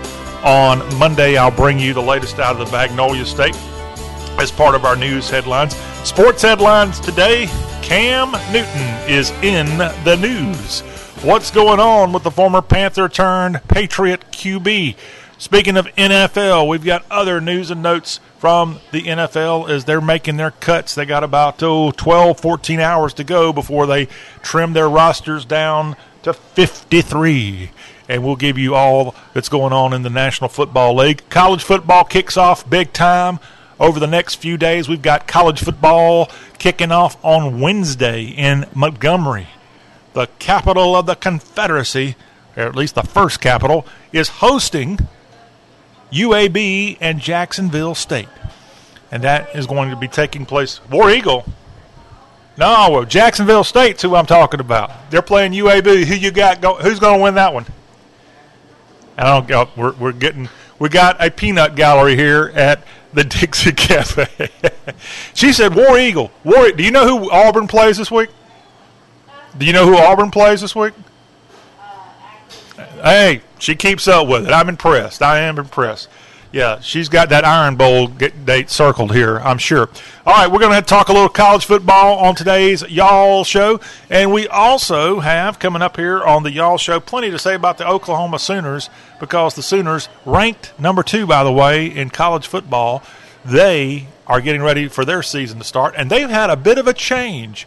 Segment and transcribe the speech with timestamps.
[0.45, 1.37] on Monday.
[1.37, 3.57] I'll bring you the latest out of the Magnolia State
[4.39, 5.77] as part of our news headlines.
[6.05, 7.47] Sports headlines today
[7.83, 10.81] Cam Newton is in the news.
[11.25, 14.97] What's going on with the former Panther turned Patriot QB?
[15.39, 20.37] Speaking of NFL, we've got other news and notes from the NFL as they're making
[20.37, 20.95] their cuts.
[20.95, 24.07] They got about oh, 12, 14 hours to go before they
[24.43, 27.71] trim their rosters down to 53
[28.09, 31.23] and we'll give you all that's going on in the National Football League.
[31.29, 33.39] College football kicks off big time
[33.79, 34.89] over the next few days.
[34.89, 39.49] We've got college football kicking off on Wednesday in Montgomery.
[40.15, 42.17] The capital of the Confederacy,
[42.57, 44.99] or at least the first capital, is hosting
[46.11, 48.29] UAB and Jacksonville State.
[49.13, 50.81] And that is going to be taking place.
[50.91, 51.45] War Eagle.
[52.57, 55.11] No, Jacksonville State's who I'm talking about.
[55.11, 56.05] They're playing UAB.
[56.05, 56.61] Who you got?
[56.61, 57.67] Go, who's going to win that one?
[59.19, 59.49] I don't.
[59.49, 59.69] know.
[59.77, 60.49] we're we're getting.
[60.79, 64.49] We got a peanut gallery here at the Dixie Cafe.
[65.35, 66.71] she said, "War Eagle." War.
[66.71, 68.31] Do you know who Auburn plays this week?
[69.57, 70.95] Do you know who Auburn plays this week?
[72.79, 74.53] Uh, hey, she keeps up with it.
[74.53, 75.21] I'm impressed.
[75.21, 76.09] I am impressed.
[76.51, 79.91] Yeah, she's got that Iron Bowl date circled here, I'm sure.
[80.25, 83.81] All right, we're going to talk a little college football on today's Y'all Show.
[84.09, 87.77] And we also have coming up here on the Y'all Show plenty to say about
[87.77, 88.89] the Oklahoma Sooners
[89.21, 93.03] because the Sooners, ranked number two, by the way, in college football,
[93.45, 95.95] they are getting ready for their season to start.
[95.99, 97.67] And they've had a bit of a change.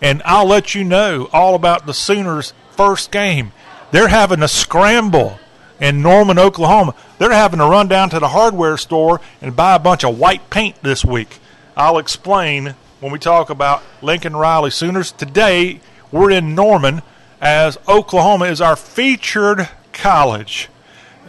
[0.00, 3.50] And I'll let you know all about the Sooners' first game.
[3.90, 5.40] They're having a scramble
[5.80, 6.94] in Norman, Oklahoma.
[7.18, 10.50] They're having to run down to the hardware store and buy a bunch of white
[10.50, 11.38] paint this week.
[11.76, 15.10] I'll explain when we talk about Lincoln Riley Sooners.
[15.10, 15.80] Today,
[16.12, 17.02] we're in Norman
[17.40, 20.68] as Oklahoma is our featured college.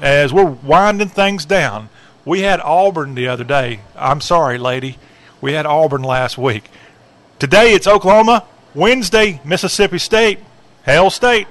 [0.02, 1.90] As we're winding things down,
[2.26, 3.80] we had Auburn the other day.
[3.96, 4.98] I'm sorry, lady.
[5.40, 6.66] We had Auburn last week.
[7.40, 8.46] Today, it's Oklahoma.
[8.76, 10.40] Wednesday, Mississippi State.
[10.86, 11.48] Hail State.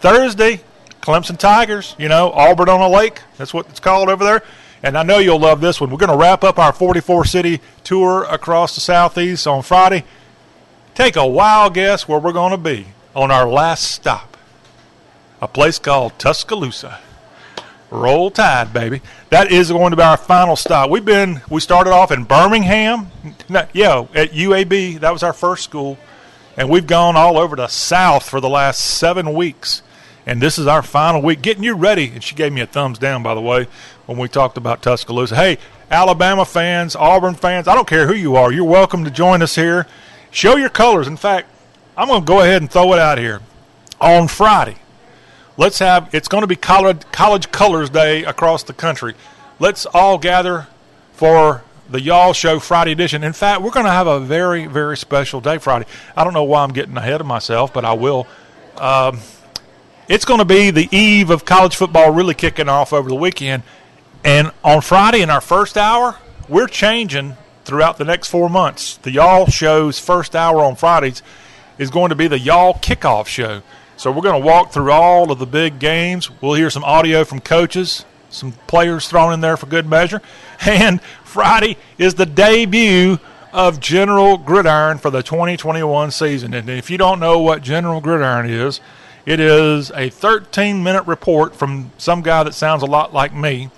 [0.00, 0.60] Thursday,
[1.02, 3.20] Clemson Tigers, you know, Auburn on a lake.
[3.36, 4.42] That's what it's called over there.
[4.84, 5.90] And I know you'll love this one.
[5.90, 10.04] We're going to wrap up our 44 city tour across the Southeast on Friday.
[10.94, 14.32] Take a wild guess where we're going to be on our last stop
[15.42, 17.00] a place called Tuscaloosa.
[17.90, 19.02] Roll Tide, baby.
[19.30, 20.88] That is going to be our final stop.
[20.88, 23.10] We've been, we started off in Birmingham.
[23.74, 25.00] Yeah, at UAB.
[25.00, 25.98] That was our first school.
[26.56, 29.82] And we've gone all over the South for the last seven weeks
[30.26, 32.08] and this is our final week, getting you ready.
[32.08, 33.66] And she gave me a thumbs down, by the way,
[34.06, 35.36] when we talked about Tuscaloosa.
[35.36, 35.58] Hey,
[35.90, 39.54] Alabama fans, Auburn fans, I don't care who you are, you're welcome to join us
[39.54, 39.86] here.
[40.30, 41.06] Show your colors.
[41.06, 41.48] In fact,
[41.96, 43.40] I'm going to go ahead and throw it out here.
[44.00, 44.76] On Friday,
[45.56, 49.14] let's have it's going to be college, college Colors Day across the country.
[49.58, 50.66] Let's all gather
[51.12, 53.22] for the Y'all Show Friday edition.
[53.22, 55.84] In fact, we're going to have a very, very special day Friday.
[56.16, 58.26] I don't know why I'm getting ahead of myself, but I will.
[58.78, 59.20] Um,
[60.08, 63.62] it's going to be the eve of college football really kicking off over the weekend.
[64.24, 66.16] And on Friday, in our first hour,
[66.48, 68.96] we're changing throughout the next four months.
[68.98, 71.22] The Y'all show's first hour on Fridays
[71.78, 73.62] is going to be the Y'all kickoff show.
[73.96, 76.30] So we're going to walk through all of the big games.
[76.40, 80.20] We'll hear some audio from coaches, some players thrown in there for good measure.
[80.64, 83.18] And Friday is the debut
[83.52, 86.54] of General Gridiron for the 2021 season.
[86.54, 88.80] And if you don't know what General Gridiron is,
[89.24, 93.70] it is a 13 minute report from some guy that sounds a lot like me.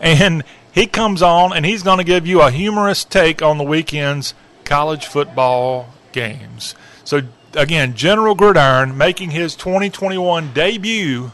[0.00, 3.64] And he comes on and he's going to give you a humorous take on the
[3.64, 4.34] weekend's
[4.64, 6.74] college football games.
[7.04, 7.22] So,
[7.54, 11.32] again, General Gridiron making his 2021 debut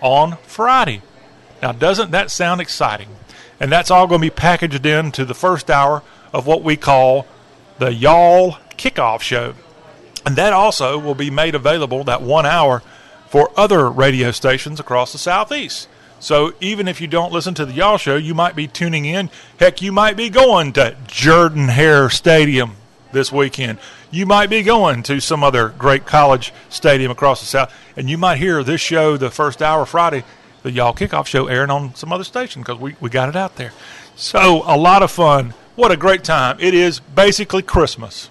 [0.00, 1.00] on Friday.
[1.62, 3.08] Now, doesn't that sound exciting?
[3.58, 6.02] And that's all going to be packaged into the first hour
[6.32, 7.26] of what we call
[7.78, 9.54] the Y'all Kickoff Show.
[10.26, 12.82] And that also will be made available, that one hour,
[13.28, 15.88] for other radio stations across the Southeast.
[16.20, 19.28] So even if you don't listen to the Y'all Show, you might be tuning in.
[19.58, 22.76] Heck, you might be going to Jordan Hare Stadium
[23.12, 23.78] this weekend.
[24.10, 28.16] You might be going to some other great college stadium across the South, and you
[28.16, 30.24] might hear this show, the first hour Friday,
[30.62, 33.56] the Y'all Kickoff Show, airing on some other station because we, we got it out
[33.56, 33.72] there.
[34.16, 35.52] So a lot of fun.
[35.74, 36.56] What a great time.
[36.60, 38.30] It is basically Christmas.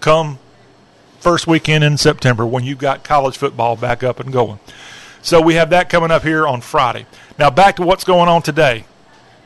[0.00, 0.38] Come
[1.22, 4.58] first weekend in September when you've got college football back up and going.
[5.22, 7.06] So we have that coming up here on Friday.
[7.38, 8.86] Now back to what's going on today.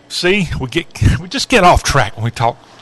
[0.08, 0.86] See, we get
[1.20, 2.56] we just get off track when we talk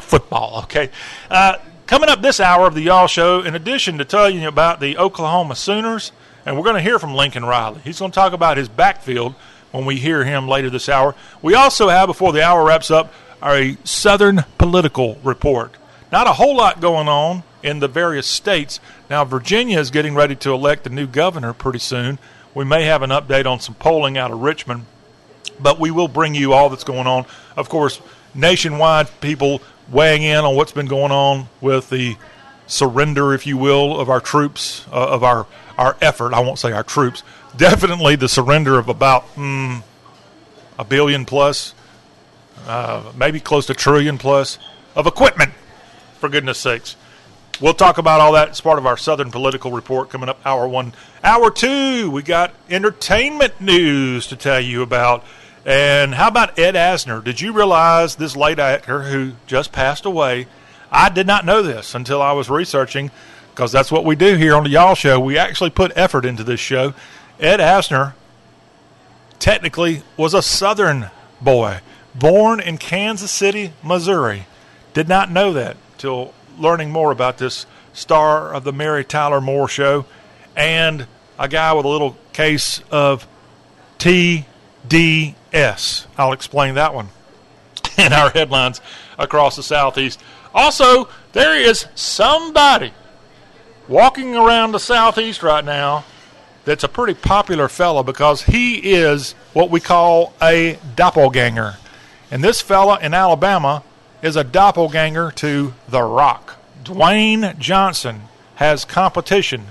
[0.00, 0.62] football.
[0.64, 0.90] Okay,
[1.30, 3.42] uh, coming up this hour of the Y'all Show.
[3.42, 6.10] In addition to telling you about the Oklahoma Sooners,
[6.44, 7.80] and we're going to hear from Lincoln Riley.
[7.84, 9.34] He's going to talk about his backfield
[9.70, 11.14] when we hear him later this hour.
[11.40, 15.72] We also have before the hour wraps up our Southern political report.
[16.10, 18.78] Not a whole lot going on in the various states.
[19.10, 22.18] Now, Virginia is getting ready to elect a new governor pretty soon.
[22.54, 24.84] We may have an update on some polling out of Richmond,
[25.58, 27.24] but we will bring you all that's going on.
[27.56, 28.00] Of course,
[28.34, 32.16] nationwide people weighing in on what's been going on with the
[32.66, 35.46] surrender, if you will, of our troops, uh, of our,
[35.78, 36.34] our effort.
[36.34, 37.22] I won't say our troops.
[37.56, 39.82] Definitely the surrender of about mm,
[40.78, 41.74] a billion plus,
[42.66, 44.58] uh, maybe close to trillion plus
[44.94, 45.52] of equipment,
[46.18, 46.96] for goodness sakes.
[47.60, 50.66] We'll talk about all that as part of our Southern Political Report coming up hour
[50.66, 50.92] one.
[51.22, 55.24] Hour two, we got entertainment news to tell you about.
[55.64, 57.22] And how about Ed Asner?
[57.22, 60.48] Did you realize this late actor who just passed away?
[60.90, 63.12] I did not know this until I was researching
[63.50, 65.20] because that's what we do here on the Y'all Show.
[65.20, 66.92] We actually put effort into this show.
[67.38, 68.14] Ed Asner
[69.38, 71.08] technically was a Southern
[71.40, 71.80] boy,
[72.16, 74.46] born in Kansas City, Missouri.
[74.92, 79.68] Did not know that till learning more about this star of the Mary Tyler Moore
[79.68, 80.04] Show
[80.56, 81.06] and
[81.38, 83.26] a guy with a little case of
[83.98, 84.46] TDS.
[86.16, 87.08] I'll explain that one
[87.98, 88.80] in our headlines
[89.18, 90.20] across the Southeast.
[90.54, 92.92] Also, there is somebody
[93.88, 96.04] walking around the Southeast right now
[96.64, 101.76] that's a pretty popular fellow because he is what we call a doppelganger.
[102.30, 103.82] And this fella in Alabama
[104.24, 106.56] is a doppelganger to The Rock.
[106.82, 108.22] Dwayne Johnson
[108.54, 109.66] has competition,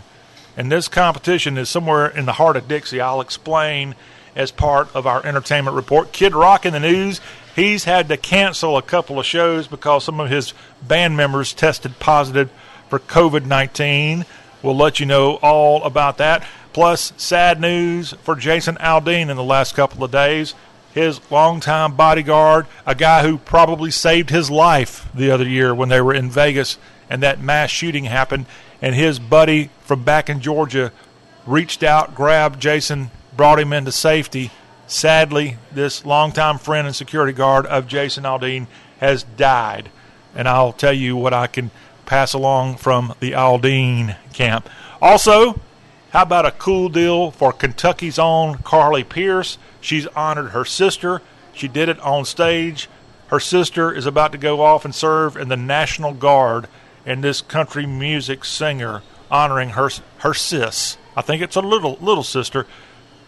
[0.55, 3.01] and this competition is somewhere in the heart of Dixie.
[3.01, 3.95] I'll explain
[4.35, 6.11] as part of our entertainment report.
[6.11, 7.19] Kid Rock in the news.
[7.55, 10.53] He's had to cancel a couple of shows because some of his
[10.87, 12.51] band members tested positive
[12.89, 14.23] for COVID 19.
[14.61, 16.45] We'll let you know all about that.
[16.73, 20.53] Plus, sad news for Jason Aldean in the last couple of days.
[20.93, 26.01] His longtime bodyguard, a guy who probably saved his life the other year when they
[26.01, 26.77] were in Vegas
[27.09, 28.45] and that mass shooting happened,
[28.81, 30.91] and his buddy from back in Georgia
[31.45, 34.51] reached out, grabbed Jason, brought him into safety.
[34.87, 38.67] Sadly, this longtime friend and security guard of Jason Aldean
[38.99, 39.89] has died.
[40.35, 41.71] And I'll tell you what I can
[42.05, 44.69] pass along from the Aldean camp.
[45.01, 45.59] Also,
[46.13, 49.57] how about a cool deal for Kentucky's own Carly Pearce?
[49.81, 51.23] She's honored her sister.
[51.55, 52.87] She did it on stage.
[53.29, 56.67] Her sister is about to go off and serve in the National Guard
[57.03, 59.01] and this country music singer
[59.31, 59.89] honoring her
[60.19, 60.97] her sis.
[61.17, 62.67] I think it's a little little sister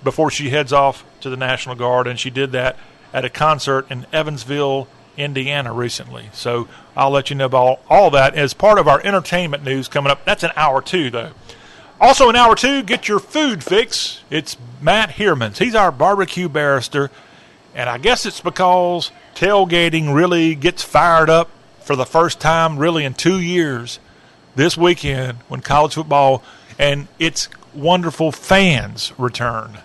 [0.03, 2.77] before she heads off to the National Guard, and she did that
[3.11, 4.87] at a concert in Evansville,
[5.17, 6.29] Indiana, recently.
[6.33, 10.11] So I'll let you know about all that as part of our entertainment news coming
[10.11, 10.23] up.
[10.23, 11.31] That's an hour two, though.
[11.99, 14.21] Also, in hour two, get your food fix.
[14.29, 15.57] It's Matt Hermans.
[15.57, 17.09] He's our barbecue barrister,
[17.73, 21.49] and I guess it's because tailgating really gets fired up
[21.79, 23.99] for the first time really in two years
[24.55, 26.43] this weekend when college football
[26.77, 29.77] and its wonderful fans return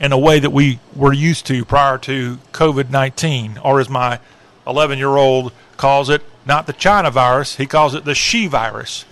[0.00, 4.18] in a way that we were used to prior to COVID 19, or as my
[4.66, 9.04] 11 year old calls it, not the China virus, he calls it the Xi virus.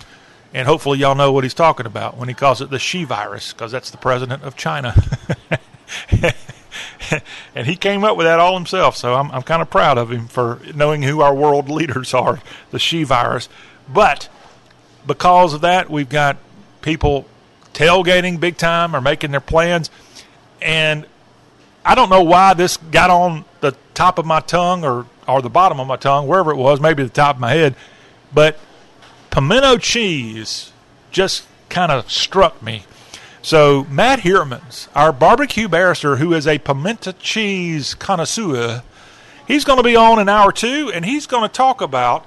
[0.57, 3.53] And hopefully, y'all know what he's talking about when he calls it the Xi virus,
[3.53, 4.95] because that's the president of China.
[7.55, 8.97] and he came up with that all himself.
[8.97, 12.41] So I'm, I'm kind of proud of him for knowing who our world leaders are,
[12.71, 13.49] the Xi virus.
[13.87, 14.29] But
[15.05, 16.37] because of that, we've got
[16.81, 17.27] people
[17.73, 19.91] tailgating big time or making their plans.
[20.59, 21.05] And
[21.85, 25.51] I don't know why this got on the top of my tongue or, or the
[25.51, 27.75] bottom of my tongue, wherever it was, maybe the top of my head.
[28.33, 28.57] But
[29.37, 30.71] pimento cheese
[31.11, 32.83] just kind of struck me
[33.43, 38.81] so Matt Hermans, our barbecue barrister, who is a pimento cheese connoisseur,
[39.47, 42.25] He's going to be on in hour two, and he's going to talk about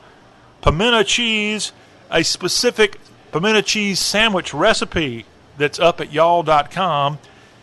[0.63, 1.73] pimento cheese,
[2.11, 2.99] a specific
[3.31, 5.27] pimento cheese sandwich recipe
[5.59, 7.19] that's up at y'all.com.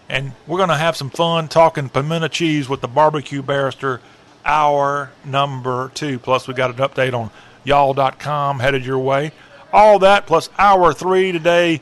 [0.07, 3.99] And we're going to have some fun talking pimento cheese with the barbecue barrister,
[4.45, 6.19] hour number two.
[6.19, 7.31] Plus, we got an update on
[7.67, 9.31] y'all.com headed your way.
[9.73, 11.81] All that plus hour three today.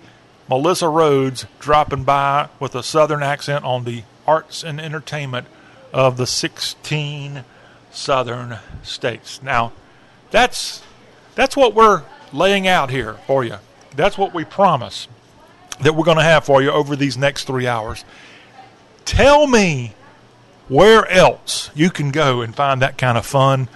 [0.50, 5.48] Melissa Rhodes dropping by with a southern accent on the arts and entertainment
[5.94, 7.44] of the 16
[7.92, 9.42] southern states.
[9.42, 9.72] Now,
[10.32, 10.82] that's
[11.36, 13.58] that's what we're laying out here for you.
[13.96, 15.08] That's what we promise
[15.82, 18.06] that we're going to have for you over these next three hours.
[19.04, 19.94] Tell me
[20.68, 23.68] where else you can go and find that kind of fun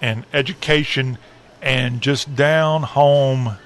[0.00, 1.18] and education
[1.62, 3.56] and just down home,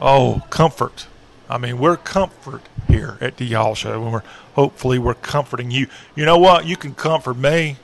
[0.00, 1.06] oh, comfort.
[1.48, 4.22] I mean, we're comfort here at the Y'all Show, and we're
[4.54, 5.88] hopefully we're comforting you.
[6.14, 6.66] You know what?
[6.66, 7.76] You can comfort me.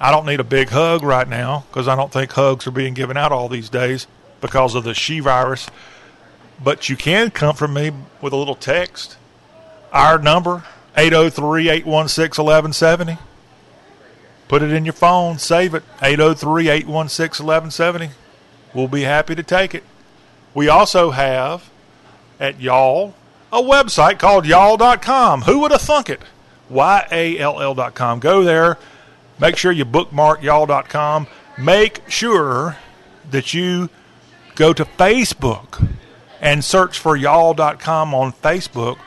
[0.00, 2.94] I don't need a big hug right now because I don't think hugs are being
[2.94, 4.06] given out all these days
[4.40, 5.68] because of the Xi virus.
[6.62, 9.16] But you can comfort me with a little text.
[9.92, 10.64] Our number,
[10.96, 13.18] 803 816 1170.
[14.50, 18.10] Put it in your phone, save it, 803 816 1170.
[18.74, 19.84] We'll be happy to take it.
[20.54, 21.70] We also have
[22.40, 23.14] at Y'all
[23.52, 25.42] a website called y'all.com.
[25.42, 26.22] Who would have thunk it?
[26.68, 28.18] Y A L L.com.
[28.18, 28.76] Go there.
[29.38, 31.28] Make sure you bookmark y'all.com.
[31.56, 32.76] Make sure
[33.30, 33.88] that you
[34.56, 35.90] go to Facebook
[36.40, 38.98] and search for y'all.com on Facebook.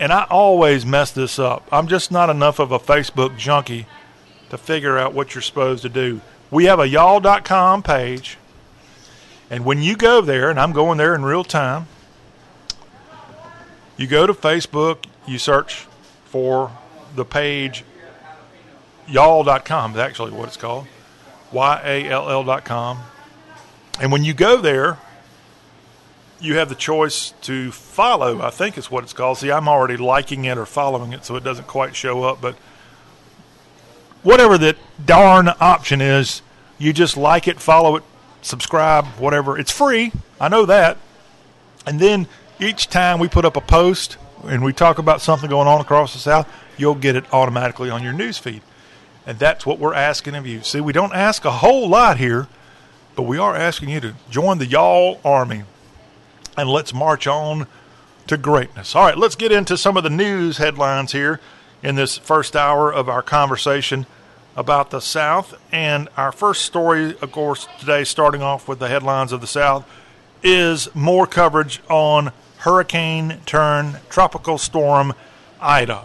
[0.00, 1.68] And I always mess this up.
[1.70, 3.86] I'm just not enough of a Facebook junkie
[4.50, 6.20] to figure out what you're supposed to do.
[6.50, 8.38] We have a y'all.com page.
[9.50, 11.86] And when you go there, and I'm going there in real time,
[13.96, 15.86] you go to Facebook, you search
[16.26, 16.70] for
[17.14, 17.84] the page
[19.08, 20.86] y'all.com, is actually what it's called.
[21.50, 22.98] Y A L L.com.
[24.00, 24.98] And when you go there,
[26.40, 29.38] you have the choice to follow, I think is what it's called.
[29.38, 32.40] See, I'm already liking it or following it, so it doesn't quite show up.
[32.40, 32.56] But
[34.28, 36.42] whatever that darn option is,
[36.76, 38.04] you just like it, follow it,
[38.42, 39.58] subscribe, whatever.
[39.58, 40.12] It's free.
[40.38, 40.98] I know that.
[41.86, 42.28] And then
[42.60, 46.12] each time we put up a post and we talk about something going on across
[46.12, 48.60] the South, you'll get it automatically on your news feed.
[49.26, 50.62] And that's what we're asking of you.
[50.62, 52.48] See, we don't ask a whole lot here,
[53.16, 55.62] but we are asking you to join the Y'all Army
[56.54, 57.66] and let's march on
[58.26, 58.94] to greatness.
[58.94, 61.40] All right, let's get into some of the news headlines here
[61.82, 64.04] in this first hour of our conversation
[64.58, 65.54] about the South.
[65.70, 69.88] And our first story, of course, today, starting off with the headlines of the South,
[70.42, 75.14] is more coverage on hurricane turn tropical storm
[75.60, 76.04] Ida.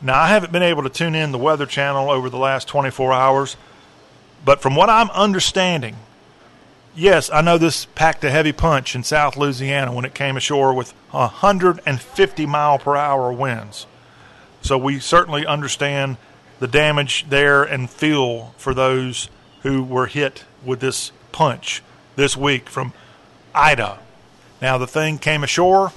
[0.00, 3.12] Now, I haven't been able to tune in the Weather Channel over the last 24
[3.12, 3.56] hours,
[4.44, 5.96] but from what I'm understanding,
[6.94, 10.72] yes, I know this packed a heavy punch in South Louisiana when it came ashore
[10.72, 13.86] with 150 mile per hour winds.
[14.62, 16.18] So we certainly understand
[16.60, 19.28] the damage there and feel for those
[19.62, 21.82] who were hit with this punch
[22.16, 22.92] this week from
[23.54, 23.98] Ida.
[24.60, 25.92] Now, the thing came ashore.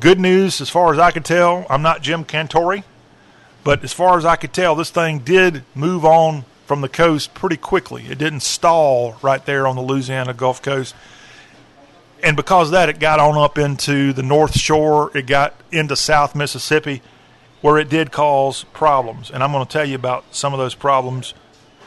[0.00, 1.66] Good news, as far as I could tell.
[1.68, 2.84] I'm not Jim Cantore,
[3.62, 7.34] but as far as I could tell, this thing did move on from the coast
[7.34, 8.06] pretty quickly.
[8.08, 10.94] It didn't stall right there on the Louisiana Gulf Coast.
[12.22, 15.10] And because of that, it got on up into the North Shore.
[15.14, 17.02] It got into South Mississippi,
[17.64, 19.30] where it did cause problems.
[19.30, 21.32] And I'm going to tell you about some of those problems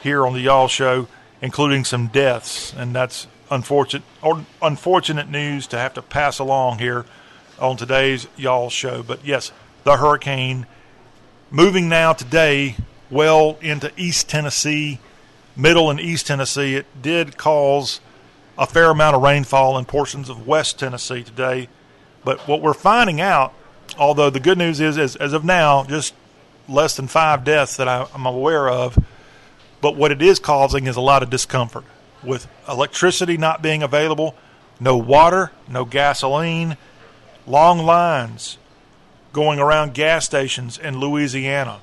[0.01, 1.07] here on the Y'all Show,
[1.39, 2.74] including some deaths.
[2.74, 7.05] And that's unfortunate or unfortunate news to have to pass along here
[7.60, 9.03] on today's y'all show.
[9.03, 9.51] But yes,
[9.84, 10.65] the hurricane
[11.51, 12.75] moving now today
[13.12, 14.98] well into East Tennessee,
[15.55, 16.74] Middle and East Tennessee.
[16.74, 18.00] It did cause
[18.57, 21.69] a fair amount of rainfall in portions of West Tennessee today.
[22.24, 23.53] But what we're finding out,
[23.98, 26.13] although the good news is, is as of now, just
[26.68, 28.98] less than five deaths that I'm aware of.
[29.82, 31.86] But what it is causing is a lot of discomfort
[32.24, 34.36] with electricity not being available,
[34.80, 36.77] no water, no gasoline,
[37.46, 38.58] long lines
[39.34, 41.80] going around gas stations in Louisiana.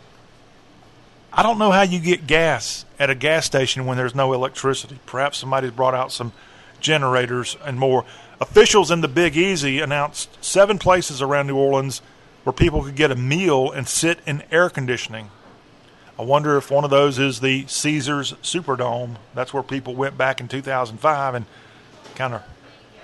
[1.33, 4.99] I don't know how you get gas at a gas station when there's no electricity.
[5.07, 6.33] Perhaps somebody's brought out some
[6.81, 8.05] generators and more.
[8.41, 12.03] Officials in the Big Easy announced seven places around New Orleans
[12.43, 15.31] where people could get a meal and sit in air conditioning.
[16.19, 19.17] I wonder if one of those is the Caesars Superdome.
[19.35, 21.47] That's where people went back in 2005 and
[22.15, 22.43] kind of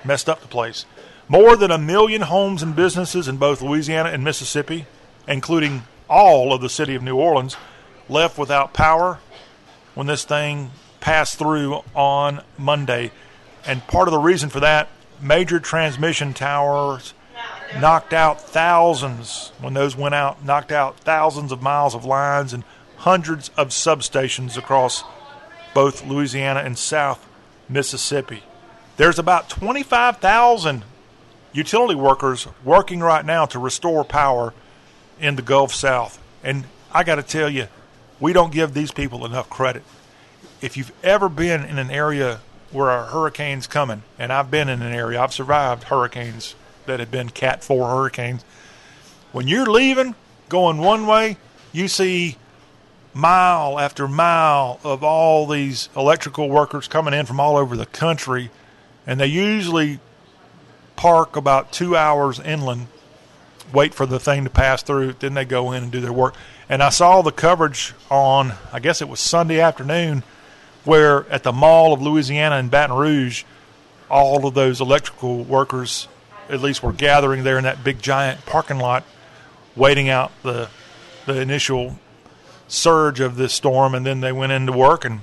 [0.05, 0.85] messed up the place.
[1.29, 4.87] More than a million homes and businesses in both Louisiana and Mississippi,
[5.27, 7.57] including all of the city of New Orleans,
[8.09, 9.21] left without power
[9.95, 10.71] when this thing
[11.01, 13.11] passed through on Monday.
[13.65, 14.89] And part of the reason for that,
[15.23, 17.15] major transmission towers
[17.79, 22.65] knocked out thousands, when those went out, knocked out thousands of miles of lines and
[22.97, 25.05] hundreds of substations across
[25.73, 27.27] both Louisiana and South
[27.69, 28.43] Mississippi.
[28.97, 30.85] There's about 25,000
[31.53, 34.53] utility workers working right now to restore power
[35.19, 36.21] in the Gulf South.
[36.43, 37.69] And I got to tell you,
[38.19, 39.83] we don't give these people enough credit.
[40.61, 42.41] If you've ever been in an area
[42.73, 46.55] where a hurricane's coming, and I've been in an area, I've survived hurricanes
[46.87, 48.45] that have been Cat 4 hurricanes.
[49.33, 50.15] When you're leaving,
[50.49, 51.37] going one way,
[51.73, 52.37] you see
[53.13, 58.51] mile after mile of all these electrical workers coming in from all over the country,
[59.07, 59.99] and they usually
[60.97, 62.87] park about two hours inland,
[63.73, 66.35] wait for the thing to pass through, then they go in and do their work.
[66.69, 70.23] And I saw the coverage on, I guess it was Sunday afternoon,
[70.85, 73.45] where at the Mall of Louisiana in Baton Rouge,
[74.11, 76.09] all of those electrical workers,
[76.49, 79.05] at least, were gathering there in that big giant parking lot,
[79.77, 80.69] waiting out the
[81.27, 81.99] the initial
[82.67, 85.21] surge of this storm, and then they went into work and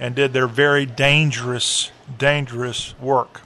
[0.00, 3.42] and did their very dangerous, dangerous work.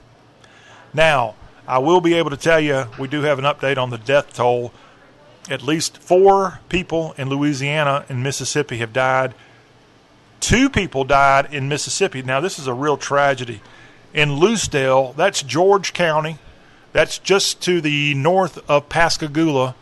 [0.93, 1.35] Now,
[1.67, 4.33] I will be able to tell you we do have an update on the death
[4.33, 4.71] toll.
[5.49, 9.33] At least four people in Louisiana and Mississippi have died.
[10.43, 12.21] Two people died in Mississippi.
[12.21, 13.61] Now, this is a real tragedy.
[14.13, 16.37] In Lucedale, that's George County,
[16.91, 19.73] that's just to the north of Pascagoula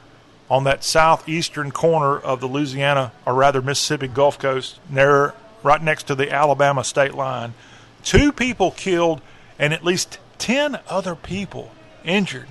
[0.52, 6.04] on that southeastern corner of the Louisiana, or rather Mississippi Gulf Coast, near, right next
[6.04, 7.56] to the Alabama state line.
[8.04, 9.20] Two people killed
[9.58, 11.72] and at least 10 other people
[12.06, 12.50] injured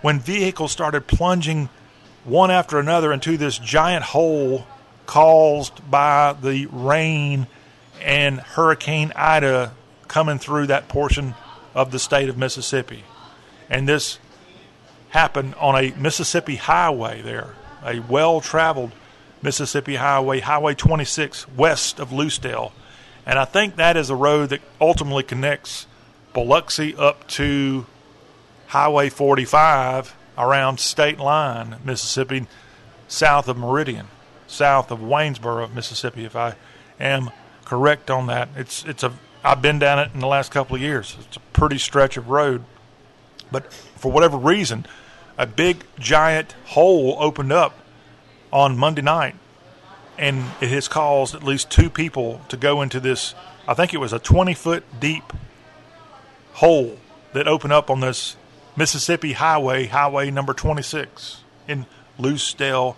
[0.00, 1.68] when vehicles started plunging
[2.24, 4.66] one after another into this giant hole
[5.12, 7.46] caused by the rain
[8.00, 9.74] and Hurricane Ida
[10.08, 11.34] coming through that portion
[11.74, 13.04] of the state of Mississippi.
[13.68, 14.18] And this
[15.10, 18.92] happened on a Mississippi highway there, a well traveled
[19.42, 22.72] Mississippi highway, Highway 26, west of Lucedale.
[23.26, 25.86] And I think that is a road that ultimately connects
[26.32, 27.84] Biloxi up to
[28.68, 32.46] Highway 45 around State Line, Mississippi,
[33.08, 34.06] south of Meridian,
[34.52, 36.24] south of Waynesboro, Mississippi.
[36.24, 36.54] If I
[37.00, 37.30] am
[37.64, 39.12] correct on that, it's it's a
[39.44, 41.16] I've been down it in the last couple of years.
[41.20, 42.64] It's a pretty stretch of road,
[43.50, 44.86] but for whatever reason,
[45.36, 47.78] a big giant hole opened up
[48.52, 49.34] on Monday night,
[50.16, 53.34] and it has caused at least two people to go into this.
[53.66, 55.32] I think it was a 20 foot deep
[56.54, 56.98] hole
[57.32, 58.36] that opened up on this
[58.76, 61.86] Mississippi Highway, Highway number 26 in
[62.18, 62.96] Lucedale,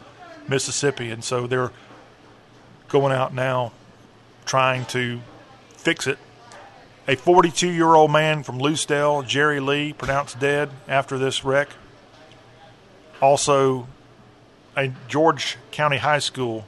[0.48, 1.10] Mississippi.
[1.10, 1.72] And so they're
[2.88, 3.72] going out now
[4.44, 5.20] trying to
[5.76, 6.18] fix it.
[7.06, 11.68] A 42 year old man from Lucedale, Jerry Lee, pronounced dead after this wreck.
[13.20, 13.86] Also,
[14.76, 16.64] a George County High School,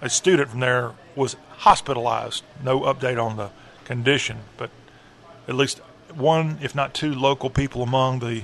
[0.00, 2.44] a student from there was hospitalized.
[2.62, 3.50] No update on the
[3.84, 4.70] condition, but
[5.48, 5.78] at least
[6.14, 8.42] one, if not two, local people among the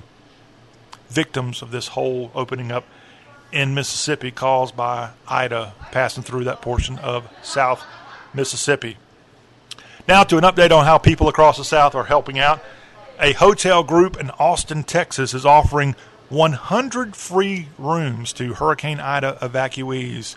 [1.08, 2.84] victims of this hole opening up
[3.52, 7.84] in Mississippi caused by Ida passing through that portion of South
[8.32, 8.96] Mississippi.
[10.06, 12.62] Now, to an update on how people across the South are helping out.
[13.20, 15.94] A hotel group in Austin, Texas is offering
[16.28, 20.36] 100 free rooms to Hurricane Ida evacuees.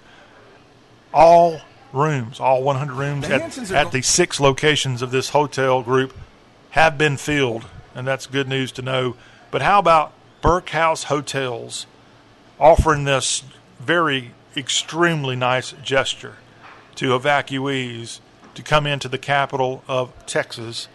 [1.13, 6.15] All rooms, all 100 rooms at, at the six locations of this hotel group
[6.71, 7.65] have been filled,
[7.95, 9.15] and that's good news to know.
[9.49, 11.87] But how about Bunkhouse Hotels
[12.59, 13.43] offering this
[13.79, 16.35] very extremely nice gesture
[16.95, 18.19] to evacuees
[18.55, 20.87] to come into the capital of Texas?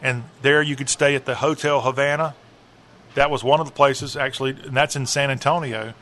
[0.00, 2.34] And there you could stay at the Hotel Havana.
[3.14, 5.94] That was one of the places, actually, and that's in San Antonio.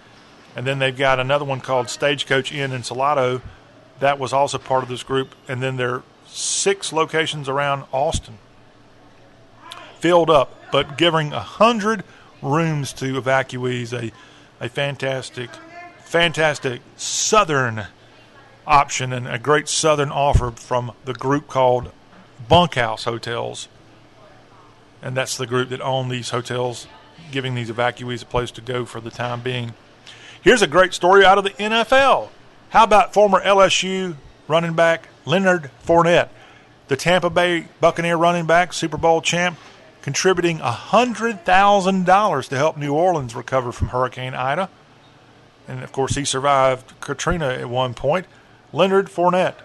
[0.55, 3.43] And then they've got another one called Stagecoach Inn in Salado.
[4.01, 5.35] That was also part of this group.
[5.49, 8.39] And then there are six locations around Austin
[9.99, 12.05] filled up, but giving a hundred
[12.43, 14.13] rooms to evacuees, a
[14.61, 15.51] a fantastic,
[16.05, 17.87] fantastic southern
[18.67, 21.93] option and a great southern offer from the group called
[22.49, 23.69] Bunkhouse Hotels,
[25.03, 26.87] and that's the group that own these hotels,
[27.31, 29.75] giving these evacuees a place to go for the time being.
[30.43, 32.29] Here's a great story out of the NFL.
[32.71, 34.17] How about former LSU
[34.49, 36.29] running back Leonard Fournette,
[36.89, 39.59] the Tampa Bay Buccaneer running back, Super Bowl champ?
[40.07, 44.71] Contributing $100,000 to help New Orleans recover from Hurricane Ida.
[45.67, 48.27] and of course he survived Katrina at one point.
[48.73, 49.57] Leonard Fournette,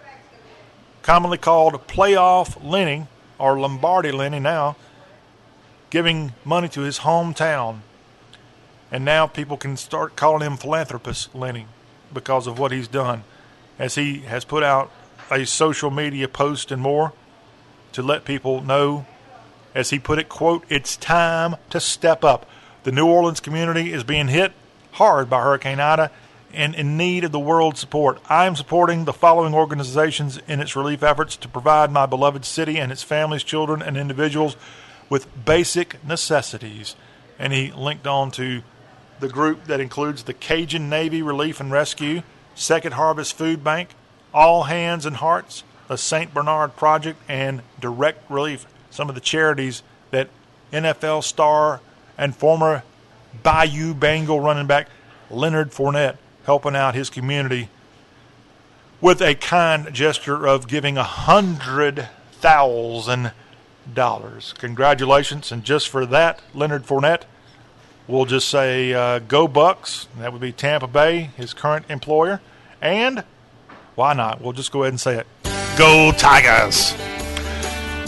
[1.04, 3.06] commonly called Playoff Lenny
[3.38, 4.76] or Lombardi Lenny now,
[5.92, 7.82] giving money to his hometown.
[8.92, 11.68] And now people can start calling him Philanthropist Lenny
[12.12, 13.26] because of what he's done,
[13.78, 14.90] as he has put out
[15.30, 17.14] a social media post and more
[17.92, 19.06] to let people know,
[19.74, 22.46] as he put it, quote, it's time to step up.
[22.84, 24.54] The New Orleans community is being hit
[24.94, 26.12] hard by Hurricane Ida
[26.54, 28.20] and in need of the world's support.
[28.30, 32.78] I am supporting the following organizations in its relief efforts to provide my beloved city
[32.78, 34.58] and its families, children, and individuals
[35.10, 36.96] with basic necessities.
[37.40, 38.62] And he linked on to
[39.20, 42.24] the group that includes the Cajun Navy Relief and Rescue,
[42.56, 43.90] Second Harvest Food Bank,
[44.34, 46.34] All Hands and Hearts, the St.
[46.34, 48.66] Bernard Project, and Direct Relief.
[48.92, 50.30] Some of the charities that
[50.72, 51.82] NFL star
[52.18, 52.84] and former
[53.42, 54.88] Bayou Bengal running back
[55.30, 57.70] Leonard Fournette helping out his community
[59.00, 63.32] with a kind gesture of giving a hundred thousand
[63.92, 64.54] dollars.
[64.54, 65.52] Congratulations!
[65.52, 67.24] And just for that, Leonard Fournette,
[68.08, 70.08] we'll just say uh, go Bucks.
[70.20, 72.42] That would be Tampa Bay, his current employer,
[72.82, 73.24] and
[73.96, 74.42] why not?
[74.42, 75.28] We'll just go ahead and say it.
[75.78, 76.94] Go Tigers!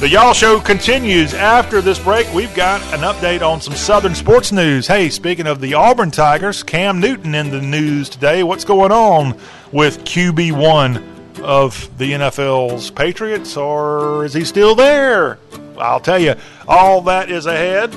[0.04, 2.28] The Y'all Show continues after this break.
[2.34, 4.86] We've got an update on some Southern sports news.
[4.86, 8.44] Hey, speaking of the Auburn Tigers, Cam Newton in the news today.
[8.44, 9.40] What's going on
[9.72, 15.40] with QB1 of the NFL's Patriots, or is he still there?
[15.78, 16.36] I'll tell you,
[16.68, 17.96] all that is ahead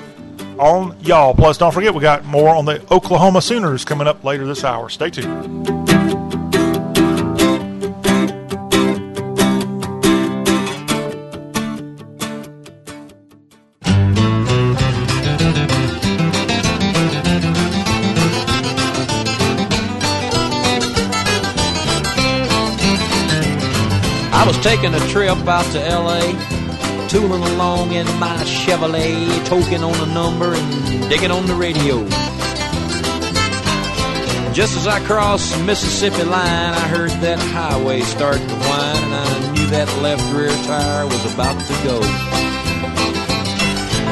[0.60, 1.34] on Y'all.
[1.34, 4.88] Plus, don't forget, we got more on the Oklahoma Sooners coming up later this hour.
[4.88, 5.66] Stay tuned.
[24.66, 26.18] Taking a trip out to LA,
[27.06, 29.14] tooling along in my Chevrolet,
[29.46, 32.04] toking on a number and digging on the radio.
[34.52, 39.14] Just as I crossed the Mississippi line, I heard that highway start to whine, and
[39.14, 42.00] I knew that left rear tire was about to go.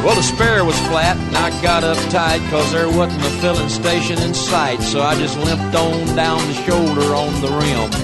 [0.07, 4.23] Well, the spare was flat, and I got uptight because there wasn't a filling station
[4.23, 8.04] in sight, so I just limped on down the shoulder on the rim.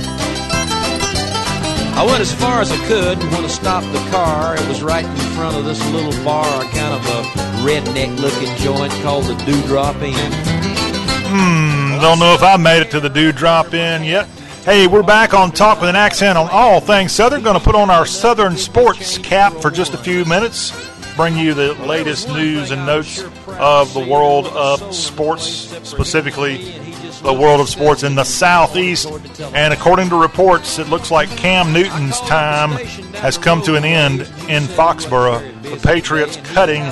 [2.01, 4.83] I went as far as I could, and when I stopped the car, it was
[4.83, 7.23] right in front of this little bar, kind of a
[7.61, 10.15] redneck looking joint called the Dewdrop Inn.
[10.15, 14.27] Hmm, don't know if I made it to the Dewdrop Inn yet.
[14.65, 17.43] Hey, we're back on Talk with an Accent on all things Southern.
[17.43, 20.73] Going to put on our Southern sports cap for just a few minutes,
[21.17, 23.23] bring you the latest news and notes
[23.59, 25.45] of the world of sports,
[25.87, 26.90] specifically
[27.23, 29.07] the world of sports in the southeast.
[29.55, 32.71] And according to reports, it looks like Cam Newton's time
[33.17, 35.63] has come to an end in Foxborough.
[35.63, 36.83] The Patriots cutting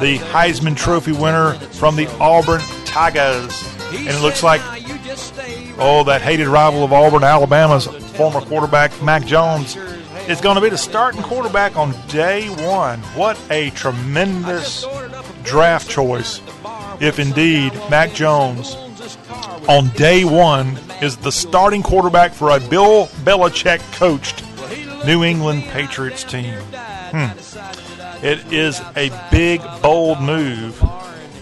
[0.00, 3.62] the Heisman Trophy winner from the Auburn Tigers.
[3.92, 4.60] And it looks like,
[5.78, 9.76] oh, that hated rival of Auburn, Alabama's former quarterback, Mac Jones,
[10.28, 13.00] is going to be the starting quarterback on day one.
[13.16, 14.86] What a tremendous
[15.42, 16.40] draft choice
[17.00, 18.76] if indeed Mac Jones
[19.68, 24.44] on day one is the starting quarterback for a Bill Belichick coached
[25.06, 26.54] New England Patriots team.
[26.54, 28.24] Hmm.
[28.24, 30.82] It is a big, bold move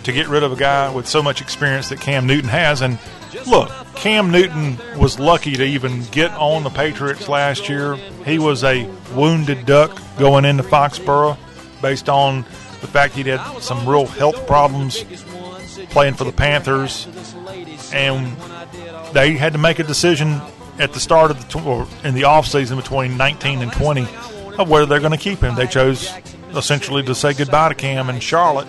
[0.05, 2.81] to get rid of a guy with so much experience that Cam Newton has.
[2.81, 2.99] And
[3.47, 7.97] look, Cam Newton was lucky to even get on the Patriots last year.
[8.25, 11.37] He was a wounded duck going into Foxborough
[11.83, 12.43] based on
[12.81, 15.05] the fact he'd had some real health problems
[15.91, 17.07] playing for the Panthers
[17.93, 18.37] and
[19.13, 20.41] they had to make a decision
[20.79, 24.03] at the start of the or in the off season between 19 and 20
[24.59, 25.55] of whether they're going to keep him.
[25.55, 26.13] They chose
[26.57, 28.69] essentially to say goodbye to Cam in Charlotte.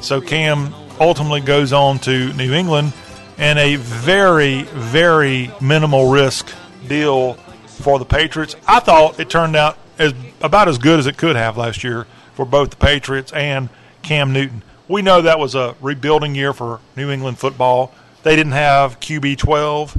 [0.00, 2.92] So Cam ultimately goes on to New England
[3.38, 6.52] and a very very minimal risk
[6.88, 7.34] deal
[7.66, 8.56] for the Patriots.
[8.66, 12.06] I thought it turned out as about as good as it could have last year
[12.34, 13.68] for both the Patriots and
[14.02, 14.62] Cam Newton.
[14.88, 17.92] We know that was a rebuilding year for New England football.
[18.26, 19.96] They didn't have QB 12,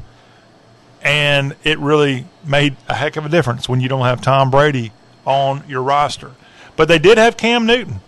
[1.02, 4.92] and it really made a heck of a difference when you don't have Tom Brady
[5.24, 6.32] on your roster.
[6.76, 8.02] But they did have Cam Newton,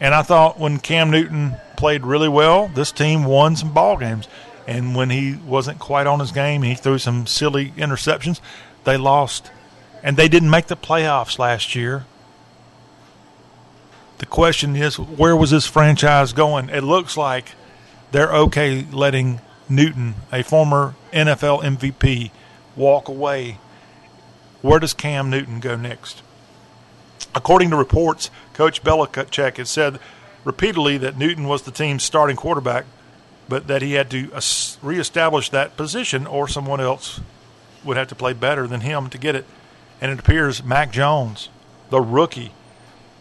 [0.00, 4.28] and I thought when Cam Newton played really well, this team won some ball games.
[4.66, 8.40] And when he wasn't quite on his game, he threw some silly interceptions.
[8.84, 9.50] They lost,
[10.02, 12.06] and they didn't make the playoffs last year.
[14.16, 16.70] The question is, where was this franchise going?
[16.70, 17.50] It looks like
[18.10, 22.30] they're okay letting Newton, a former NFL MVP,
[22.76, 23.58] walk away,
[24.62, 26.22] where does Cam Newton go next?
[27.34, 29.98] According to reports, Coach Belichick had said
[30.44, 32.84] repeatedly that Newton was the team's starting quarterback,
[33.48, 34.30] but that he had to
[34.82, 37.20] reestablish that position or someone else
[37.84, 39.44] would have to play better than him to get it.
[40.00, 41.48] And it appears Mac Jones,
[41.90, 42.52] the rookie,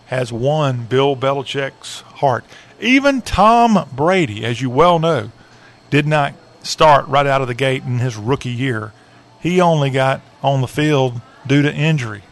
[0.08, 2.46] has won Bill Belichick's heart.
[2.80, 5.32] Even Tom Brady, as you well know,
[5.96, 8.92] did not start right out of the gate in his rookie year.
[9.40, 12.24] He only got on the field due to injury.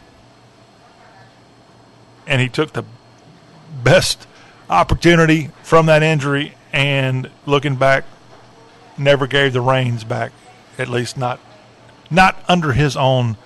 [2.28, 2.84] And he took the
[3.82, 4.28] best
[4.70, 8.04] opportunity from that injury and looking back
[8.98, 10.34] never gave the reins back
[10.78, 11.40] at least not
[12.12, 13.38] not under his own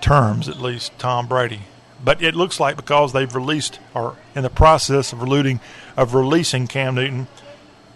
[0.00, 1.60] terms at least Tom Brady
[2.02, 5.60] but it looks like because they've released or in the process of releasing
[5.96, 7.26] of releasing Cam Newton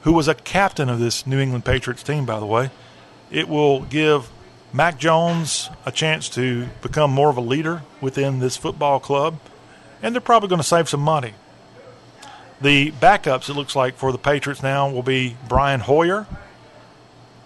[0.03, 2.71] who was a captain of this New England Patriots team by the way
[3.31, 4.31] it will give
[4.73, 9.39] Mac Jones a chance to become more of a leader within this football club
[10.03, 11.35] and they're probably going to save some money
[12.63, 16.27] the backups, it looks like, for the Patriots now will be Brian Hoyer.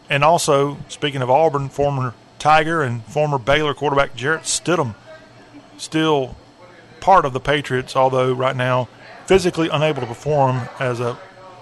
[0.08, 4.94] And also, speaking of Auburn, former Tiger and former Baylor quarterback Jarrett Stidham,
[5.78, 6.36] still
[7.00, 8.88] part of the Patriots, although right now
[9.24, 11.18] physically unable to perform as a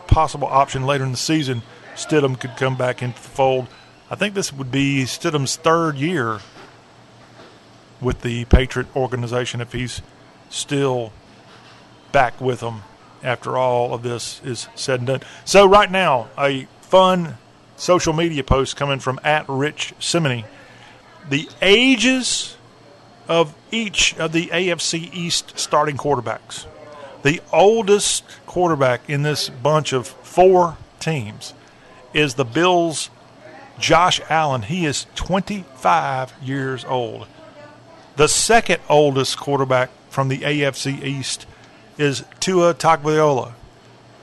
[0.07, 1.62] possible option later in the season.
[1.95, 3.69] Stidham could come back into the fold.
[4.11, 6.40] I think this would be Stidham's third year
[8.01, 10.03] with the Patriot organization if he's
[10.51, 11.12] still
[12.12, 12.83] back with them
[13.23, 15.21] after all of this is said and done.
[15.45, 17.38] So, right now, a fun
[17.77, 20.45] social media post coming from at Rich Cimini.
[21.29, 22.57] The ages
[23.27, 26.67] of each of the AFC East starting quarterbacks.
[27.24, 31.54] The oldest quarterback in this bunch of four teams
[32.12, 33.08] is the Bills'
[33.78, 34.60] Josh Allen.
[34.60, 37.26] He is 25 years old.
[38.16, 41.46] The second oldest quarterback from the AFC East
[41.96, 43.54] is Tua Tagovailoa.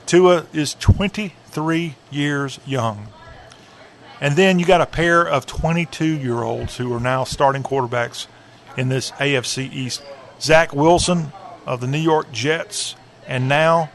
[0.06, 3.08] Tua is 23 years young.
[4.20, 8.28] And then you got a pair of 22 year olds who are now starting quarterbacks
[8.76, 10.04] in this AFC East.
[10.40, 11.32] Zach Wilson
[11.66, 12.96] of the New York Jets,
[13.26, 13.90] and now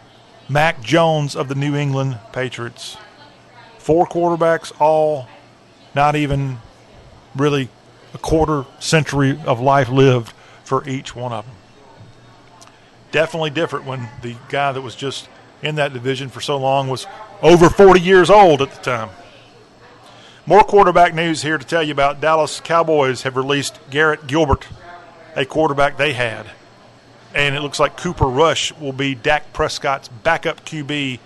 [0.49, 2.97] Mac Jones of the New England Patriots.
[3.77, 5.27] Four quarterbacks, all
[5.93, 6.59] not even
[7.35, 7.69] really
[8.13, 11.55] a quarter century of life lived for each one of them
[13.11, 15.29] definitely different when the guy that was just
[15.61, 17.07] in that division for so long was
[17.41, 19.09] over 40 years old at the time.
[20.45, 22.21] More quarterback news here to tell you about.
[22.21, 24.67] Dallas Cowboys have released Garrett Gilbert,
[25.35, 26.51] a quarterback they had.
[27.33, 31.19] And it looks like Cooper Rush will be Dak Prescott's backup QB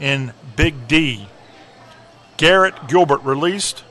[0.00, 1.28] in Big D.
[2.36, 3.84] Garrett Gilbert released.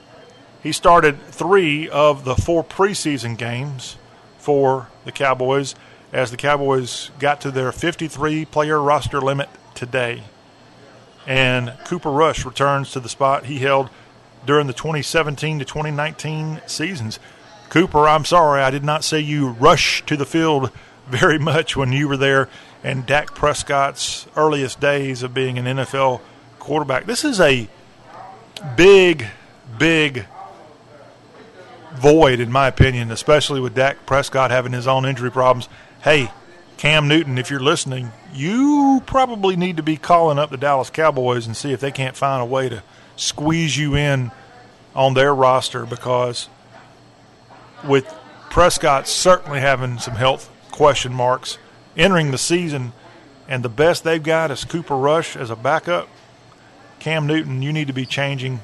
[0.62, 3.98] He started three of the four preseason games
[4.38, 5.76] for the Cowboys
[6.14, 10.24] as the Cowboys got to their 53 player roster limit today.
[11.28, 13.90] And Cooper Rush returns to the spot he held
[14.46, 17.20] during the 2017 to 2019 seasons.
[17.70, 20.72] Cooper, I'm sorry, I did not see you rush to the field
[21.08, 22.50] very much when you were there
[22.84, 26.22] and Dak Prescott's earliest days of being an NFL
[26.60, 27.06] quarterback.
[27.06, 27.68] This is a
[28.76, 29.26] big,
[29.78, 30.26] big
[31.96, 35.70] void, in my opinion, especially with Dak Prescott having his own injury problems
[36.06, 36.32] hey,
[36.78, 41.48] Cam Newton, if you're listening, you probably need to be calling up the Dallas Cowboys
[41.48, 42.84] and see if they can't find a way to
[43.16, 44.30] squeeze you in
[44.94, 46.48] on their roster because
[47.84, 48.06] with
[48.52, 51.58] Prescott certainly having some health question marks
[51.96, 52.92] entering the season,
[53.48, 56.10] and the best they've got is Cooper Rush as a backup.
[57.00, 58.60] Cam Newton, you need to be changing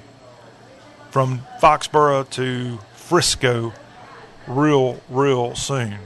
[1.09, 3.73] from Foxborough to Frisco
[4.45, 5.99] real, real soon.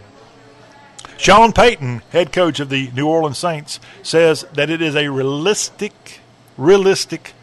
[1.17, 6.19] Sean Payton, head coach of the New Orleans Saints, says that it is a realistic,
[6.55, 7.33] realistic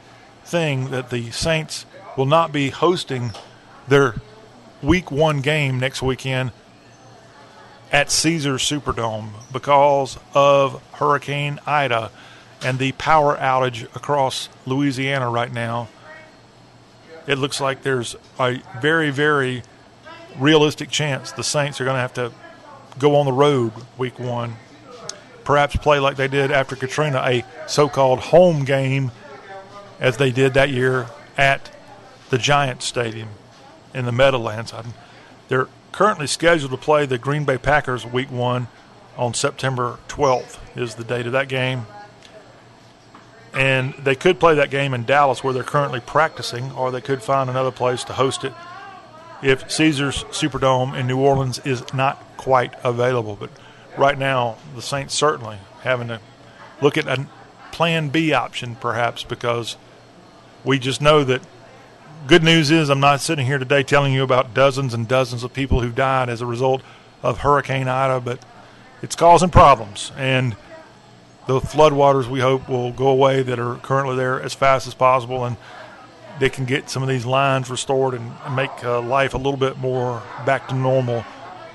[0.45, 1.85] thing that the Saints
[2.17, 3.33] will not be hosting
[3.89, 4.17] their
[4.83, 6.53] week one game next weekend
[7.93, 12.11] at Caesars Superdome because of Hurricane Ida
[12.65, 15.89] and the power outage across Louisiana right now.
[17.27, 19.63] It looks like there's a very, very
[20.39, 22.33] realistic chance the Saints are going to have to
[22.99, 24.57] go on the road week one,
[25.45, 29.11] perhaps play like they did after Katrina, a so called home game
[30.01, 31.71] as they did that year at
[32.31, 33.29] the Giant Stadium
[33.95, 34.73] in the Meadowlands.
[35.49, 38.69] They're currently scheduled to play the Green Bay Packers week one
[39.17, 41.87] on September 12th, is the date of that game.
[43.55, 47.23] and they could play that game in Dallas where they're currently practicing, or they could
[47.23, 48.55] find another place to host it
[49.43, 53.37] if Caesars Superdome in New Orleans is not quite available.
[53.39, 53.51] But
[53.99, 56.21] right now, the Saints certainly having to
[56.81, 57.27] look at a
[57.73, 59.77] plan B option perhaps because
[60.65, 61.43] we just know that
[62.27, 65.53] good news is I'm not sitting here today telling you about dozens and dozens of
[65.53, 66.83] people who died as a result
[67.23, 68.39] of Hurricane Ida, but
[69.03, 70.13] it's causing problems.
[70.17, 70.57] And
[71.47, 75.45] the floodwaters we hope will go away that are currently there as fast as possible
[75.45, 75.57] and
[76.39, 79.79] they can get some of these lines restored and, make uh, life a little bit
[79.79, 81.25] more back to normal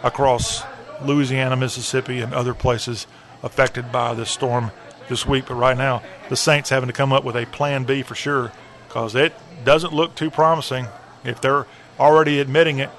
[0.04, 0.64] across
[1.04, 3.06] Louisiana, Mississippi, and other places
[3.44, 4.72] affected by this storm
[5.10, 5.46] this week.
[5.48, 8.52] But right now, the Saints having to come up with a plan B for sure
[8.88, 9.34] because it
[9.64, 10.88] doesn't look too promising
[11.24, 11.66] if they're
[12.00, 12.90] already admitting it.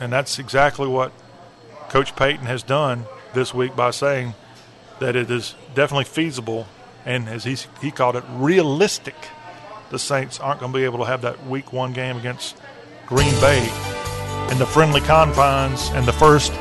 [0.00, 1.12] And that's exactly what
[1.88, 4.34] Coach Payton has done this week by saying
[4.98, 6.66] that it is definitely feasible
[7.04, 9.16] and, as he, he called it, realistic.
[9.90, 12.56] The Saints aren't going to be able to have that week one game against
[13.06, 13.60] Green Bay
[14.50, 16.52] in the friendly confines and the first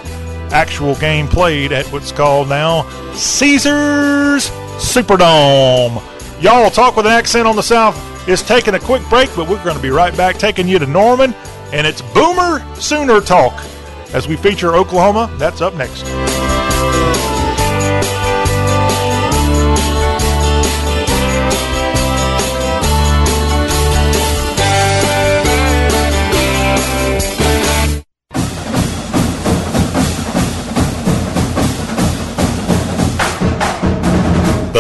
[0.52, 2.84] actual game played at what's called now
[3.14, 6.02] Caesars Superdome.
[6.42, 9.63] Y'all talk with an accent on the South is taking a quick break, but we're
[9.63, 11.34] going to be right back taking you to Norman,
[11.74, 13.54] and it's Boomer Sooner Talk
[14.13, 15.30] as we feature Oklahoma.
[15.38, 16.06] That's up next.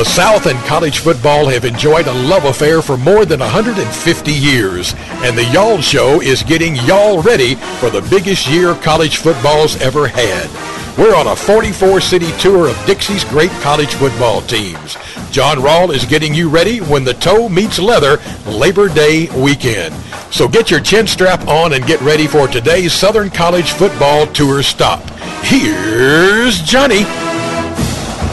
[0.01, 4.95] The South and college football have enjoyed a love affair for more than 150 years,
[5.21, 10.07] and the Y'all Show is getting y'all ready for the biggest year college football's ever
[10.07, 10.49] had.
[10.97, 14.97] We're on a 44-city tour of Dixie's great college football teams.
[15.29, 19.93] John Rawl is getting you ready when the toe meets leather Labor Day weekend.
[20.33, 24.63] So get your chin strap on and get ready for today's Southern College football tour
[24.63, 25.07] stop.
[25.43, 27.05] Here's Johnny.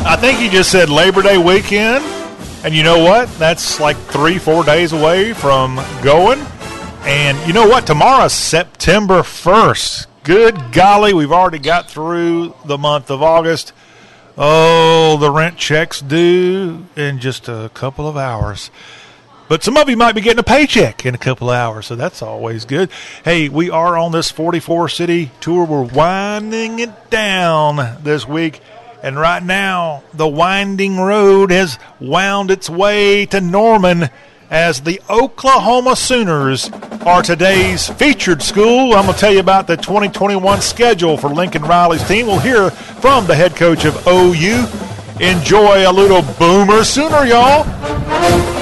[0.09, 2.03] I think you just said Labor Day weekend.
[2.65, 3.29] And you know what?
[3.35, 6.41] That's like three, four days away from going.
[7.03, 7.87] And you know what?
[7.87, 10.07] Tomorrow's September 1st.
[10.23, 13.75] Good golly, we've already got through the month of August.
[14.39, 18.71] Oh, the rent checks due in just a couple of hours.
[19.47, 21.97] But some of you might be getting a paycheck in a couple of hours, so
[21.97, 22.89] that's always good.
[23.25, 25.67] Hey, we are on this 44 city tour.
[25.67, 28.63] We're winding it down this week.
[29.03, 34.11] And right now, the winding road has wound its way to Norman
[34.51, 36.69] as the Oklahoma Sooners
[37.07, 38.95] are today's featured school.
[38.95, 42.27] I'm going to tell you about the 2021 schedule for Lincoln Riley's team.
[42.27, 44.67] We'll hear from the head coach of OU.
[45.21, 48.58] Enjoy a little boomer sooner, y'all.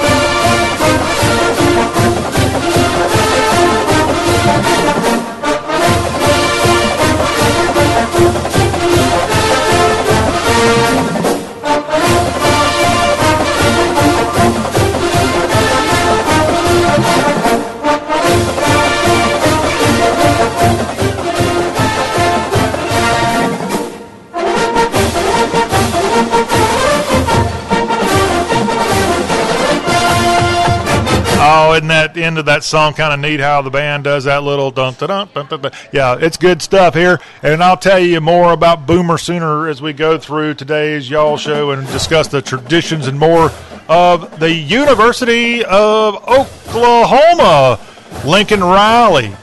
[31.49, 34.43] Oh, isn't that end of that song kind of neat how the band does that
[34.43, 35.47] little dun dun dun?
[35.47, 35.71] dun.
[35.93, 37.21] Yeah, it's good stuff here.
[37.41, 41.71] And I'll tell you more about Boomer Sooner as we go through today's Y'all Show
[41.71, 43.53] and discuss the traditions and more
[43.87, 47.79] of the University of Oklahoma.
[48.25, 49.33] Lincoln Riley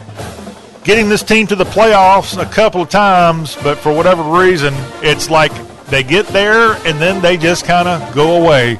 [0.85, 5.31] getting this team to the playoffs a couple of times, but for whatever reason, it's
[5.31, 5.53] like
[5.87, 8.79] they get there and then they just kind of go away.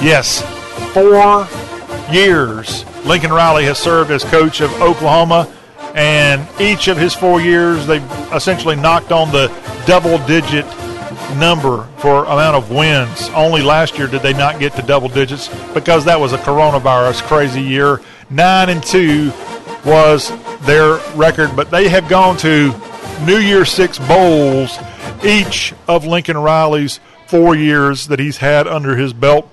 [0.00, 0.40] Yes,
[0.94, 1.46] four
[2.10, 5.52] years Lincoln Riley has served as coach of Oklahoma,
[5.94, 8.02] and each of his four years, they've
[8.32, 9.48] essentially knocked on the
[9.86, 10.64] double digit
[11.36, 13.28] number for amount of wins.
[13.34, 17.22] Only last year did they not get to double digits because that was a coronavirus
[17.22, 18.00] crazy year.
[18.30, 19.32] Nine and two
[19.84, 22.74] was their record, but they have gone to
[23.26, 24.78] New Year Six bowls
[25.24, 29.50] each of Lincoln Riley's four years that he's had under his belt.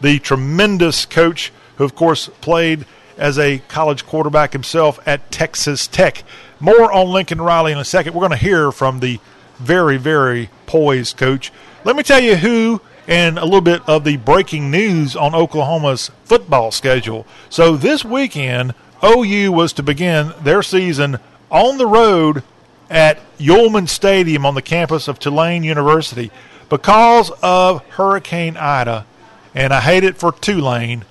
[0.00, 6.24] The tremendous coach who, of course, played as a college quarterback himself at Texas Tech.
[6.60, 8.14] More on Lincoln Riley in a second.
[8.14, 9.20] We're going to hear from the
[9.58, 11.52] very, very poised coach.
[11.84, 16.10] Let me tell you who and a little bit of the breaking news on Oklahoma's
[16.24, 17.26] football schedule.
[17.50, 21.18] So this weekend, OU was to begin their season
[21.50, 22.42] on the road
[22.88, 26.30] at Yulman Stadium on the campus of Tulane University.
[26.70, 29.06] Because of Hurricane Ida,
[29.54, 31.04] And I hate it for Tulane,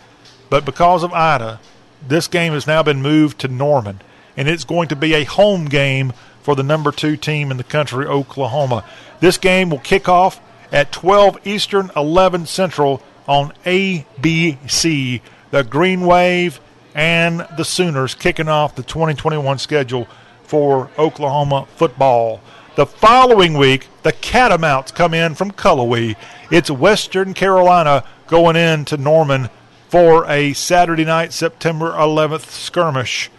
[0.50, 1.60] but because of Ida,
[2.08, 4.02] this game has now been moved to Norman,
[4.36, 7.64] and it's going to be a home game for the number two team in the
[7.64, 8.84] country, Oklahoma.
[9.20, 10.41] This game will kick off
[10.72, 15.22] at 12 Eastern, 11 Central on ABC.
[15.52, 16.60] The Green Wave
[16.96, 20.08] and the Sooners kicking off the 2021 schedule
[20.44, 22.41] for Oklahoma football.
[22.76, 26.16] The following week, the Catamounts come in from Cullowhee.
[26.52, 29.50] It's Western Carolina going in to Norman
[29.94, 33.30] for a Saturday night, September 11th skirmish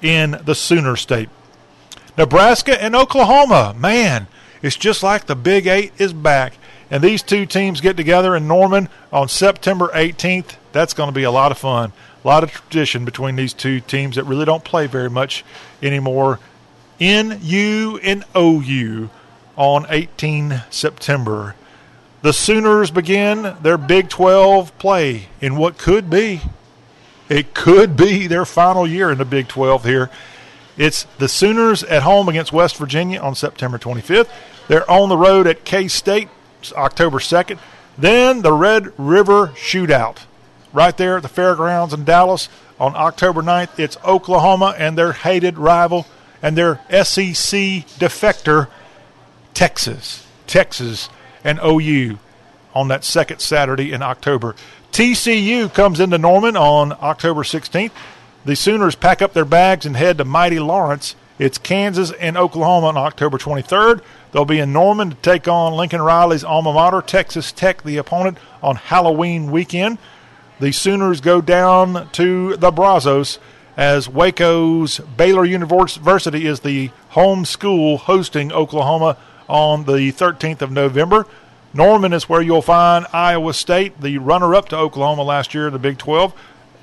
[0.00, 1.28] in the Sooner State.
[2.16, 4.28] Nebraska and Oklahoma, man,
[4.62, 6.58] it's just like the Big Eight is back.
[6.92, 10.54] And these two teams get together in Norman on September 18th.
[10.70, 11.92] That's going to be a lot of fun.
[12.24, 15.44] A lot of tradition between these two teams that really don't play very much
[15.82, 16.38] anymore.
[17.00, 19.10] NU and OU
[19.56, 21.56] on 18 September.
[22.26, 26.40] The Sooners begin their Big 12 play in what could be,
[27.28, 30.10] it could be their final year in the Big 12 here.
[30.76, 34.28] It's the Sooners at home against West Virginia on September 25th.
[34.66, 36.28] They're on the road at K State
[36.72, 37.60] October 2nd.
[37.96, 40.24] Then the Red River Shootout
[40.72, 42.48] right there at the fairgrounds in Dallas
[42.80, 43.78] on October 9th.
[43.78, 46.08] It's Oklahoma and their hated rival
[46.42, 48.66] and their SEC defector,
[49.54, 50.26] Texas.
[50.48, 51.08] Texas
[51.46, 52.18] and OU
[52.74, 54.56] on that second Saturday in October.
[54.90, 57.92] TCU comes into Norman on October 16th.
[58.44, 61.14] The Sooners pack up their bags and head to Mighty Lawrence.
[61.38, 64.02] It's Kansas and Oklahoma on October 23rd.
[64.32, 68.38] They'll be in Norman to take on Lincoln Riley's alma mater, Texas Tech, the opponent,
[68.60, 69.98] on Halloween weekend.
[70.58, 73.38] The Sooners go down to the Brazos
[73.76, 79.16] as Waco's Baylor University is the home school hosting Oklahoma
[79.48, 81.26] on the 13th of November.
[81.72, 85.72] Norman is where you'll find Iowa State, the runner up to Oklahoma last year in
[85.72, 86.32] the Big 12.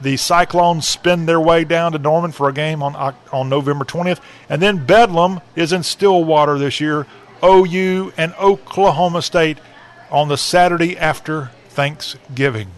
[0.01, 4.19] The Cyclones spin their way down to Norman for a game on, on November 20th.
[4.49, 7.07] And then Bedlam is in Stillwater this year.
[7.43, 9.57] OU and Oklahoma State
[10.11, 12.69] on the Saturday after Thanksgiving.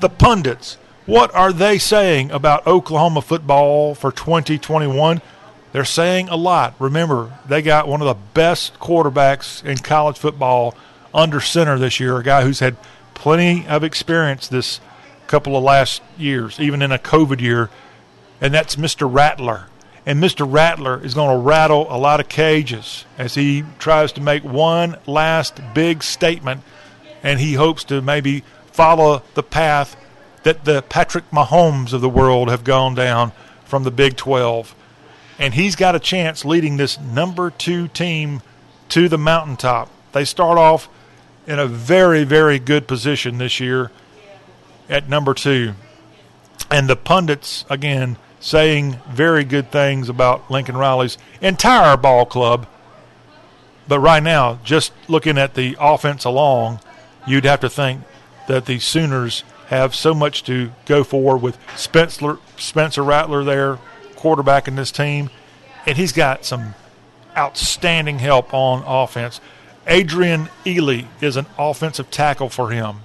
[0.00, 5.22] The pundits, what are they saying about Oklahoma football for 2021?
[5.72, 6.74] They're saying a lot.
[6.78, 10.74] Remember, they got one of the best quarterbacks in college football
[11.14, 12.76] under center this year, a guy who's had
[13.14, 14.80] plenty of experience this
[15.26, 17.70] couple of last years, even in a COVID year,
[18.40, 19.10] and that's Mr.
[19.10, 19.66] Rattler.
[20.04, 20.46] And Mr.
[20.50, 24.96] Rattler is going to rattle a lot of cages as he tries to make one
[25.06, 26.62] last big statement,
[27.22, 29.96] and he hopes to maybe follow the path
[30.42, 33.32] that the Patrick Mahomes of the world have gone down
[33.64, 34.74] from the Big 12
[35.42, 38.40] and he's got a chance leading this number two team
[38.88, 39.90] to the mountaintop.
[40.12, 40.88] They start off
[41.48, 43.90] in a very, very good position this year
[44.88, 45.74] at number two.
[46.70, 52.68] And the pundits, again, saying very good things about Lincoln Riley's entire ball club.
[53.88, 56.78] But right now, just looking at the offense along,
[57.26, 58.02] you'd have to think
[58.46, 63.80] that the Sooners have so much to go for with Spencer, Spencer Rattler there,
[64.22, 65.28] quarterback in this team,
[65.84, 66.76] and he's got some
[67.36, 69.40] outstanding help on offense.
[69.88, 72.98] Adrian Ealy is an offensive tackle for him,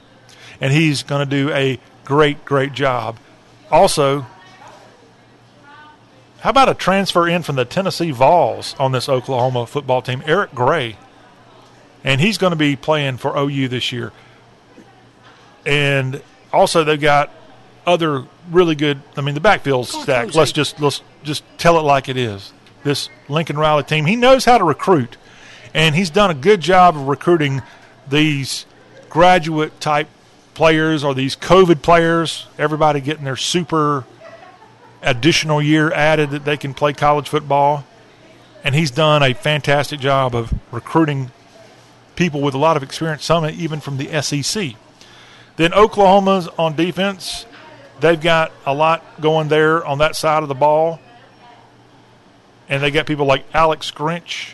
[0.62, 3.18] and he's going to do a great, great job.
[3.72, 4.28] Also,
[6.42, 10.54] how about a transfer in from the Tennessee Vols on this Oklahoma football team, Eric
[10.54, 10.98] Gray?
[12.04, 14.12] And he's going to be playing for OU this year.
[15.66, 16.22] And
[16.54, 17.32] also, they've got
[17.88, 19.02] other really good.
[19.16, 20.36] I mean, the backfield's stacked.
[20.36, 22.54] Let's just let's just tell it like it is.
[22.84, 25.18] This Lincoln Riley team, he knows how to recruit,
[25.74, 27.64] and he's done a good job of recruiting
[28.08, 28.66] these
[29.10, 30.08] graduate type
[30.54, 32.46] players or these COVID players.
[32.60, 34.06] Everybody getting their super
[35.02, 37.86] additional year added that they can play college football,
[38.64, 41.32] and he's done a fantastic job of recruiting
[42.16, 44.74] people with a lot of experience, some even from the SEC.
[45.56, 47.46] Then Oklahoma's on defense
[48.00, 51.00] they've got a lot going there on that side of the ball.
[52.70, 54.54] And they got people like Alex Grinch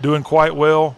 [0.00, 0.96] doing quite well.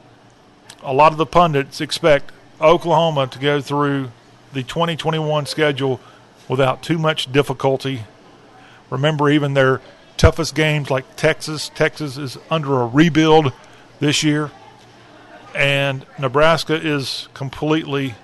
[0.83, 4.11] A lot of the pundits expect Oklahoma to go through
[4.53, 6.01] the 2021 schedule
[6.49, 8.03] without too much difficulty.
[8.89, 9.81] Remember, even their
[10.17, 11.71] toughest games like Texas.
[11.75, 13.53] Texas is under a rebuild
[14.01, 14.51] this year.
[15.55, 18.15] And Nebraska is completely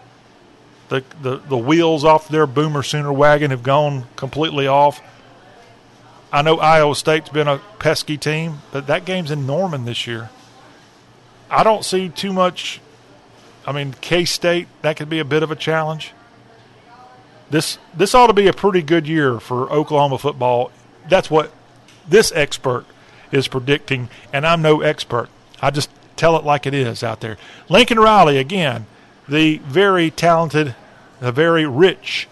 [0.88, 5.00] the, the, the wheels off their boomer sooner wagon have gone completely off.
[6.32, 10.30] I know Iowa State's been a pesky team, but that game's in Norman this year.
[11.50, 12.80] I don't see too much
[13.66, 16.12] I mean, K State that could be a bit of a challenge.
[17.50, 20.70] This this ought to be a pretty good year for Oklahoma football.
[21.08, 21.52] That's what
[22.08, 22.86] this expert
[23.32, 25.28] is predicting, and I'm no expert.
[25.60, 27.36] I just tell it like it is out there.
[27.68, 28.86] Lincoln Riley again,
[29.28, 30.74] the very talented,
[31.20, 32.28] the very rich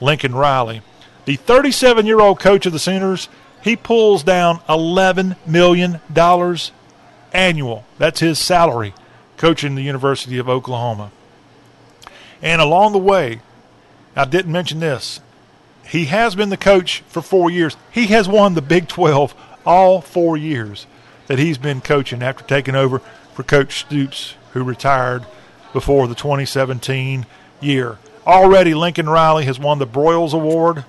[0.00, 0.82] Lincoln Riley,
[1.24, 3.28] the 37 year old coach of the Sooners.
[3.62, 6.70] He pulls down 11 million dollars
[7.32, 7.84] annual.
[7.98, 8.94] That's his salary
[9.36, 11.10] coaching the University of Oklahoma.
[12.40, 13.40] And along the way,
[14.14, 15.20] I didn't mention this.
[15.86, 17.76] He has been the coach for four years.
[17.90, 19.34] He has won the Big 12
[19.64, 20.86] all four years
[21.26, 23.00] that he's been coaching after taking over
[23.34, 25.26] for Coach Stoops, who retired
[25.76, 27.26] before the 2017
[27.60, 27.98] year.
[28.26, 30.86] Already, Lincoln Riley has won the Broyles Award,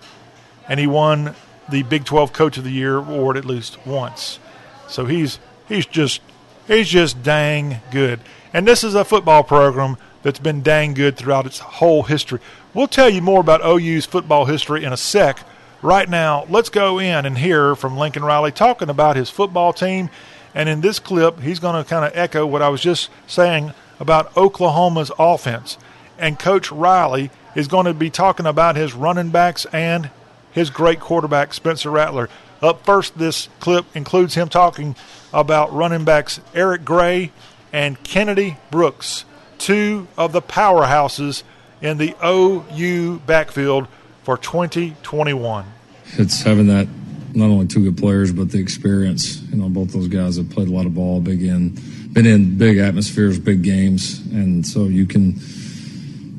[0.70, 1.36] and he won
[1.68, 4.40] the Big 12 Coach of the Year award at least once.
[4.88, 6.22] So he's he's just
[6.68, 8.22] he's just dang good.
[8.54, 12.40] And this is a football program that's been dang good throughout its whole history.
[12.74, 15.46] We'll tell you more about OU's football history in a sec.
[15.82, 20.10] Right now, let's go in and hear from Lincoln Riley talking about his football team.
[20.56, 23.74] And in this clip, he's going to kind of echo what I was just saying
[24.00, 25.78] about Oklahoma's offense.
[26.18, 30.10] And Coach Riley is going to be talking about his running backs and
[30.52, 32.30] his great quarterback, Spencer Rattler.
[32.62, 34.96] Up first, this clip includes him talking
[35.32, 37.32] about running backs Eric Gray
[37.72, 39.26] and Kennedy Brooks,
[39.58, 41.44] two of the powerhouses
[41.82, 43.88] in the OU backfield
[44.24, 45.66] for 2021.
[46.14, 46.88] It's having that
[47.34, 49.42] not only two good players but the experience.
[49.44, 51.78] You know, both those guys have played a lot of ball, big in,
[52.18, 55.36] been in big atmospheres, big games, and so you can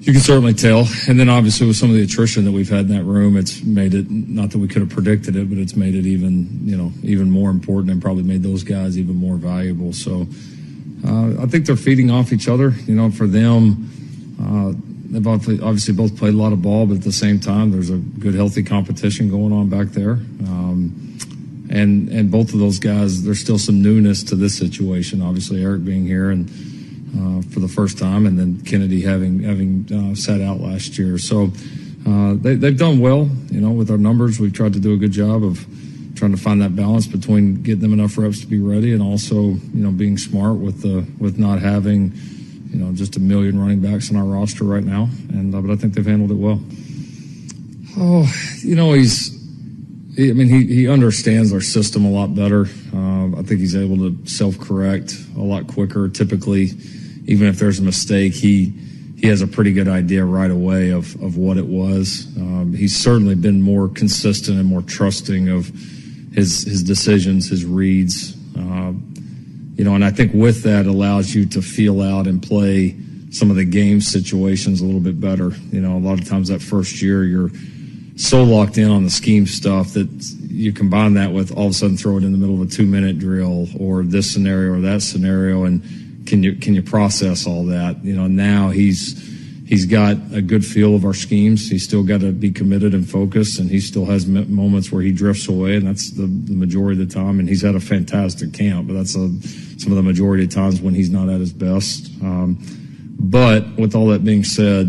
[0.00, 0.88] you can certainly tell.
[1.06, 3.62] And then obviously with some of the attrition that we've had in that room, it's
[3.62, 6.76] made it not that we could have predicted it, but it's made it even you
[6.76, 9.92] know even more important and probably made those guys even more valuable.
[9.92, 10.26] So
[11.06, 12.70] uh, I think they're feeding off each other.
[12.86, 13.88] You know, for them.
[14.40, 14.72] Uh,
[15.10, 17.96] they've obviously both played a lot of ball, but at the same time, there's a
[17.96, 20.12] good, healthy competition going on back there.
[20.46, 21.07] Um,
[21.70, 25.22] and and both of those guys, there's still some newness to this situation.
[25.22, 26.48] Obviously, Eric being here and
[27.16, 31.18] uh, for the first time, and then Kennedy having having uh, sat out last year.
[31.18, 31.50] So
[32.06, 33.28] uh, they, they've done well.
[33.50, 35.66] You know, with our numbers, we've tried to do a good job of
[36.14, 39.34] trying to find that balance between getting them enough reps to be ready and also
[39.34, 42.12] you know being smart with the with not having
[42.70, 45.08] you know just a million running backs on our roster right now.
[45.30, 46.60] And uh, but I think they've handled it well.
[47.96, 49.37] Oh, you know he's.
[50.18, 52.66] I mean, he, he understands our system a lot better.
[52.92, 56.08] Uh, I think he's able to self correct a lot quicker.
[56.08, 56.70] Typically,
[57.26, 58.72] even if there's a mistake, he
[59.16, 62.26] he has a pretty good idea right away of, of what it was.
[62.36, 65.68] Um, he's certainly been more consistent and more trusting of
[66.34, 68.36] his his decisions, his reads.
[68.56, 68.94] Uh,
[69.76, 72.96] you know, and I think with that allows you to feel out and play
[73.30, 75.52] some of the game situations a little bit better.
[75.70, 77.50] You know, a lot of times that first year you're
[78.18, 80.08] so locked in on the scheme stuff that
[80.50, 82.70] you combine that with all of a sudden throw it in the middle of a
[82.70, 85.82] two minute drill or this scenario or that scenario and
[86.28, 88.04] can you can you process all that?
[88.04, 89.26] You know, now he's
[89.66, 91.68] he's got a good feel of our schemes.
[91.68, 95.10] He's still got to be committed and focused, and he still has moments where he
[95.10, 97.40] drifts away, and that's the, the majority of the time.
[97.40, 99.28] And he's had a fantastic camp, but that's a,
[99.80, 102.10] some of the majority of times when he's not at his best.
[102.22, 102.58] Um,
[103.20, 104.86] but with all that being said,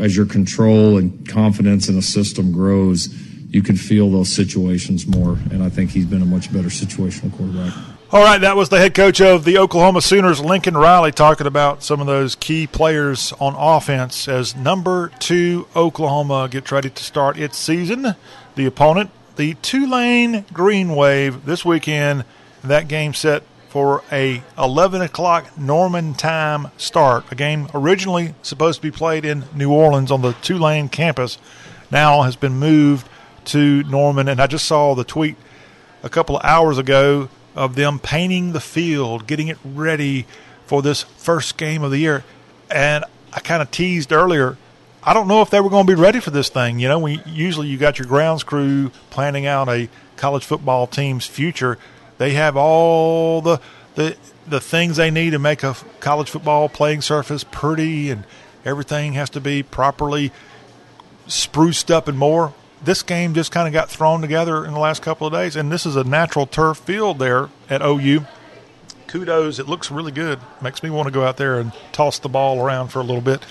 [0.00, 3.08] as your control and confidence in a system grows,
[3.50, 7.36] you can feel those situations more, and I think he's been a much better situational
[7.36, 7.74] quarterback.
[8.10, 11.82] All right, that was the head coach of the Oklahoma Sooners, Lincoln Riley, talking about
[11.82, 17.38] some of those key players on offense as number two Oklahoma gets ready to start
[17.38, 18.14] its season.
[18.54, 22.24] The opponent, the Tulane Green Wave, this weekend.
[22.62, 27.24] That game set for a 11 o'clock Norman time start.
[27.32, 31.38] A game originally supposed to be played in New Orleans on the Tulane campus,
[31.90, 33.08] now has been moved
[33.46, 34.28] to Norman.
[34.28, 35.36] And I just saw the tweet
[36.02, 40.26] a couple of hours ago of them painting the field, getting it ready
[40.66, 42.24] for this first game of the year.
[42.70, 44.58] And I kind of teased earlier,
[45.02, 46.78] I don't know if they were going to be ready for this thing.
[46.78, 51.24] You know, we usually you got your grounds crew planning out a college football team's
[51.24, 51.78] future.
[52.22, 53.60] They have all the
[53.96, 54.16] the
[54.46, 58.24] the things they need to make a college football playing surface pretty and
[58.64, 60.30] everything has to be properly
[61.26, 62.54] spruced up and more
[62.84, 65.70] this game just kind of got thrown together in the last couple of days, and
[65.70, 68.26] this is a natural turf field there at OU.
[69.06, 70.40] Kudos, it looks really good.
[70.60, 73.20] Makes me want to go out there and toss the ball around for a little
[73.20, 73.44] bit.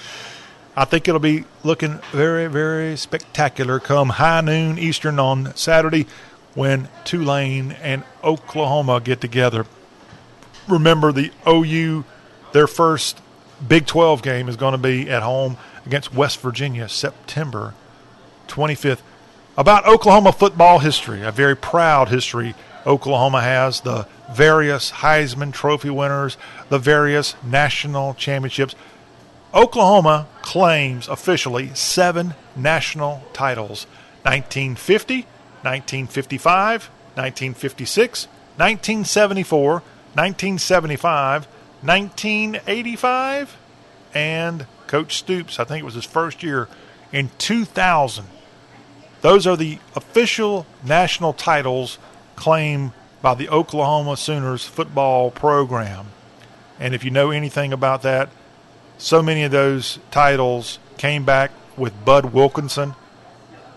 [0.75, 6.07] I think it'll be looking very, very spectacular come high noon Eastern on Saturday
[6.53, 9.65] when Tulane and Oklahoma get together.
[10.67, 12.03] Remember the OU,
[12.51, 13.21] their first
[13.67, 17.73] Big 12 game is going to be at home against West Virginia, September
[18.47, 19.01] 25th.
[19.57, 26.37] About Oklahoma football history, a very proud history Oklahoma has, the various Heisman Trophy winners,
[26.69, 28.75] the various national championships.
[29.53, 33.85] Oklahoma claims officially seven national titles
[34.23, 35.27] 1950,
[35.63, 38.25] 1955, 1956,
[38.57, 41.45] 1974, 1975,
[41.81, 43.57] 1985,
[44.13, 46.67] and Coach Stoops, I think it was his first year,
[47.11, 48.25] in 2000.
[49.21, 51.97] Those are the official national titles
[52.35, 52.91] claimed
[53.21, 56.07] by the Oklahoma Sooners football program.
[56.79, 58.29] And if you know anything about that,
[58.97, 62.95] so many of those titles came back with Bud Wilkinson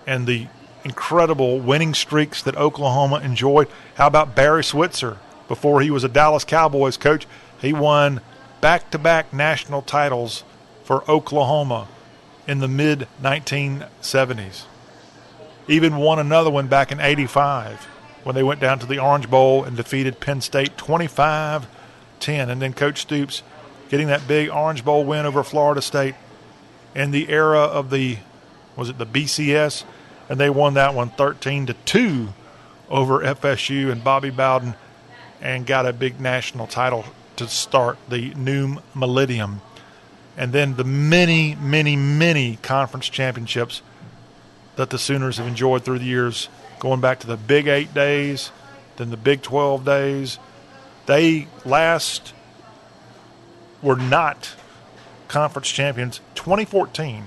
[0.06, 0.48] and the
[0.84, 3.68] incredible winning streaks that Oklahoma enjoyed.
[3.94, 5.18] How about Barry Switzer?
[5.48, 7.26] Before he was a Dallas Cowboys coach,
[7.60, 8.20] he won
[8.60, 10.44] back to back national titles
[10.84, 11.88] for Oklahoma
[12.46, 14.64] in the mid 1970s.
[15.68, 17.84] Even won another one back in 85
[18.22, 21.66] when they went down to the Orange Bowl and defeated Penn State 25
[22.20, 22.50] 10.
[22.50, 23.42] And then Coach Stoops
[23.90, 26.14] getting that big Orange Bowl win over Florida State
[26.94, 28.18] in the era of the,
[28.76, 29.84] was it the BCS?
[30.28, 32.28] And they won that one 13 to 2
[32.88, 34.74] over FSU and Bobby Bowden
[35.40, 37.04] and got a big national title
[37.36, 39.60] to start the new millennium.
[40.36, 43.82] And then the many, many, many conference championships
[44.76, 46.48] that the Sooners have enjoyed through the years,
[46.80, 48.50] going back to the Big Eight days,
[48.96, 50.38] then the Big 12 days.
[51.06, 52.32] They last
[53.82, 54.54] were not
[55.28, 57.24] conference champions 2014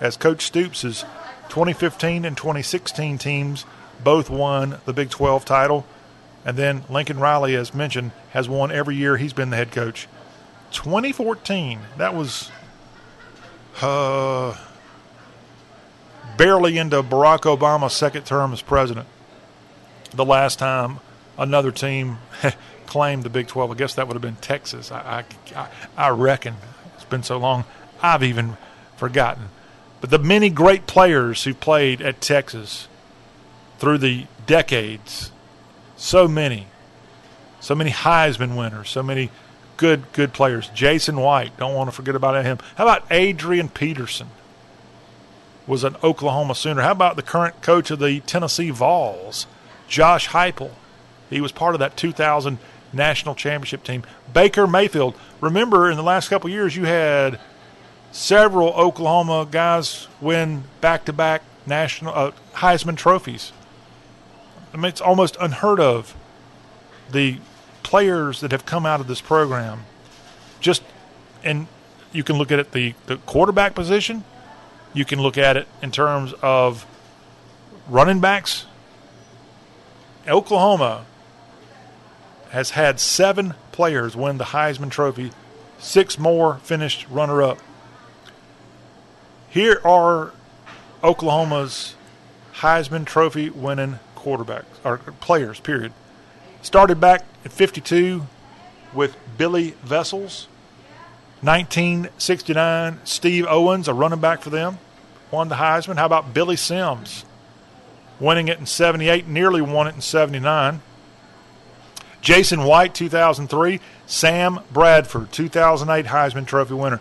[0.00, 1.04] as Coach Stoops'
[1.58, 3.66] 2015 and 2016 teams
[4.04, 5.84] both won the Big 12 title.
[6.44, 10.06] And then Lincoln Riley, as mentioned, has won every year he's been the head coach.
[10.70, 12.52] 2014, that was
[13.82, 14.56] uh,
[16.36, 19.08] barely into Barack Obama's second term as president.
[20.14, 21.00] The last time
[21.36, 22.18] another team
[22.86, 24.92] claimed the Big 12, I guess that would have been Texas.
[24.92, 25.24] I,
[25.56, 26.54] I, I reckon.
[26.94, 27.64] It's been so long,
[28.00, 28.56] I've even
[28.96, 29.48] forgotten.
[30.00, 32.88] But the many great players who played at Texas
[33.78, 35.32] through the decades,
[35.96, 36.68] so many,
[37.60, 39.30] so many Heisman winners, so many
[39.76, 40.68] good, good players.
[40.74, 42.58] Jason White, don't want to forget about him.
[42.76, 44.28] How about Adrian Peterson?
[45.66, 46.82] Was an Oklahoma Sooner.
[46.82, 49.46] How about the current coach of the Tennessee Vols,
[49.86, 50.70] Josh Heupel?
[51.28, 52.58] He was part of that 2000
[52.92, 54.02] national championship team.
[54.32, 55.14] Baker Mayfield.
[55.40, 57.38] Remember, in the last couple years, you had
[58.12, 63.52] several Oklahoma guys win back-to-back national uh, Heisman trophies.
[64.72, 66.14] I mean, it's almost unheard of.
[67.10, 67.38] The
[67.82, 69.84] players that have come out of this program,
[70.60, 70.82] just
[71.42, 71.66] and
[72.12, 74.24] you can look at it the the quarterback position.
[74.92, 76.86] You can look at it in terms of
[77.88, 78.66] running backs.
[80.26, 81.06] Oklahoma
[82.50, 85.32] has had seven players win the Heisman Trophy,
[85.78, 87.58] six more finished runner up.
[89.58, 90.30] Here are
[91.02, 91.96] Oklahoma's
[92.58, 95.92] Heisman Trophy winning quarterbacks or players, period.
[96.62, 98.24] Started back at 52
[98.94, 100.46] with Billy Vessels.
[101.40, 104.78] 1969, Steve Owens, a running back for them,
[105.32, 105.96] won the Heisman.
[105.96, 107.24] How about Billy Sims?
[108.20, 110.82] Winning it in 78, nearly won it in 79.
[112.20, 113.80] Jason White, 2003.
[114.06, 117.00] Sam Bradford, 2008 Heisman Trophy winner.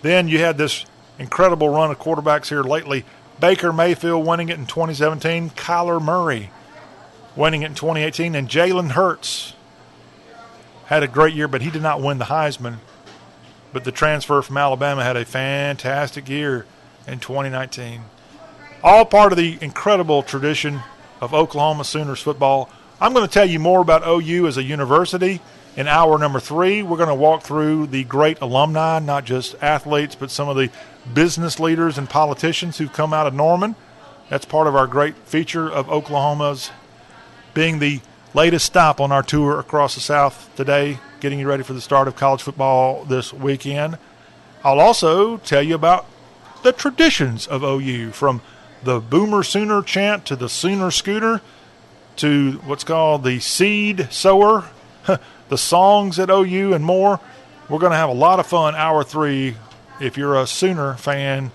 [0.00, 0.86] Then you had this
[1.18, 3.04] incredible run of quarterbacks here lately.
[3.40, 5.50] Baker Mayfield winning it in 2017.
[5.50, 6.50] Kyler Murray
[7.36, 8.34] winning it in 2018.
[8.34, 9.54] And Jalen Hurts
[10.86, 12.78] had a great year, but he did not win the Heisman.
[13.72, 16.66] But the transfer from Alabama had a fantastic year
[17.06, 18.02] in 2019.
[18.82, 20.80] All part of the incredible tradition
[21.20, 22.70] of Oklahoma Sooners football.
[23.00, 25.40] I'm going to tell you more about OU as a university
[25.76, 26.82] in hour number three.
[26.82, 30.70] We're going to walk through the great alumni, not just athletes, but some of the
[31.14, 33.74] business leaders and politicians who've come out of Norman.
[34.28, 36.70] That's part of our great feature of Oklahoma's
[37.54, 38.00] being the
[38.34, 42.08] latest stop on our tour across the South today, getting you ready for the start
[42.08, 43.98] of college football this weekend.
[44.62, 46.06] I'll also tell you about
[46.62, 48.42] the traditions of OU from
[48.82, 51.40] the Boomer Sooner chant to the Sooner Scooter
[52.16, 54.64] to what's called the Seed Sower,
[55.48, 57.20] the songs at OU, and more.
[57.68, 59.54] We're going to have a lot of fun hour three.
[60.00, 61.50] If you're a Sooner fan,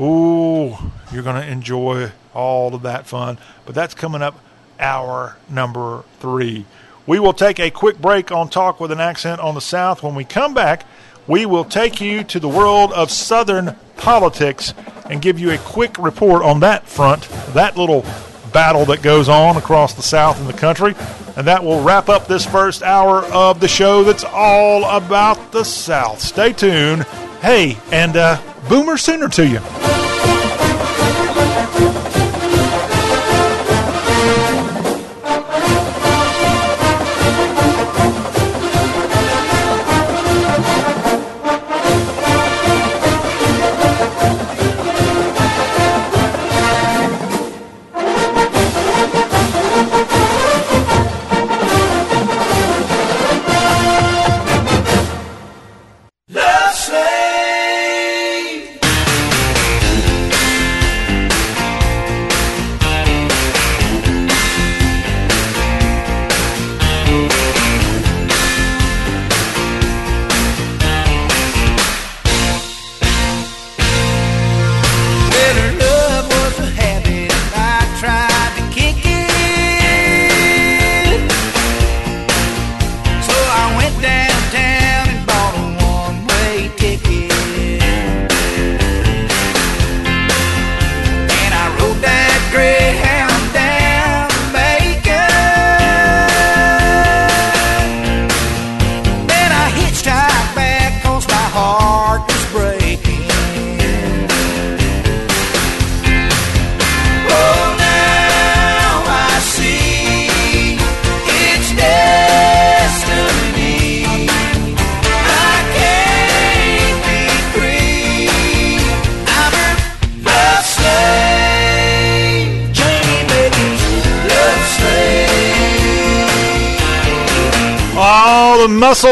[0.00, 0.76] ooh,
[1.12, 3.38] you're going to enjoy all of that fun.
[3.66, 4.38] But that's coming up
[4.80, 6.66] hour number three.
[7.06, 10.02] We will take a quick break on Talk with an Accent on the South.
[10.02, 10.86] When we come back,
[11.26, 14.74] we will take you to the world of Southern politics
[15.08, 18.04] and give you a quick report on that front, that little
[18.52, 20.94] battle that goes on across the South and the country.
[21.36, 25.64] And that will wrap up this first hour of the show that's all about the
[25.64, 26.20] South.
[26.20, 27.06] Stay tuned.
[27.42, 29.58] Hey, and uh, Boomer Sooner to you.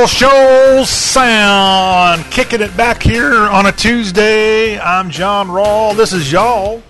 [0.07, 2.25] Shoals sound.
[2.31, 4.79] Kicking it back here on a Tuesday.
[4.79, 5.95] I'm John Rawl.
[5.95, 6.83] This is y'all.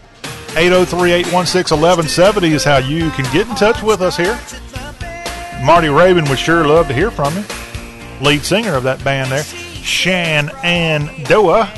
[0.50, 4.38] 803-816-1170 is how you can get in touch with us here.
[5.64, 7.42] Marty Raybon would sure love to hear from you.
[8.20, 11.68] Lead singer of that band there, Shan and Doa.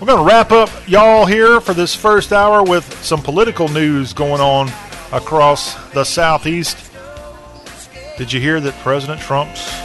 [0.00, 4.12] We're going to wrap up y'all here for this first hour with some political news
[4.12, 4.70] going on
[5.12, 6.90] across the southeast.
[8.18, 9.81] Did you hear that President Trump's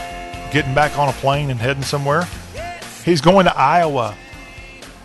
[0.50, 2.26] getting back on a plane and heading somewhere.
[3.04, 4.16] He's going to Iowa.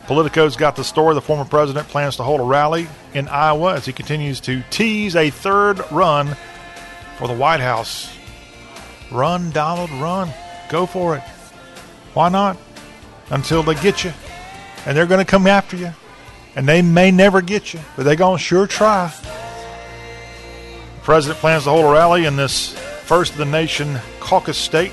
[0.08, 1.16] Politico's got the story.
[1.16, 5.16] The former president plans to hold a rally in Iowa as he continues to tease
[5.16, 6.36] a third run
[7.18, 8.14] for the White House.
[9.12, 10.30] Run, Donald, run.
[10.70, 11.24] Go for it.
[12.14, 12.58] Why not?
[13.30, 14.12] Until they get you.
[14.86, 15.94] And they're going to come after you.
[16.56, 19.14] And they may never get you, but they're going to sure try.
[20.96, 24.92] The president plans to hold a rally in this first of the nation caucus state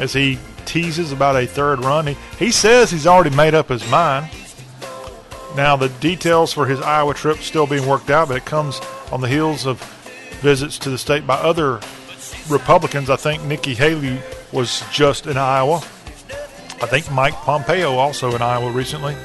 [0.00, 2.06] as he teases about a third run.
[2.06, 4.28] He, he says he's already made up his mind.
[5.56, 8.80] Now, the details for his Iowa trip still being worked out, but it comes
[9.12, 9.80] on the heels of
[10.40, 11.80] visits to the state by other
[12.48, 13.10] Republicans.
[13.10, 14.20] I think Nikki Haley
[14.52, 15.76] was just in Iowa.
[16.82, 19.16] I think Mike Pompeo also in Iowa recently.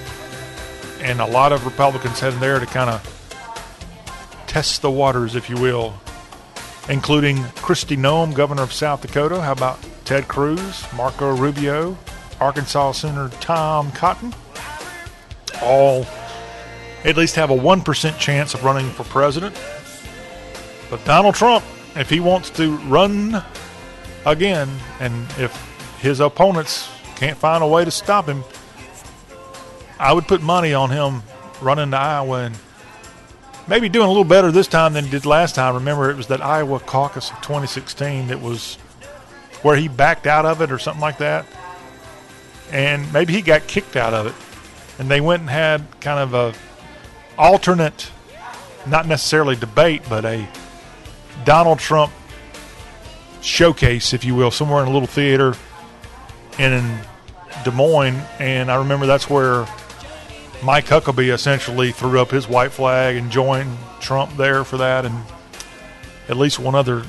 [1.00, 3.02] And a lot of Republicans heading there to kind of
[4.48, 5.94] test the waters, if you will,
[6.90, 9.42] including Kristi Noem, governor of South Dakota.
[9.42, 11.98] How about Ted Cruz, Marco Rubio,
[12.40, 14.34] Arkansas Senator Tom Cotton,
[15.62, 16.06] all
[17.04, 19.60] at least have a 1% chance of running for president.
[20.92, 23.44] But Donald Trump, if he wants to run
[24.26, 25.54] again, and if
[26.00, 28.44] his opponents can't find a way to stop him,
[30.00, 31.24] I would put money on him
[31.62, 32.58] running to Iowa and
[33.68, 35.74] maybe doing a little better this time than he did last time.
[35.74, 38.78] Remember, it was that Iowa caucus of 2016 that was
[39.62, 41.46] where he backed out of it or something like that.
[42.72, 44.36] And maybe he got kicked out of it.
[45.00, 46.54] And they went and had kind of a
[47.38, 48.12] alternate,
[48.88, 50.48] not necessarily debate, but a
[51.44, 52.12] Donald Trump
[53.42, 55.56] showcase, if you will, somewhere in a little theater
[56.58, 57.00] in
[57.64, 58.22] Des Moines.
[58.40, 59.68] And I remember that's where
[60.64, 65.06] Mike Huckabee essentially threw up his white flag and joined Trump there for that.
[65.06, 65.24] And
[66.28, 67.04] at least one other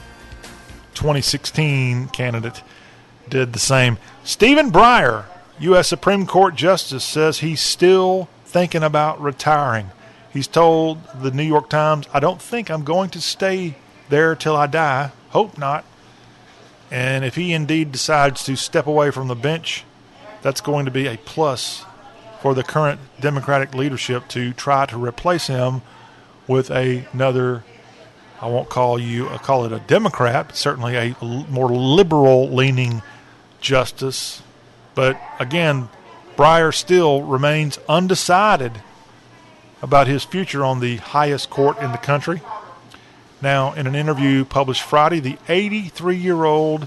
[0.96, 2.62] 2016 candidate
[3.28, 3.98] did the same.
[4.24, 5.26] Stephen Breyer,
[5.60, 5.88] U.S.
[5.88, 9.90] Supreme Court Justice, says he's still thinking about retiring.
[10.32, 13.76] He's told the New York Times, I don't think I'm going to stay
[14.08, 15.12] there till I die.
[15.30, 15.84] Hope not.
[16.90, 19.84] And if he indeed decides to step away from the bench,
[20.42, 21.84] that's going to be a plus
[22.40, 25.82] for the current Democratic leadership to try to replace him
[26.46, 27.64] with another
[28.46, 31.16] I won't call you I call it a Democrat, but certainly a
[31.50, 33.02] more liberal leaning
[33.60, 34.40] justice
[34.94, 35.88] But again,
[36.36, 38.82] Breyer still remains undecided
[39.82, 42.40] about his future on the highest court in the country.
[43.42, 46.86] Now, in an interview published Friday, the 83 year old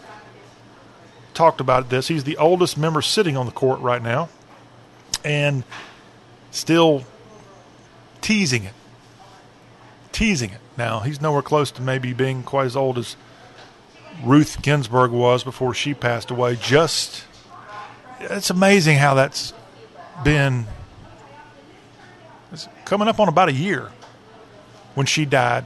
[1.33, 2.07] talked about this.
[2.07, 4.29] He's the oldest member sitting on the court right now
[5.25, 5.65] and
[6.51, 7.03] still
[8.21, 8.73] teasing it.
[10.13, 10.61] Teasing it.
[10.79, 13.17] Now, he's nowhere close to maybe being quite as old as
[14.23, 16.55] Ruth Ginsburg was before she passed away.
[16.55, 17.25] Just,
[18.21, 19.53] it's amazing how that's
[20.23, 20.67] been
[22.53, 23.91] it's coming up on about a year
[24.95, 25.65] when she died.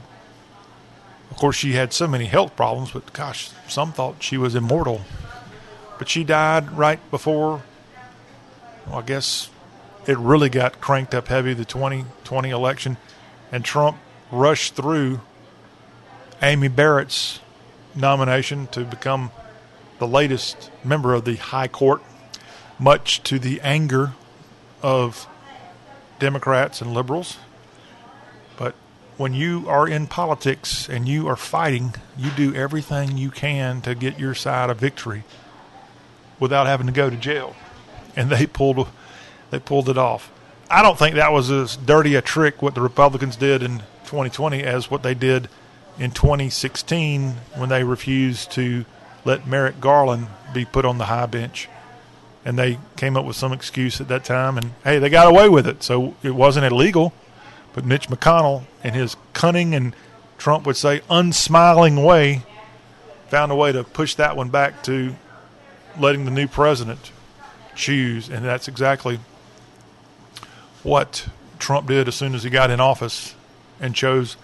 [1.30, 5.02] Of course, she had so many health problems, but gosh, some thought she was immortal.
[5.96, 7.62] But she died right before,
[8.88, 9.48] well, I guess
[10.08, 12.96] it really got cranked up heavy the 2020 election,
[13.52, 13.98] and Trump
[14.34, 15.20] rushed through
[16.42, 17.40] Amy Barrett's
[17.94, 19.30] nomination to become
[19.98, 22.02] the latest member of the High Court,
[22.78, 24.12] much to the anger
[24.82, 25.26] of
[26.18, 27.38] Democrats and liberals.
[28.56, 28.74] But
[29.16, 33.94] when you are in politics and you are fighting, you do everything you can to
[33.94, 35.24] get your side a victory
[36.40, 37.54] without having to go to jail.
[38.16, 38.88] And they pulled
[39.50, 40.30] they pulled it off.
[40.68, 44.62] I don't think that was as dirty a trick what the Republicans did in 2020
[44.62, 45.48] as what they did
[45.98, 48.84] in 2016 when they refused to
[49.24, 51.68] let Merrick Garland be put on the high bench.
[52.44, 55.48] And they came up with some excuse at that time, and hey, they got away
[55.48, 57.14] with it, so it wasn't illegal.
[57.72, 59.96] But Mitch McConnell, in his cunning and
[60.36, 62.42] Trump would say unsmiling way,
[63.28, 65.16] found a way to push that one back to
[65.98, 67.12] letting the new president
[67.74, 69.20] choose, and that's exactly
[70.82, 71.26] what
[71.58, 73.34] Trump did as soon as he got in office
[73.80, 74.36] and chose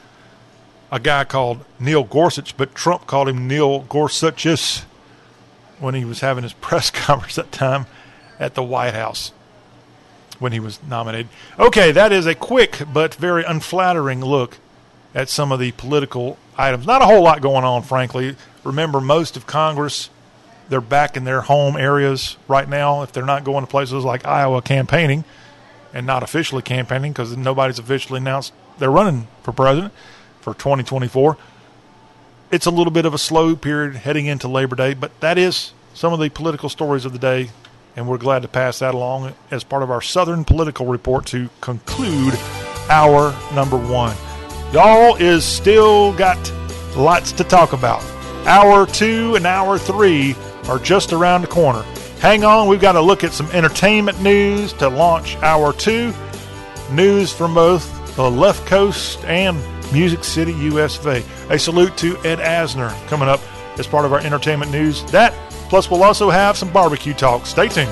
[0.92, 4.84] a guy called Neil Gorsuch, but Trump called him Neil Gorsuchus
[5.78, 7.86] when he was having his press conference that time
[8.38, 9.32] at the White House
[10.38, 11.28] when he was nominated.
[11.58, 14.58] Okay, that is a quick but very unflattering look
[15.14, 16.86] at some of the political items.
[16.86, 18.36] Not a whole lot going on, frankly.
[18.64, 20.08] Remember, most of Congress,
[20.68, 23.02] they're back in their home areas right now.
[23.02, 25.24] If they're not going to places like Iowa campaigning
[25.92, 29.92] and not officially campaigning because nobody's officially announced they're running for president
[30.40, 31.36] for 2024
[32.50, 35.72] it's a little bit of a slow period heading into Labor Day, but that is
[35.94, 37.50] some of the political stories of the day,
[37.94, 41.48] and we're glad to pass that along as part of our Southern Political Report to
[41.60, 42.34] conclude
[42.88, 44.16] our number one.
[44.72, 46.38] Y'all is still got
[46.96, 48.02] lots to talk about.
[48.46, 51.82] Hour two and hour three are just around the corner.
[52.18, 56.12] Hang on, we've got to look at some entertainment news to launch hour two.
[56.90, 59.56] News from both the left coast and
[59.92, 61.24] Music City, USA.
[61.48, 63.40] A salute to Ed Asner coming up
[63.78, 65.04] as part of our entertainment news.
[65.10, 65.32] That,
[65.68, 67.46] plus, we'll also have some barbecue talk.
[67.46, 67.90] Stay tuned.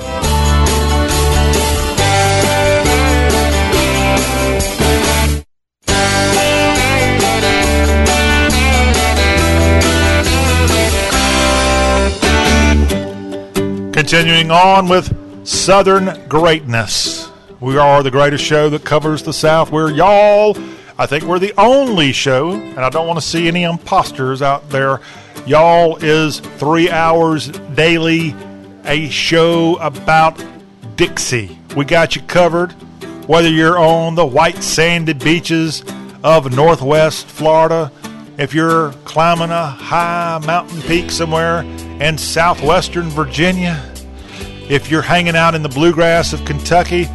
[13.93, 17.28] Continuing on with Southern Greatness.
[17.61, 19.71] We are the greatest show that covers the South.
[19.71, 20.55] We're y'all
[20.99, 24.69] I think we're the only show, and I don't want to see any imposters out
[24.69, 24.99] there.
[25.45, 28.35] Y'all is three hours daily,
[28.83, 30.43] a show about
[30.97, 31.57] Dixie.
[31.77, 32.73] We got you covered,
[33.27, 35.85] whether you're on the white sanded beaches
[36.21, 37.93] of Northwest Florida,
[38.37, 41.61] if you're climbing a high mountain peak somewhere
[42.01, 43.81] in southwestern Virginia,
[44.69, 47.07] if you're hanging out in the bluegrass of Kentucky,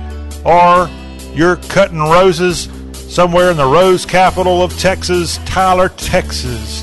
[0.45, 0.89] or
[1.35, 2.69] you're cutting roses
[3.13, 6.83] somewhere in the rose capital of Texas, Tyler, Texas.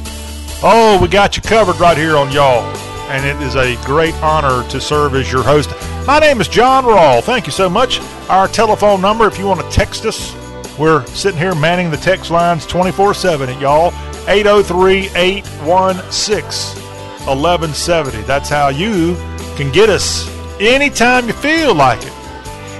[0.64, 2.64] Oh, we got you covered right here on Y'all.
[3.10, 5.70] And it is a great honor to serve as your host.
[6.08, 7.22] My name is John Rawl.
[7.22, 8.00] Thank you so much.
[8.30, 10.34] Our telephone number, if you want to text us,
[10.80, 13.94] we're sitting here manning the text lines 24 7 at y'all.
[14.28, 16.82] 803 816
[17.26, 18.22] 1170.
[18.24, 19.16] That's how you
[19.58, 22.21] can get us anytime you feel like it.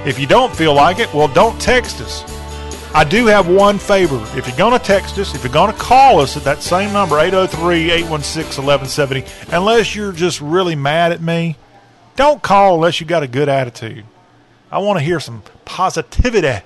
[0.04, 2.24] If you don't feel like it, well, don't text us.
[2.92, 4.20] I do have one favor.
[4.36, 6.92] If you're going to text us, if you're going to call us at that same
[6.92, 11.56] number, 803 816 1170, unless you're just really mad at me,
[12.16, 14.04] don't call unless you got a good attitude.
[14.72, 16.64] I want to hear some positivity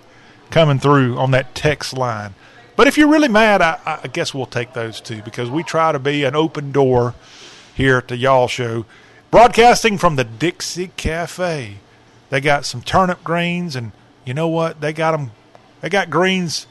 [0.50, 2.34] coming through on that text line.
[2.74, 5.92] But if you're really mad, I, I guess we'll take those too because we try
[5.92, 7.14] to be an open door
[7.74, 8.86] here at the Y'all Show.
[9.30, 11.76] Broadcasting from the Dixie Cafe.
[12.30, 13.92] They got some turnip greens, and
[14.24, 14.80] you know what?
[14.80, 15.30] They got them
[15.80, 16.66] they got greens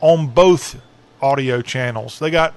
[0.00, 0.80] on both
[1.20, 2.18] audio channels.
[2.18, 2.54] They got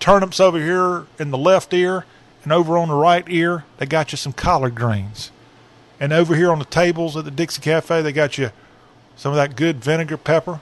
[0.00, 2.04] turnips over here in the left ear,
[2.42, 5.30] and over on the right ear, they got you some collard greens.
[5.98, 8.50] And over here on the tables at the Dixie Cafe, they got you
[9.16, 10.60] some of that good vinegar pepper,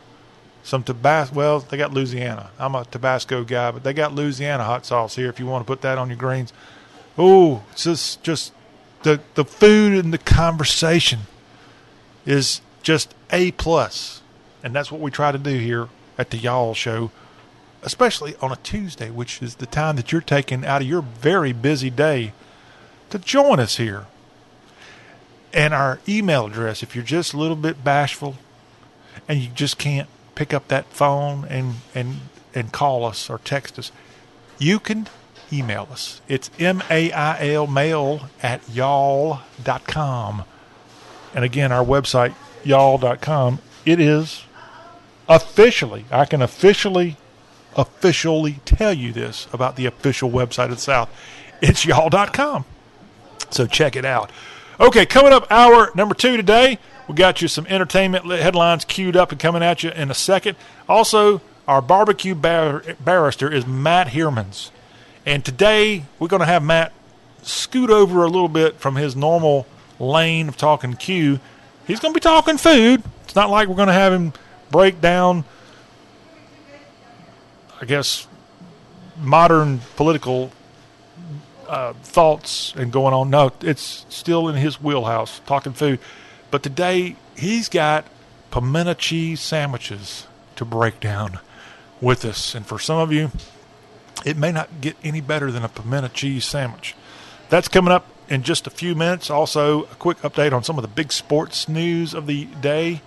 [0.63, 1.35] some Tabasco.
[1.35, 2.51] Well, they got Louisiana.
[2.59, 5.67] I'm a Tabasco guy, but they got Louisiana hot sauce here if you want to
[5.67, 6.53] put that on your greens.
[7.19, 8.53] Oh, it's just just
[9.03, 11.21] the the food and the conversation
[12.25, 14.23] is just a plus,
[14.63, 15.89] and that's what we try to do here
[16.19, 17.11] at the Y'all Show,
[17.83, 21.53] especially on a Tuesday, which is the time that you're taking out of your very
[21.53, 22.33] busy day
[23.11, 24.07] to join us here.
[25.53, 28.37] And our email address, if you're just a little bit bashful
[29.29, 32.21] and you just can't pick up that phone and and
[32.55, 33.93] and call us or text us,
[34.59, 35.09] you can
[35.53, 36.21] email us.
[36.29, 40.45] It's M A I L mail at y'all.com.
[41.35, 42.35] And again, our website,
[42.65, 44.45] y'all.com, it is
[45.29, 47.17] officially, I can officially,
[47.75, 51.11] officially tell you this about the official website of the South.
[51.61, 52.65] It's y'all.com.
[53.51, 54.31] So check it out.
[54.81, 56.79] Okay, coming up, hour number two today.
[57.09, 60.57] We got you some entertainment headlines queued up and coming at you in a second.
[60.89, 64.71] Also, our barbecue bar- barrister is Matt Hermans.
[65.25, 66.93] And today we're going to have Matt
[67.43, 69.67] scoot over a little bit from his normal
[70.01, 71.39] lane of talking Q.
[71.87, 73.03] He's going to be talking food.
[73.25, 74.33] It's not like we're going to have him
[74.71, 75.45] break down,
[77.81, 78.27] I guess,
[79.21, 80.51] modern political
[81.69, 83.31] uh, thoughts and going on.
[83.31, 86.01] No, it's still in his wheelhouse, talking food.
[86.51, 88.07] But today he's got
[88.51, 91.39] pimento cheese sandwiches to break down
[92.01, 92.57] with us.
[92.57, 93.31] And for some of you,
[94.25, 96.95] it may not get any better than a pimento cheese sandwich.
[97.49, 99.31] That's coming up in just a few minutes.
[99.31, 103.03] Also, a quick update on some of the big sports news of the day.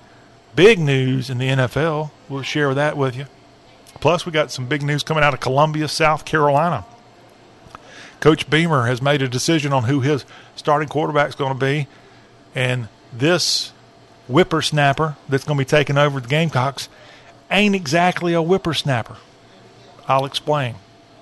[0.55, 2.11] Big news in the NFL.
[2.29, 3.25] We'll share that with you.
[3.99, 6.85] Plus, we got some big news coming out of Columbia, South Carolina.
[8.19, 11.87] Coach Beamer has made a decision on who his starting quarterback is going to be,
[12.53, 13.71] and this
[14.27, 16.89] whippersnapper that's going to be taking over the Gamecocks
[17.51, 19.17] ain't exactly a whippersnapper.
[20.07, 20.75] I'll explain.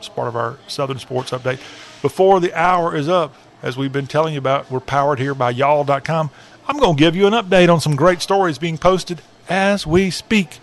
[0.03, 1.59] It's part of our Southern Sports Update.
[2.01, 5.51] Before the hour is up, as we've been telling you about, we're powered here by
[5.51, 6.29] y'all.com.
[6.67, 10.09] I'm going to give you an update on some great stories being posted as we
[10.09, 10.59] speak.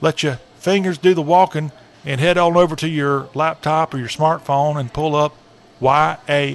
[0.00, 1.70] Let your fingers do the walking
[2.04, 5.36] and head on over to your laptop or your smartphone and pull up
[5.80, 6.52] YALL.com.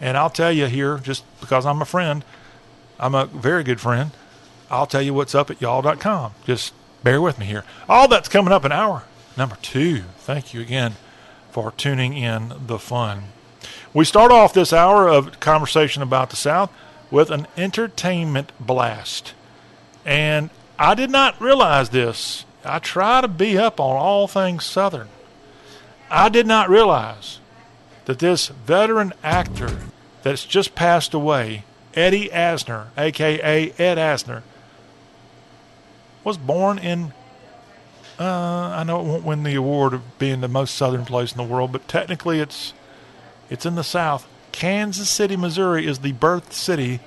[0.00, 2.24] And I'll tell you here, just because I'm a friend,
[2.98, 4.10] I'm a very good friend,
[4.68, 6.32] I'll tell you what's up at y'all.com.
[6.44, 6.74] Just
[7.04, 7.62] bear with me here.
[7.88, 9.04] All that's coming up in hour
[9.36, 10.02] number two.
[10.18, 10.96] Thank you again
[11.50, 13.24] for tuning in the fun.
[13.94, 16.70] We start off this hour of conversation about the South
[17.10, 19.34] with an entertainment blast.
[20.04, 22.44] And I did not realize this.
[22.64, 25.08] I try to be up on all things Southern.
[26.10, 27.38] I did not realize
[28.06, 29.78] that this veteran actor
[30.22, 31.64] that's just passed away,
[31.94, 34.42] Eddie Asner, aka Ed Asner,
[36.24, 37.12] was born in.
[38.22, 41.38] Uh, I know it won't win the award of being the most southern place in
[41.38, 42.72] the world, but technically it's
[43.50, 44.28] it's in the South.
[44.52, 47.00] Kansas City, Missouri is the birth city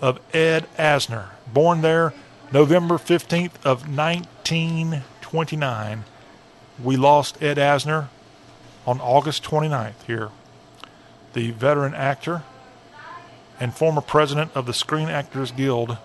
[0.00, 1.32] of Ed Asner.
[1.52, 2.14] Born there
[2.50, 6.04] November 15th of 1929.
[6.82, 8.08] We lost Ed Asner
[8.86, 10.30] on August 29th here.
[11.34, 12.42] The veteran actor
[13.60, 15.98] and former president of the Screen Actors Guild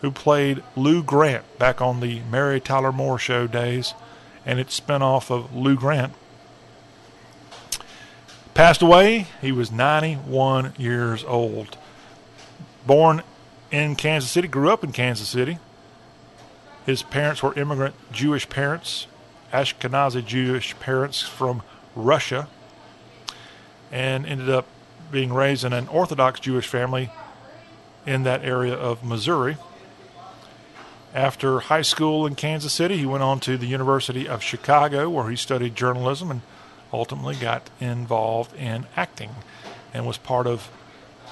[0.00, 3.94] who played Lou Grant back on the Mary Tyler Moore show days
[4.46, 6.14] and its spinoff of Lou Grant.
[8.54, 11.78] Passed away, he was 91 years old.
[12.86, 13.22] Born
[13.70, 15.58] in Kansas City, grew up in Kansas City.
[16.86, 19.06] His parents were immigrant Jewish parents,
[19.52, 21.62] Ashkenazi Jewish parents from
[21.94, 22.48] Russia,
[23.92, 24.66] and ended up
[25.12, 27.10] being raised in an Orthodox Jewish family
[28.06, 29.56] in that area of Missouri.
[31.12, 35.28] After high school in Kansas City, he went on to the University of Chicago, where
[35.28, 36.42] he studied journalism and
[36.92, 39.30] ultimately got involved in acting
[39.92, 40.70] and was part of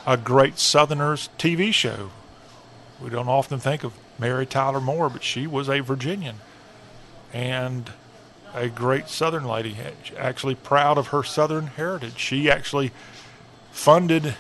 [0.04, 2.10] a great Southerners TV show.
[3.00, 6.36] We don't often think of Mary Tyler Moore, but she was a Virginian
[7.32, 7.92] and
[8.54, 9.76] a great Southern lady,
[10.16, 12.18] actually proud of her Southern heritage.
[12.18, 12.90] She actually
[13.70, 14.34] funded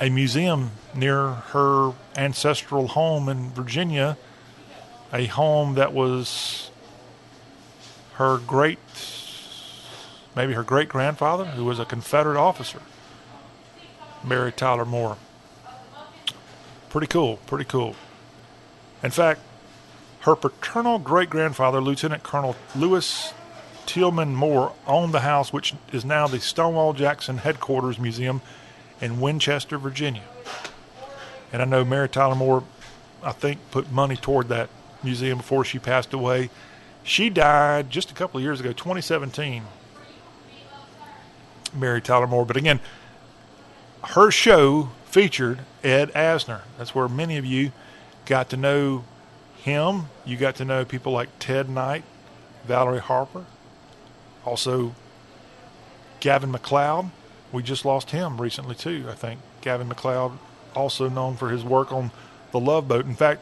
[0.00, 4.16] a museum near her ancestral home in Virginia,
[5.12, 6.70] a home that was
[8.14, 8.78] her great,
[10.34, 12.80] maybe her great grandfather, who was a Confederate officer,
[14.24, 15.18] Mary Tyler Moore.
[16.88, 17.94] Pretty cool, pretty cool.
[19.02, 19.40] In fact,
[20.20, 23.32] her paternal great grandfather, Lieutenant Colonel Lewis
[23.86, 28.40] Tillman Moore, owned the house which is now the Stonewall Jackson Headquarters Museum
[29.00, 30.22] in Winchester, Virginia.
[31.52, 32.64] And I know Mary Tyler Moore,
[33.22, 34.70] I think, put money toward that
[35.02, 36.50] museum before she passed away.
[37.02, 39.64] She died just a couple of years ago, 2017.
[41.74, 42.44] Mary Tyler Moore.
[42.44, 42.80] But again,
[44.02, 46.62] her show featured Ed Asner.
[46.78, 47.72] That's where many of you
[48.26, 49.04] got to know
[49.56, 50.06] him.
[50.24, 52.04] You got to know people like Ted Knight,
[52.64, 53.44] Valerie Harper,
[54.44, 54.94] also
[56.20, 57.10] Gavin MacLeod.
[57.52, 59.06] We just lost him recently too.
[59.08, 60.32] I think Gavin MacLeod,
[60.74, 62.12] also known for his work on
[62.52, 63.06] the Love Boat.
[63.06, 63.40] In fact,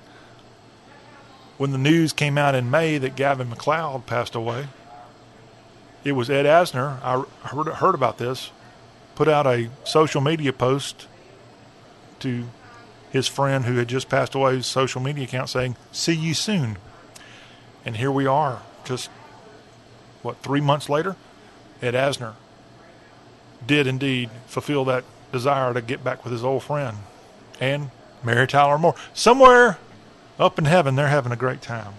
[1.59, 4.69] when the news came out in May that Gavin MacLeod passed away,
[6.05, 7.03] it was Ed Asner.
[7.03, 8.51] I heard, heard about this.
[9.15, 11.07] Put out a social media post
[12.21, 12.45] to
[13.11, 16.79] his friend who had just passed away, his social media account saying, "See you soon."
[17.85, 19.11] And here we are, just
[20.23, 21.17] what three months later,
[21.83, 22.35] Ed Asner
[23.67, 26.99] did indeed fulfill that desire to get back with his old friend
[27.61, 27.91] and
[28.23, 28.95] Mary Tyler Moore.
[29.13, 29.79] Somewhere
[30.39, 31.95] up in heaven, they're having a great time.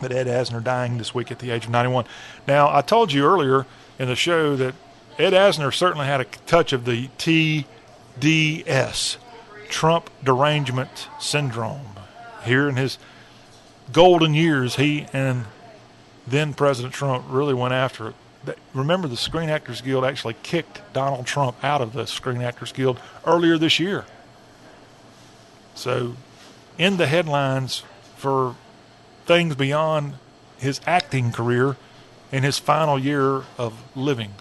[0.00, 2.06] But Ed Asner dying this week at the age of 91.
[2.48, 3.66] Now, I told you earlier
[3.98, 4.74] in the show that
[5.18, 9.16] Ed Asner certainly had a touch of the TDS,
[9.68, 11.96] Trump Derangement Syndrome.
[12.44, 12.96] Here in his
[13.92, 15.44] golden years, he and
[16.26, 18.14] then President Trump really went after it.
[18.72, 22.98] Remember, the Screen Actors Guild actually kicked Donald Trump out of the Screen Actors Guild
[23.26, 24.04] earlier this year.
[25.74, 26.16] So,
[26.78, 27.82] in the headlines
[28.16, 28.56] for
[29.26, 30.14] things beyond
[30.58, 31.76] his acting career
[32.32, 34.34] in his final year of living.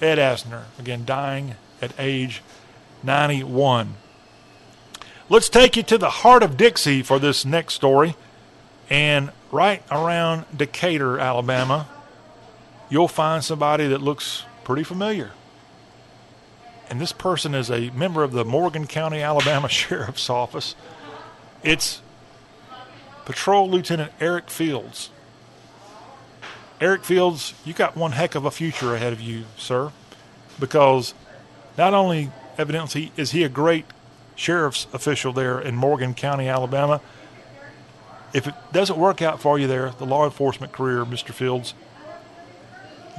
[0.00, 2.42] Ed Asner, again, dying at age
[3.02, 3.94] 91.
[5.28, 8.16] Let's take you to the heart of Dixie for this next story.
[8.88, 11.86] And right around Decatur, Alabama,
[12.88, 15.32] you'll find somebody that looks pretty familiar.
[16.90, 20.74] And this person is a member of the Morgan County, Alabama Sheriff's Office.
[21.62, 22.00] It's
[23.24, 25.10] Patrol Lieutenant Eric Fields.
[26.80, 29.92] Eric Fields, you got one heck of a future ahead of you, sir,
[30.60, 31.12] because
[31.76, 33.84] not only evidently is he a great
[34.36, 37.00] sheriff's official there in Morgan County, Alabama.
[38.32, 41.34] If it doesn't work out for you there, the law enforcement career, Mr.
[41.34, 41.74] Fields,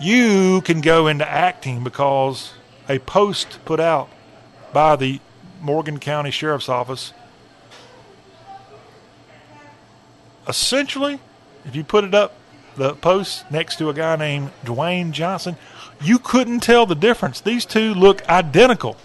[0.02, 2.54] you can go into acting because
[2.88, 4.10] a post put out
[4.74, 5.20] by the
[5.62, 7.14] Morgan County Sheriff's Office
[10.50, 11.20] essentially,
[11.64, 12.36] if you put it up,
[12.76, 15.56] the post next to a guy named Dwayne Johnson,
[16.02, 17.40] you couldn't tell the difference.
[17.40, 18.98] These two look identical.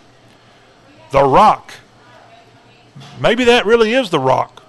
[1.12, 1.74] The Rock.
[3.20, 4.62] Maybe that really is The Rock.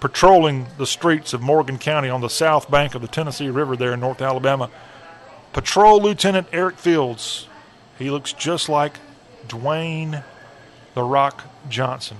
[0.00, 3.94] Patrolling the streets of Morgan County on the south bank of the Tennessee River there
[3.94, 4.70] in North Alabama.
[5.56, 7.48] Patrol Lieutenant Eric Fields.
[7.98, 8.98] He looks just like
[9.48, 10.22] Dwayne
[10.92, 12.18] The Rock Johnson.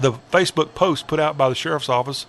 [0.00, 2.26] The Facebook post put out by the sheriff's office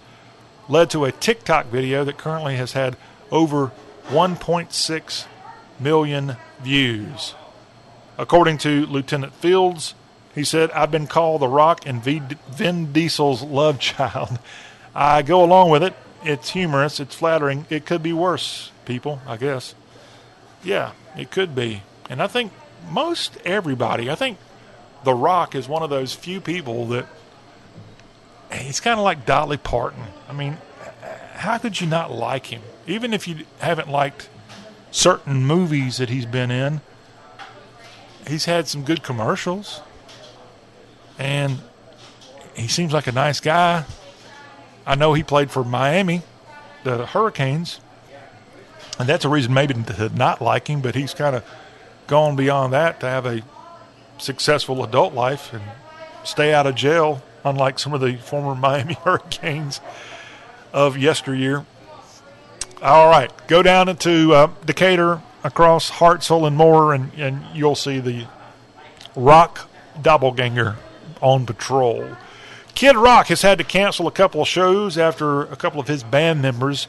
[0.69, 2.95] led to a TikTok video that currently has had
[3.31, 3.71] over
[4.09, 5.25] 1.6
[5.79, 7.33] million views.
[8.19, 9.95] According to Lieutenant Fields,
[10.35, 14.37] he said, I've been called The Rock and Vin Diesel's love child.
[14.95, 15.95] I go along with it.
[16.23, 16.99] It's humorous.
[16.99, 17.65] It's flattering.
[17.71, 19.73] It could be worse, people, I guess.
[20.63, 21.83] Yeah, it could be.
[22.09, 22.51] And I think
[22.89, 24.37] most everybody, I think
[25.03, 27.05] The Rock is one of those few people that
[28.51, 30.03] he's kind of like Dolly Parton.
[30.27, 30.57] I mean,
[31.33, 32.61] how could you not like him?
[32.85, 34.29] Even if you haven't liked
[34.91, 36.81] certain movies that he's been in,
[38.27, 39.81] he's had some good commercials.
[41.19, 41.59] And
[42.55, 43.85] he seems like a nice guy.
[44.85, 46.21] I know he played for Miami,
[46.83, 47.79] the Hurricanes.
[48.99, 51.45] And that's a reason maybe to not like him, but he's kind of
[52.07, 53.43] gone beyond that to have a
[54.17, 55.63] successful adult life and
[56.23, 59.79] stay out of jail unlike some of the former Miami Hurricanes
[60.73, 61.65] of yesteryear.
[62.81, 67.99] All right, go down into uh, Decatur across Hartselle and Moore, and, and you'll see
[67.99, 68.27] the
[69.15, 69.67] Rock
[69.99, 70.75] Doppelganger
[71.21, 72.07] on patrol.
[72.75, 76.03] Kid Rock has had to cancel a couple of shows after a couple of his
[76.03, 76.87] band members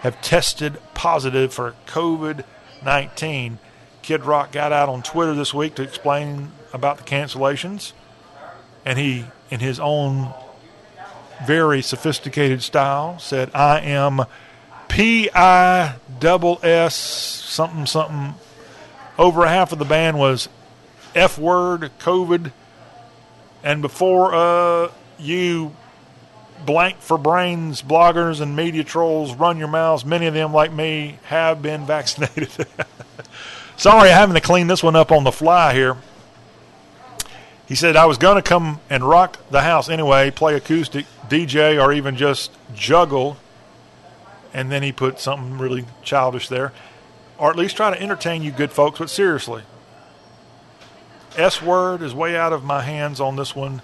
[0.00, 2.44] have tested positive for COVID
[2.84, 3.58] 19.
[4.02, 7.92] Kid Rock got out on Twitter this week to explain about the cancellations,
[8.84, 10.32] and he in his own
[11.46, 14.24] very sophisticated style, said, I am
[14.88, 15.96] P I
[16.62, 18.34] S something something.
[19.18, 20.48] Over half of the band was
[21.14, 22.52] F word, COVID.
[23.62, 25.74] And before uh, you
[26.64, 31.18] blank for brains bloggers and media trolls run your mouths, many of them, like me,
[31.24, 32.50] have been vaccinated.
[33.76, 35.96] Sorry, having to clean this one up on the fly here.
[37.68, 41.80] He said, I was going to come and rock the house anyway, play acoustic, DJ,
[41.80, 43.36] or even just juggle.
[44.54, 46.72] And then he put something really childish there.
[47.36, 49.62] Or at least try to entertain you good folks, but seriously.
[51.36, 53.82] S word is way out of my hands on this one.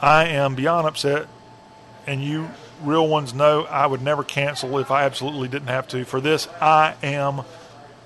[0.00, 1.28] I am beyond upset,
[2.08, 2.48] and you
[2.82, 6.04] real ones know I would never cancel if I absolutely didn't have to.
[6.04, 7.42] For this, I am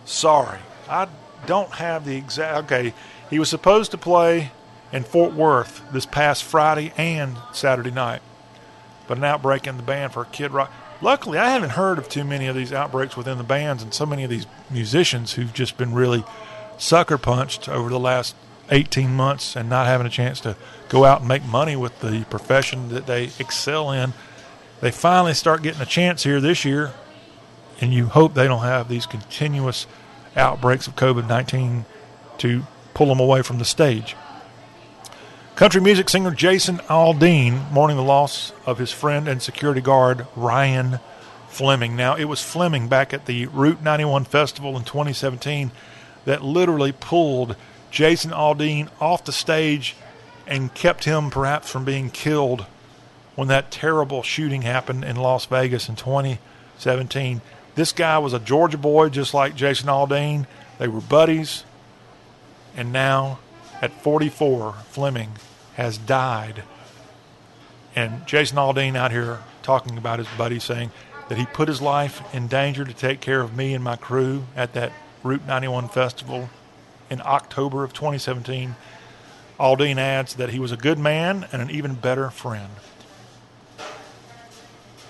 [0.05, 0.59] sorry.
[0.89, 1.09] I
[1.47, 2.65] don't have the exact.
[2.65, 2.93] Okay,
[3.31, 4.51] he was supposed to play
[4.93, 8.23] in Fort Worth this past Friday and Saturday night.
[9.07, 10.73] But an outbreak in the band for Kid Rock.
[11.01, 14.07] Luckily, I haven't heard of too many of these outbreaks within the bands and so
[14.07, 16.25] many of these musicians who've just been really
[16.79, 18.35] sucker punched over the last
[18.71, 20.57] 18 months and not having a chance to
[20.93, 24.13] go out and make money with the profession that they excel in.
[24.83, 26.93] They finally start getting a chance here this year,
[27.81, 29.87] and you hope they don't have these continuous
[30.37, 31.87] outbreaks of COVID 19
[32.39, 32.63] to
[32.93, 34.17] pull them away from the stage.
[35.57, 41.01] Country music singer Jason Aldean mourning the loss of his friend and security guard Ryan
[41.49, 41.97] Fleming.
[41.97, 45.71] Now, it was Fleming back at the Route 91 Festival in 2017
[46.27, 47.57] that literally pulled
[47.91, 49.97] Jason Aldean off the stage
[50.47, 52.67] and kept him perhaps from being killed
[53.35, 57.41] when that terrible shooting happened in Las Vegas in 2017.
[57.75, 60.47] This guy was a Georgia boy just like Jason Aldean.
[60.79, 61.65] They were buddies.
[62.77, 63.39] And now
[63.81, 65.33] at 44, Fleming
[65.75, 66.63] has died.
[67.95, 70.91] And Jason Aldean out here talking about his buddy, saying
[71.29, 74.45] that he put his life in danger to take care of me and my crew
[74.57, 74.93] at that
[75.23, 76.51] Route 91 festival
[77.09, 78.75] in October of 2017.
[79.63, 82.73] Aldean adds that he was a good man and an even better friend.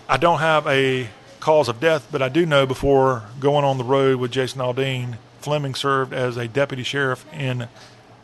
[0.07, 1.09] I don't have a
[1.41, 5.17] cause of death, but I do know before going on the road with Jason Aldean,
[5.41, 7.67] Fleming served as a deputy sheriff in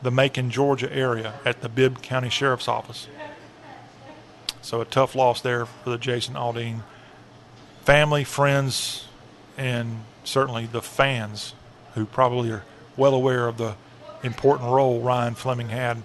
[0.02, 3.09] the Macon, Georgia area at the Bibb County Sheriff's Office.
[4.60, 6.82] So a tough loss there for the Jason Aldean
[7.84, 9.09] family, friends,
[9.56, 11.55] and certainly the fans
[11.94, 12.64] who probably are
[12.98, 13.76] well aware of the
[14.22, 16.02] important role Ryan Fleming had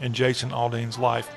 [0.00, 1.30] in Jason Aldean's life.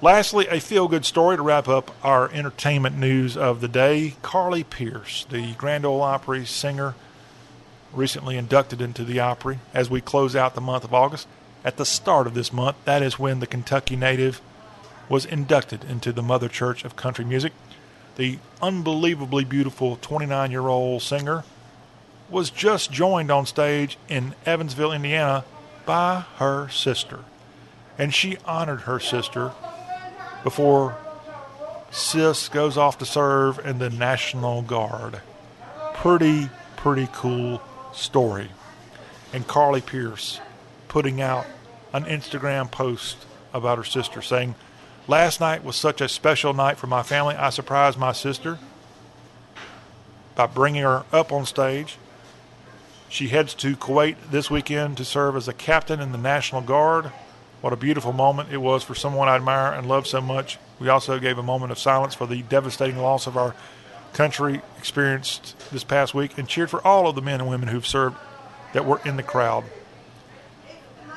[0.00, 4.14] Lastly, a feel good story to wrap up our entertainment news of the day.
[4.22, 6.94] Carly Pearce, the Grand Ole Opry singer,
[7.92, 11.26] recently inducted into the Opry as we close out the month of August.
[11.64, 14.40] At the start of this month, that is when the Kentucky native
[15.08, 17.52] was inducted into the Mother Church of Country Music.
[18.16, 21.44] The unbelievably beautiful 29 year old singer
[22.30, 25.44] was just joined on stage in Evansville, Indiana
[25.86, 27.24] by her sister.
[27.98, 29.52] And she honored her sister
[30.44, 30.96] before
[31.90, 35.20] Sis goes off to serve in the National Guard.
[35.94, 37.60] Pretty, pretty cool
[37.92, 38.50] story.
[39.32, 40.40] And Carly Pearce
[40.86, 41.46] putting out
[41.92, 43.16] an Instagram post
[43.52, 44.54] about her sister saying,
[45.06, 47.34] Last night was such a special night for my family.
[47.34, 48.58] I surprised my sister
[50.34, 51.96] by bringing her up on stage.
[53.08, 57.10] She heads to Kuwait this weekend to serve as a captain in the National Guard.
[57.60, 60.58] What a beautiful moment it was for someone I admire and love so much.
[60.78, 63.54] We also gave a moment of silence for the devastating loss of our
[64.12, 67.86] country experienced this past week and cheered for all of the men and women who've
[67.86, 68.16] served
[68.72, 69.64] that were in the crowd.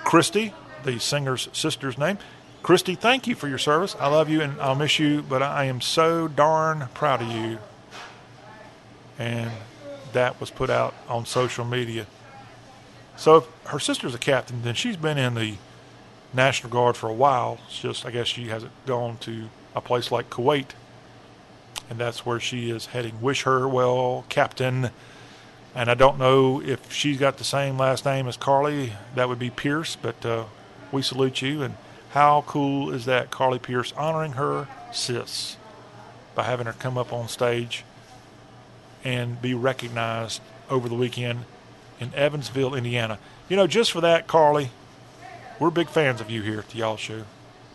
[0.04, 0.54] Christy,
[0.84, 2.18] the singer's sister's name,
[2.64, 3.96] Christy, thank you for your service.
[4.00, 7.60] I love you and I'll miss you, but I am so darn proud of you.
[9.18, 9.52] And
[10.14, 12.08] that was put out on social media.
[13.16, 15.56] So if her sister's a captain, then she's been in the
[16.34, 17.60] National Guard for a while.
[17.68, 20.70] It's just, I guess she hasn't gone to a place like Kuwait,
[21.90, 23.22] and that's where she is heading.
[23.22, 24.92] Wish her well, Captain.
[25.74, 28.94] And I don't know if she's got the same last name as Carly.
[29.16, 30.46] That would be Pearce, but uh,
[30.92, 31.64] we salute you.
[31.64, 31.76] And
[32.12, 35.56] how cool is that, Carly Pearce honoring her sis
[36.36, 37.86] by having her come up on stage
[39.04, 41.46] and be recognized over the weekend
[42.00, 43.18] in Evansville, Indiana.
[43.48, 44.72] You know, just for that, Carly,
[45.62, 47.24] we're big fans of you here at the Y'all Show.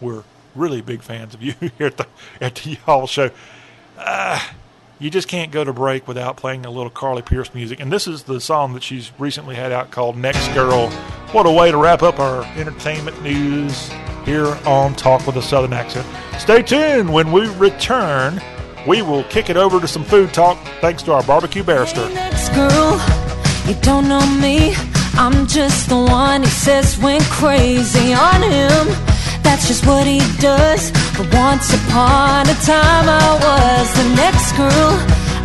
[0.01, 0.25] We're
[0.57, 2.07] really big fans of you here at the
[2.41, 3.31] at the Y'all Show.
[3.97, 4.45] Uh,
[4.99, 7.79] you just can't go to break without playing a little Carly Pearce music.
[7.79, 10.91] And this is the song that she's recently had out called Next Girl.
[11.31, 13.89] What a way to wrap up our entertainment news
[14.25, 16.07] here on Talk with a Southern Accent.
[16.41, 18.43] Stay tuned when we return.
[18.87, 22.09] We will kick it over to some food talk thanks to our barbecue barrister.
[22.11, 23.01] Next girl,
[23.67, 24.75] you don't know me.
[25.19, 28.85] I'm just the one he says went crazy on him.
[29.43, 30.93] That's just what he does.
[31.17, 34.93] But once upon a time I was the next girl.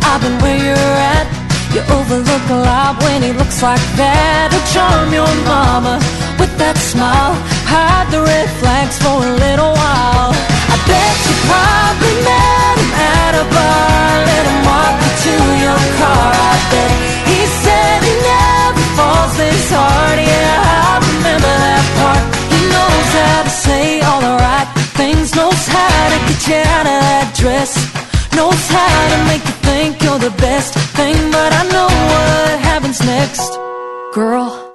[0.04, 1.26] I've been where you're at.
[1.72, 4.52] You overlook a lot when he looks like that.
[4.52, 5.96] To charm your mama
[6.38, 7.32] with that smile.
[7.64, 10.36] hide the red flags for a little while.
[10.68, 15.34] I bet you probably met him at a bar, let him walk you to
[15.64, 16.28] your car.
[16.28, 16.92] I bet
[17.24, 18.41] he said he never
[18.96, 20.18] falls this hard.
[20.18, 22.24] Yeah, I remember that part.
[22.52, 26.86] He knows how to say all the right things, knows how to get you out
[26.86, 27.72] of that dress,
[28.36, 31.16] knows how to make you think you're the best thing.
[31.30, 33.50] But I know what happens next,
[34.14, 34.72] girl.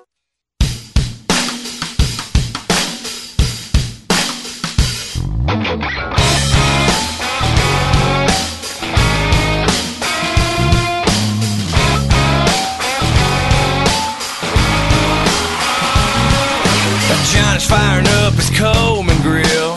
[17.68, 19.76] Firing up his Coleman grill.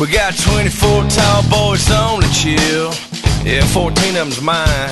[0.00, 2.90] We got 24 tall boys on the chill.
[3.46, 4.90] Yeah, 14 of them's mine.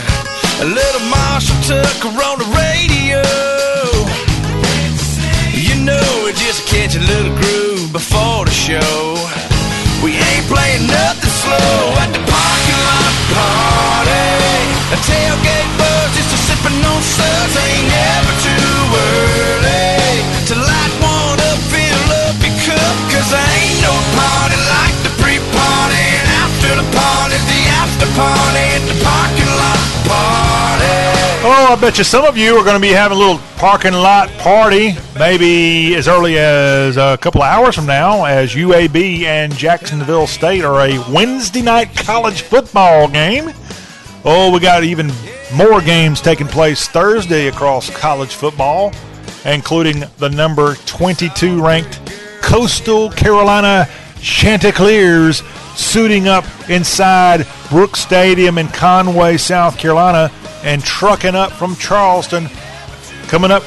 [0.63, 3.23] A little Marshall Tucker on the radio.
[5.51, 9.19] You know, we just catch a little groove before the show.
[10.05, 11.75] We ain't playing nothing slow
[12.07, 14.31] at the parking lot party.
[14.95, 17.57] A tailgate buzz just a sipping on suds.
[17.67, 17.91] Ain't
[28.01, 29.79] the party the parking lot
[30.09, 31.01] party.
[31.43, 33.93] Oh, I bet you some of you are going to be having a little parking
[33.93, 39.55] lot party, maybe as early as a couple of hours from now, as UAB and
[39.55, 43.53] Jacksonville State are a Wednesday night college football game.
[44.25, 45.11] Oh, we got even
[45.55, 48.93] more games taking place Thursday across college football,
[49.45, 52.01] including the number 22 ranked
[52.43, 53.89] Coastal Carolina
[54.21, 55.43] Chanticleers
[55.81, 60.31] suiting up inside Brooks Stadium in Conway, South Carolina,
[60.63, 62.49] and trucking up from Charleston.
[63.29, 63.63] Coming up,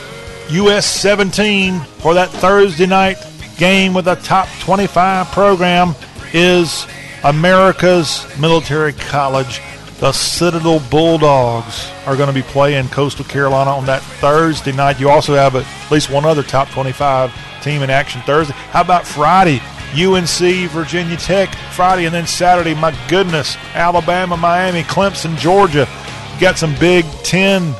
[0.50, 3.18] US 17 for that Thursday night
[3.58, 5.96] game with a top 25 program
[6.34, 6.86] is
[7.24, 9.62] America's Military College.
[10.00, 15.00] The Citadel Bulldogs are going to be playing Coastal Carolina on that Thursday night.
[15.00, 17.34] You also have at least one other top 25
[17.64, 18.54] team in action Thursday.
[18.54, 19.62] How about Friday?
[19.94, 25.88] UNC, Virginia Tech, Friday, and then Saturday, my goodness, Alabama, Miami, Clemson, Georgia.
[26.34, 27.74] You got some Big Ten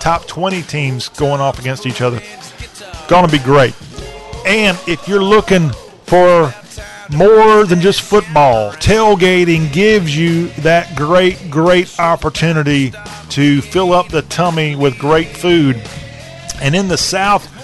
[0.00, 2.20] top 20 teams going off against each other.
[3.08, 3.74] Going to be great.
[4.46, 5.70] And if you're looking
[6.04, 6.54] for
[7.10, 12.92] more than just football, tailgating gives you that great, great opportunity
[13.30, 15.82] to fill up the tummy with great food.
[16.60, 17.55] And in the South,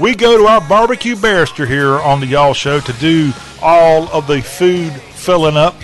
[0.00, 4.26] we go to our barbecue barrister here on the Y'all Show to do all of
[4.26, 5.74] the food filling up.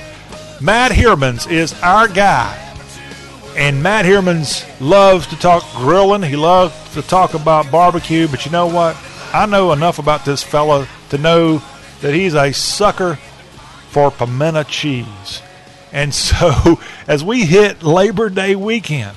[0.59, 2.63] Matt Hermans is our guy.
[3.57, 6.23] And Matt Hermans loves to talk grilling.
[6.23, 8.27] He loves to talk about barbecue.
[8.27, 8.97] But you know what?
[9.35, 11.63] I know enough about this fella to know
[12.01, 13.17] that he's a sucker
[13.91, 15.43] for pimento cheese.
[15.93, 19.17] And so, as we hit Labor Day weekend,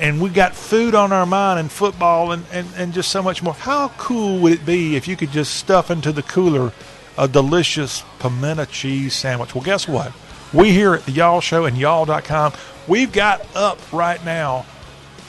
[0.00, 3.42] and we got food on our mind and football and, and, and just so much
[3.42, 3.54] more.
[3.54, 6.72] How cool would it be if you could just stuff into the cooler
[7.16, 9.54] a delicious pimento cheese sandwich?
[9.54, 10.12] Well, guess what?
[10.52, 12.52] We here at the Y'all Show and y'all.com,
[12.88, 14.66] we've got up right now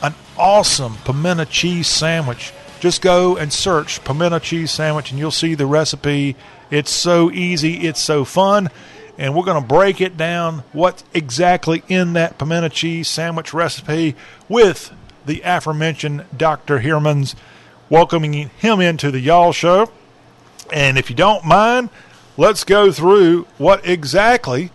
[0.01, 2.51] an awesome pimento cheese sandwich.
[2.79, 6.35] Just go and search pimento cheese sandwich and you'll see the recipe.
[6.71, 8.69] It's so easy, it's so fun
[9.17, 14.15] and we're going to break it down what's exactly in that pimento cheese sandwich recipe
[14.49, 14.91] with
[15.25, 16.79] the aforementioned Dr.
[16.79, 17.35] Hermans,
[17.89, 19.89] welcoming him into the Y'all Show.
[20.71, 21.89] And if you don't mind,
[22.37, 24.71] let's go through what exactly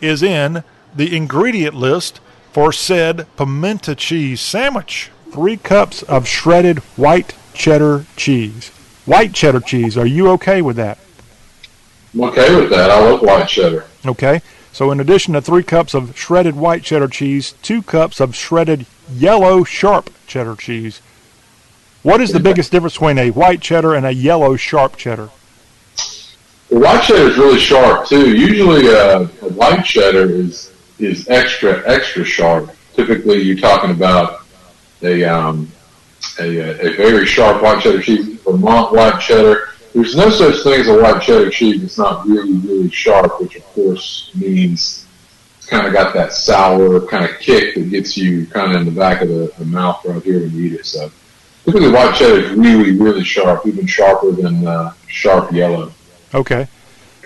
[0.00, 0.62] is in
[0.94, 2.20] the ingredient list
[2.52, 5.10] for said pimento cheese sandwich.
[5.32, 8.68] Three cups of shredded white cheddar cheese.
[9.04, 10.98] White cheddar cheese, are you okay with that?
[12.14, 12.90] I'm okay with that.
[12.90, 13.84] I love white cheddar.
[14.06, 14.40] Okay.
[14.72, 18.86] So, in addition to three cups of shredded white cheddar cheese, two cups of shredded
[19.12, 21.00] yellow sharp cheddar cheese.
[22.02, 25.30] What is the biggest difference between a white cheddar and a yellow sharp cheddar?
[26.68, 28.36] The white cheddar is really sharp too.
[28.36, 32.70] Usually, uh, a white cheddar is is extra extra sharp.
[32.94, 34.42] Typically, you're talking about
[35.02, 35.70] a um,
[36.38, 40.86] a, a very sharp white cheddar cheese, Vermont white cheddar there's no such thing as
[40.86, 45.06] a white cheddar cheese that's not really, really sharp, which of course means
[45.56, 48.84] it's kind of got that sour kind of kick that gets you kind of in
[48.84, 50.86] the back of the, the mouth right here when you eat it.
[50.86, 51.10] So
[51.64, 55.92] typically white cheddar is really, really sharp, even sharper than uh, sharp yellow.
[56.32, 56.68] Okay.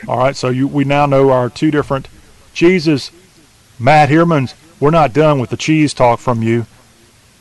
[0.09, 0.35] All right.
[0.35, 2.09] So you, we now know our two different
[2.55, 3.11] cheeses.
[3.79, 6.67] Matt Hermans, we're not done with the cheese talk from you.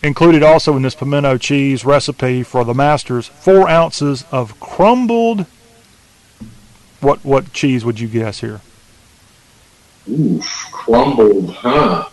[0.04, 5.46] Included also in this pimento cheese recipe for the masters, four ounces of crumbled.
[7.00, 8.62] What what cheese would you guess here?
[10.10, 12.10] Oof, crumbled, huh?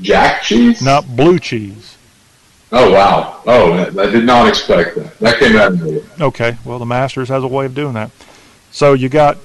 [0.00, 0.82] Jack cheese?
[0.82, 1.96] Not blue cheese.
[2.72, 3.40] Oh wow!
[3.46, 5.18] Oh, I did not expect that.
[5.20, 6.02] That came out of nowhere.
[6.20, 8.10] Okay, well the Masters has a way of doing that.
[8.72, 9.36] So you got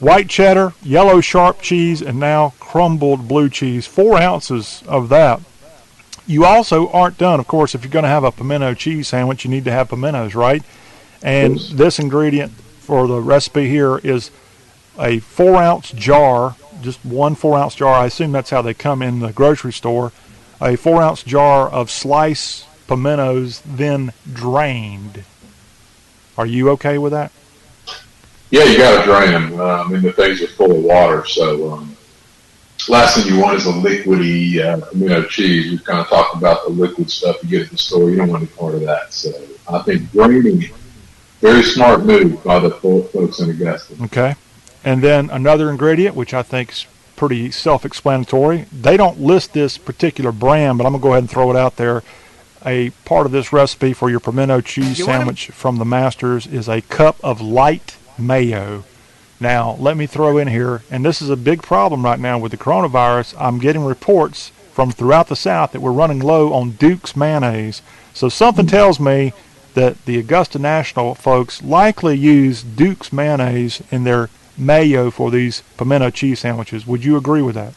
[0.00, 3.86] white cheddar, yellow sharp cheese, and now crumbled blue cheese.
[3.86, 5.40] Four ounces of that.
[6.26, 7.74] You also aren't done, of course.
[7.74, 10.62] If you're going to have a pimento cheese sandwich, you need to have pimentos, right?
[11.22, 11.70] And Yes.
[11.70, 14.30] this ingredient for the recipe here is
[14.98, 17.94] a four ounce jar, just one four ounce jar.
[17.94, 20.12] I assume that's how they come in the grocery store.
[20.60, 25.24] A four ounce jar of sliced pimentos, then drained.
[26.38, 27.32] Are you okay with that?
[28.50, 29.60] Yeah, you got to drain them.
[29.60, 31.93] Uh, I mean, the things are full of water, so um,
[32.88, 35.70] last thing you want is a liquidy uh, pimento cheese.
[35.70, 38.10] We've kind of talked about the liquid stuff you get at the store.
[38.10, 39.12] You don't want any part of that.
[39.12, 39.30] So
[39.68, 40.64] I think draining,
[41.40, 43.94] very smart move by the folks in Augusta.
[44.04, 44.34] Okay.
[44.84, 46.86] And then another ingredient, which I think is
[47.16, 48.66] pretty self explanatory.
[48.72, 51.56] They don't list this particular brand, but I'm going to go ahead and throw it
[51.56, 52.02] out there.
[52.66, 56.46] A part of this recipe for your pimento cheese You wanna- sandwich from the Masters
[56.46, 58.84] is a cup of light mayo.
[59.40, 62.52] Now, let me throw in here, and this is a big problem right now with
[62.52, 63.34] the coronavirus.
[63.38, 67.82] I'm getting reports from throughout the South that we're running low on Duke's mayonnaise.
[68.12, 69.32] So something tells me
[69.74, 76.10] that the Augusta National folks likely use Duke's mayonnaise in their mayo for these pimento
[76.10, 76.86] cheese sandwiches.
[76.86, 77.74] Would you agree with that?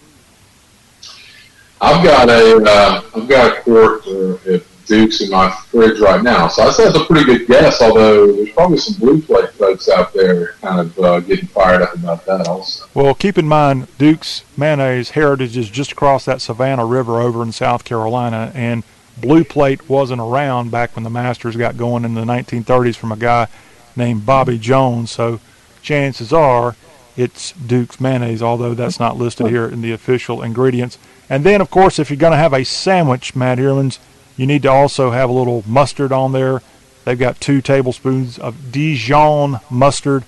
[1.80, 6.48] I've got a uh, I've got a quart uh, Dukes in my fridge right now,
[6.48, 7.82] so I say that's a pretty good guess.
[7.82, 11.94] Although there's probably some blue plate folks out there kind of uh, getting fired up
[11.94, 12.86] about that also.
[12.94, 17.52] Well, keep in mind, Duke's mayonnaise heritage is just across that Savannah River over in
[17.52, 18.84] South Carolina, and
[19.20, 23.18] Blue Plate wasn't around back when the Masters got going in the 1930s from a
[23.18, 23.48] guy
[23.96, 25.12] named Bobby Jones.
[25.12, 25.40] So
[25.82, 26.76] chances are
[27.18, 31.00] it's Duke's mayonnaise, although that's not listed here in the official ingredients.
[31.30, 33.98] And then, of course, if you're going to have a sandwich, Matt Hermans,
[34.38, 36.62] you need to also have a little mustard on there.
[37.04, 40.24] They've got two tablespoons of Dijon mustard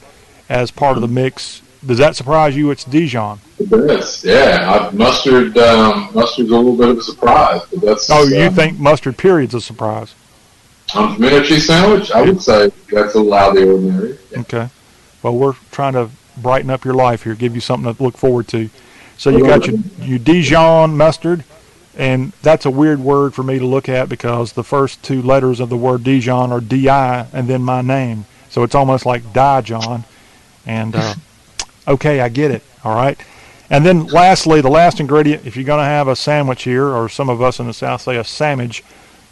[0.49, 1.61] as part of the mix.
[1.85, 2.71] Does that surprise you?
[2.71, 3.39] It's Dijon.
[3.59, 4.69] It yeah.
[4.87, 8.53] I've mustard um, mustard's a little bit of a surprise, but that's Oh, you um,
[8.53, 10.15] think mustard period's a surprise?
[10.95, 12.11] on a cheese sandwich?
[12.11, 14.17] I would say that's a little out of the ordinary.
[14.37, 14.69] Okay.
[15.21, 18.47] Well, we're trying to brighten up your life here, give you something to look forward
[18.49, 18.69] to.
[19.17, 21.43] So you got your, your Dijon mustard,
[21.97, 25.59] and that's a weird word for me to look at because the first two letters
[25.59, 28.25] of the word Dijon are D-I and then my name.
[28.49, 30.03] So it's almost like Dijon.
[30.65, 31.15] And, uh,
[31.87, 32.63] okay, I get it.
[32.83, 33.19] All right.
[33.69, 37.07] And then lastly, the last ingredient, if you're going to have a sandwich here, or
[37.09, 38.83] some of us in the South say a sandwich,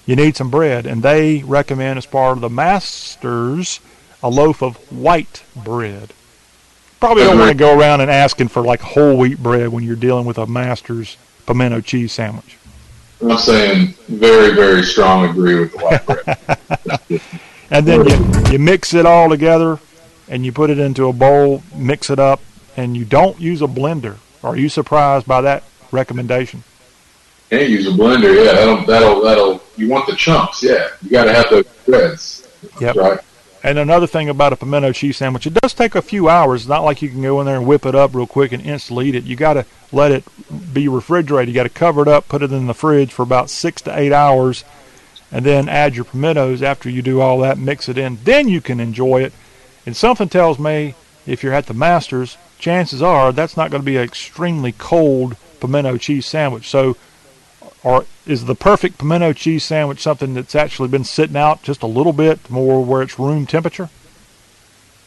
[0.05, 0.85] you need some bread.
[0.85, 3.79] And they recommend as part of the Masters
[4.21, 6.13] a loaf of white bread.
[6.99, 9.95] Probably don't want to go around and asking for like whole wheat bread when you're
[9.95, 11.17] dealing with a Masters
[11.47, 12.57] pimento cheese sandwich.
[13.21, 17.21] I'm saying very, very strong agree with the white bread.
[17.69, 19.79] And then you, you mix it all together
[20.29, 22.39] and you put it into a bowl, mix it up,
[22.75, 24.17] and you don't use a blender.
[24.43, 26.63] Are you surprised by that recommendation?
[27.49, 28.53] Can't use a blender, yeah.
[28.53, 29.61] That'll that'll that'll.
[29.77, 30.89] You want the chunks, yeah.
[31.01, 32.47] You got to have those breads.
[32.81, 32.95] Yep.
[32.95, 33.19] right.
[33.67, 36.61] And another thing about a pimento cheese sandwich, it does take a few hours.
[36.61, 38.65] It's not like you can go in there and whip it up real quick and
[38.65, 39.25] instantly eat it.
[39.25, 40.23] You got to let it
[40.73, 41.49] be refrigerated.
[41.49, 43.99] You got to cover it up, put it in the fridge for about six to
[43.99, 44.63] eight hours,
[45.33, 48.19] and then add your pimentos after you do all that, mix it in.
[48.23, 49.33] Then you can enjoy it.
[49.85, 50.95] And something tells me
[51.25, 55.35] if you're at the Masters, chances are that's not going to be an extremely cold
[55.59, 56.69] pimento cheese sandwich.
[56.69, 56.95] So,
[57.87, 61.87] or is the perfect pimento cheese sandwich something that's actually been sitting out just a
[61.87, 63.89] little bit more where it's room temperature?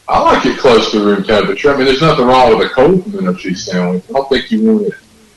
[0.07, 1.71] I like it close to room temperature.
[1.71, 4.03] I mean, there's nothing wrong with a cold pimento cheese sandwich.
[4.09, 4.93] I don't think you want it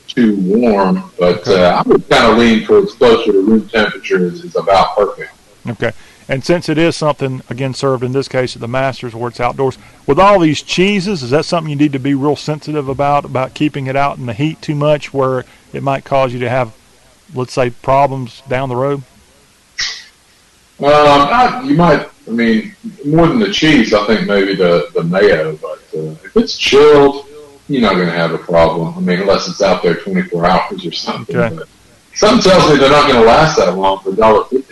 [0.08, 4.42] too warm, but uh, I would kind of lean towards closer to room temperature is,
[4.42, 5.32] is about perfect.
[5.68, 5.92] Okay.
[6.26, 9.38] And since it is something, again, served in this case at the Masters where it's
[9.38, 9.76] outdoors,
[10.06, 13.52] with all these cheeses, is that something you need to be real sensitive about, about
[13.52, 15.44] keeping it out in the heat too much where
[15.74, 16.72] it might cause you to have,
[17.34, 19.02] let's say, problems down the road?
[20.80, 22.08] Um, I, you might.
[22.26, 22.74] I mean,
[23.04, 25.56] more than the cheese, I think maybe the the mayo.
[25.56, 27.26] But uh, if it's chilled,
[27.68, 28.94] you're not going to have a problem.
[28.96, 31.36] I mean, unless it's out there 24 hours or something.
[31.36, 31.56] Okay.
[31.56, 31.68] But
[32.14, 34.64] something tells me they're not going to last that long for $1.50.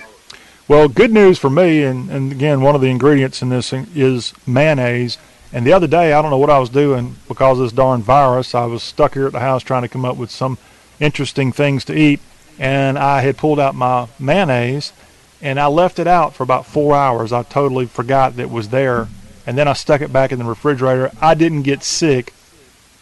[0.68, 4.32] Well, good news for me, and, and again, one of the ingredients in this is
[4.46, 5.18] mayonnaise.
[5.52, 8.00] And the other day, I don't know what I was doing because of this darn
[8.00, 8.54] virus.
[8.54, 10.56] I was stuck here at the house trying to come up with some
[10.98, 12.20] interesting things to eat.
[12.62, 14.92] And I had pulled out my mayonnaise,
[15.42, 17.32] and I left it out for about four hours.
[17.32, 19.08] I totally forgot that it was there,
[19.44, 21.10] and then I stuck it back in the refrigerator.
[21.20, 22.32] I didn't get sick.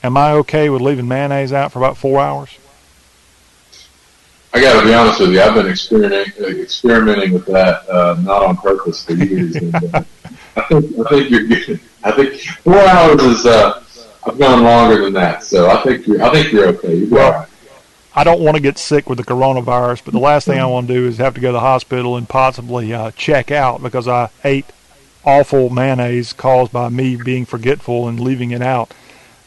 [0.03, 2.59] Am I okay with leaving mayonnaise out for about four hours?
[4.55, 5.43] I got to be honest with you.
[5.43, 9.57] I've been experimenting experimenting with that, uh, not on purpose for years.
[9.57, 10.03] and, uh,
[10.57, 11.81] I think I think you're good.
[12.03, 13.45] I think four hours is.
[13.45, 13.85] Uh,
[14.27, 16.23] I've gone longer than that, so I think you're.
[16.23, 16.95] I think you're okay.
[16.95, 17.50] You're Well, all right.
[18.15, 20.89] I don't want to get sick with the coronavirus, but the last thing I want
[20.89, 24.09] to do is have to go to the hospital and possibly uh, check out because
[24.09, 24.67] I ate
[25.25, 28.93] awful mayonnaise caused by me being forgetful and leaving it out.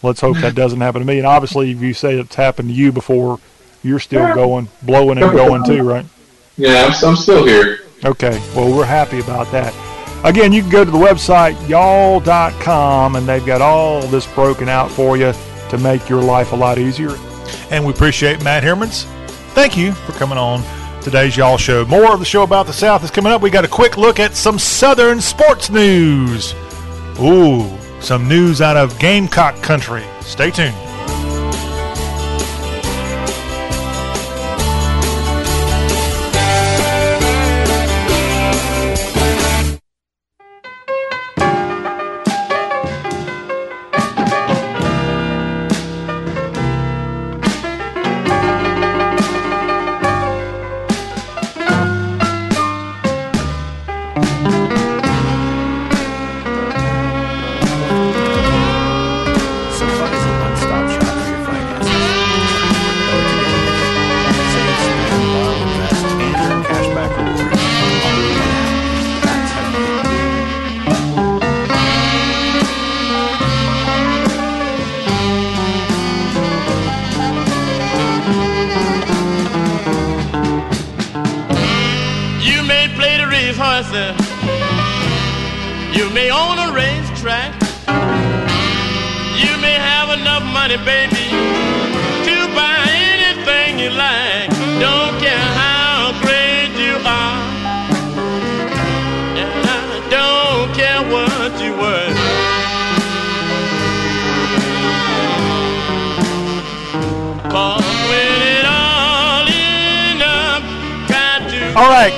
[0.02, 1.18] Let's hope that doesn't happen to me.
[1.18, 3.40] And obviously, if you say it's happened to you before,
[3.84, 6.06] you're still going, blowing and going too, right?
[6.58, 7.80] Yeah, I'm, I'm still here.
[8.06, 8.42] Okay.
[8.56, 9.74] Well, we're happy about that.
[10.26, 14.90] Again, you can go to the website y'all.com and they've got all this broken out
[14.90, 15.34] for you
[15.70, 17.12] to make your life a lot easier.
[17.72, 19.06] And we appreciate Matt Hermans.
[19.54, 20.64] Thank you for coming on
[21.02, 21.86] today's Y'all Show.
[21.86, 23.42] More of the show about the South is coming up.
[23.42, 26.56] We got a quick look at some Southern sports news.
[27.22, 27.70] Ooh,
[28.00, 30.04] some news out of Gamecock country.
[30.22, 30.76] Stay tuned.
[111.76, 112.14] All right,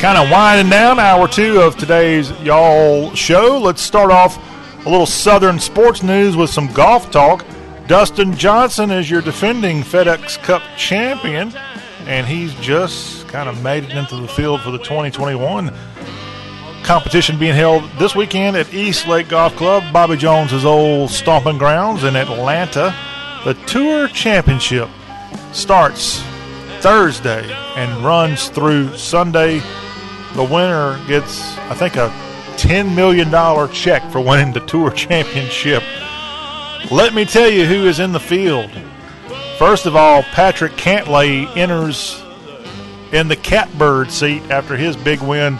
[0.00, 3.56] kind of winding down hour two of today's y'all show.
[3.56, 4.36] Let's start off
[4.84, 7.46] a little Southern sports news with some golf talk.
[7.86, 11.52] Dustin Johnson is your defending FedEx Cup champion,
[12.06, 15.72] and he's just kind of made it into the field for the 2021
[16.82, 22.02] competition being held this weekend at East Lake Golf Club, Bobby Jones's old stomping grounds
[22.02, 22.92] in Atlanta.
[23.44, 24.88] The Tour Championship
[25.52, 26.20] starts
[26.80, 29.60] Thursday and runs through Sunday.
[30.34, 32.08] The winner gets, I think, a
[32.56, 33.30] $10 million
[33.72, 35.82] check for winning the Tour Championship.
[36.90, 38.70] Let me tell you who is in the field.
[39.58, 42.22] First of all, Patrick Cantlay enters
[43.12, 45.58] in the catbird seat after his big win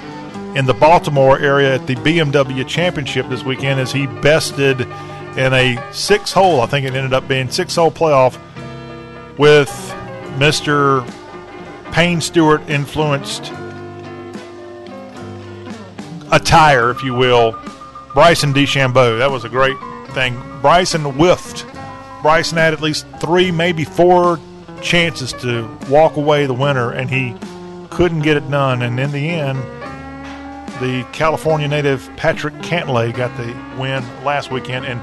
[0.55, 4.83] in the Baltimore area at the BMW Championship this weekend as he bested
[5.37, 8.39] in a six hole, I think it ended up being six hole playoff
[9.39, 9.69] with
[10.37, 11.05] Mr.
[11.93, 13.51] Payne Stewart influenced
[16.31, 17.53] attire, if you will,
[18.13, 19.19] Bryson DeChambeau.
[19.19, 19.77] That was a great
[20.09, 20.41] thing.
[20.61, 21.67] Bryson whiffed.
[22.21, 24.39] Bryson had at least three, maybe four
[24.83, 27.35] chances to walk away the winner, and he
[27.89, 28.83] couldn't get it done.
[28.83, 29.59] And in the end,
[30.81, 34.99] the California native Patrick Cantlay got the win last weekend in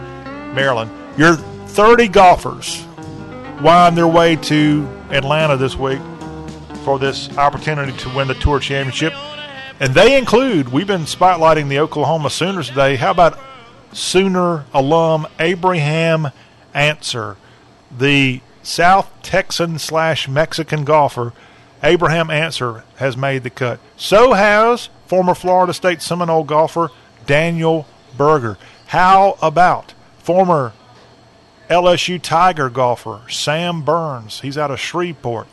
[0.53, 0.91] Maryland.
[1.17, 2.85] Your 30 golfers
[3.63, 6.01] wind their way to Atlanta this week
[6.83, 9.13] for this opportunity to win the Tour Championship.
[9.79, 12.97] And they include, we've been spotlighting the Oklahoma Sooners today.
[12.97, 13.39] How about
[13.93, 16.31] Sooner alum Abraham
[16.73, 17.37] Ancer,
[17.95, 21.31] the South Texan slash Mexican golfer?
[21.81, 23.79] Abraham Ancer has made the cut.
[23.95, 26.89] So has former Florida State Seminole golfer
[27.25, 27.87] Daniel
[28.17, 28.57] Berger.
[28.87, 30.73] How about former
[31.69, 34.41] LSU Tiger golfer Sam Burns?
[34.41, 35.47] He's out of Shreveport.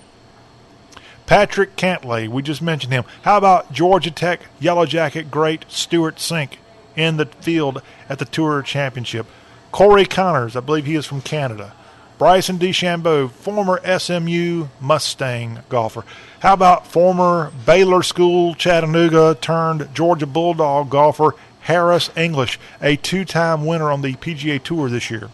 [1.26, 3.04] Patrick Cantlay, we just mentioned him.
[3.22, 6.54] How about Georgia Tech Yellow Jacket great Stewart Cink
[6.96, 9.26] in the field at the Tour Championship?
[9.70, 11.72] Corey Conners, I believe he is from Canada.
[12.18, 16.04] Bryson DeChambeau, former SMU Mustang golfer.
[16.40, 23.64] How about former Baylor School Chattanooga turned Georgia Bulldog golfer Harris English, a two time
[23.64, 25.30] winner on the PGA Tour this year?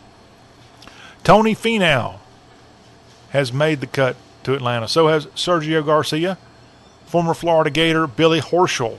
[1.26, 2.20] Tony Finau
[3.30, 4.14] has made the cut.
[4.44, 4.86] to Atlanta.
[4.86, 6.38] So has Sergio Garcia.
[7.06, 8.98] Former Florida Gator Billy Horschel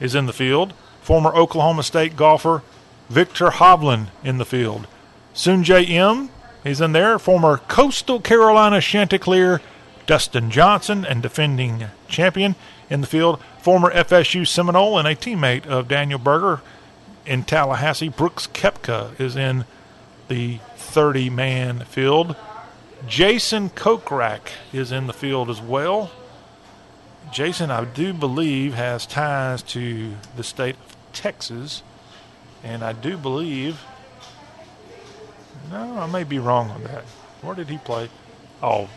[0.00, 0.72] is in the field.
[1.02, 2.62] Former Oklahoma State golfer
[3.10, 4.86] Viktor Hovland in the field.
[5.34, 6.30] Sungjae Im
[6.64, 7.18] is in there.
[7.18, 9.60] Former Coastal Carolina Chanticleer
[10.06, 12.54] Dustin Johnson and defending champion
[12.88, 13.38] in the field.
[13.60, 16.62] Former FSU Seminole and a teammate of Daniel Berger
[17.26, 18.08] in Tallahassee.
[18.08, 19.66] Brooks Koepka is in
[20.28, 22.34] the 30 man field.
[23.06, 26.10] Jason Kokrak is in the field as well.
[27.32, 31.84] Jason, I do believe, has ties to the state of Texas.
[32.64, 33.80] And I do believe.
[35.70, 37.04] No, I may be wrong on that.
[37.40, 38.10] Where did he play?
[38.60, 38.88] Oh,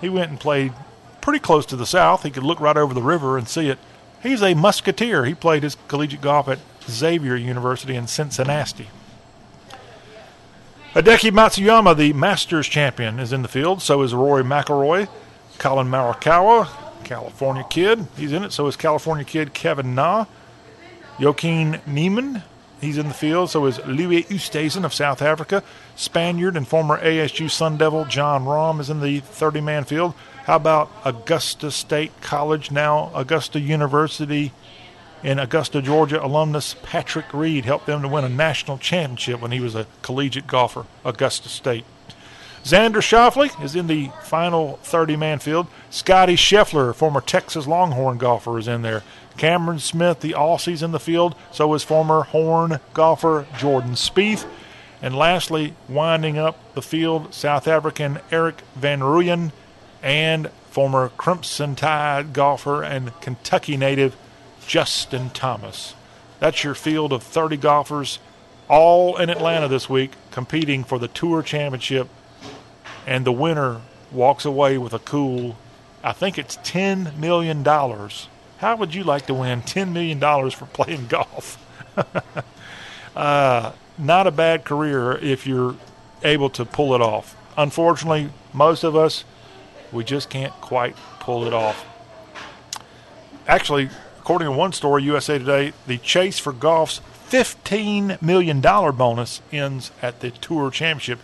[0.00, 0.72] he went and played
[1.20, 2.22] pretty close to the south.
[2.22, 3.78] He could look right over the river and see it.
[4.22, 5.24] He's a musketeer.
[5.24, 8.88] He played his collegiate golf at Xavier University in Cincinnati.
[10.94, 13.80] Hideki Matsuyama, the Masters champion, is in the field.
[13.80, 15.08] So is Rory McIlroy.
[15.56, 16.68] Collin Morikawa,
[17.04, 18.50] California kid, he's in it.
[18.50, 20.24] So is California kid Kevin Na.
[21.20, 22.42] Joaquin Niemann,
[22.80, 23.50] he's in the field.
[23.50, 25.62] So is Louis Oosthuizen of South Africa.
[25.94, 30.14] Spaniard and former ASU Sun Devil Jon Rahm is in the 30 man field.
[30.46, 34.50] How about Augusta State College, now Augusta University
[35.22, 39.60] in Augusta, Georgia alumnus Patrick Reed helped them to win a national championship when he
[39.60, 41.84] was a collegiate golfer, Augusta State.
[42.64, 45.66] Xander Schauffele is in the final 30 man field.
[45.88, 49.02] Scottie Scheffler, former Texas Longhorn golfer, is in there.
[49.38, 51.34] Cameron Smith, the Aussie's in the field.
[51.52, 54.46] So is former Horn golfer Jordan Spieth.
[55.00, 59.52] And lastly, winding up the field, South African Erik van Rooyen
[60.02, 64.14] and former Crimson Tide golfer and Kentucky native
[64.70, 65.96] Justin Thomas.
[66.38, 68.20] That's your field of 30 golfers,
[68.68, 72.06] all in Atlanta this week, competing for the Tour Championship.
[73.04, 73.80] And the winner
[74.12, 75.58] walks away with a cool,
[76.04, 77.64] I think it's $10 million.
[77.64, 80.20] How would you like to win $10 million
[80.52, 81.58] for playing golf?
[83.16, 85.74] uh, not a bad career if you're
[86.22, 87.36] able to pull it off.
[87.56, 89.24] Unfortunately, most of us,
[89.90, 91.84] we just can't quite pull it off.
[93.48, 93.90] Actually,
[94.30, 97.00] according to one story, USA Today, the chase for golf's
[97.30, 101.18] $15 million bonus ends at the Tour Championship.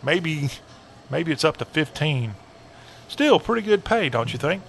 [0.00, 0.48] Maybe,
[1.10, 2.36] maybe it's up to 15.
[3.08, 4.62] Still pretty good pay, don't you think?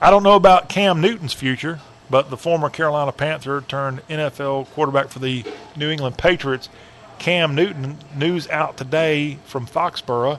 [0.00, 5.08] I don't know about Cam Newton's future, but the former Carolina Panther turned NFL quarterback
[5.08, 5.44] for the
[5.76, 6.70] New England Patriots,
[7.18, 10.38] Cam Newton, news out today from Foxborough.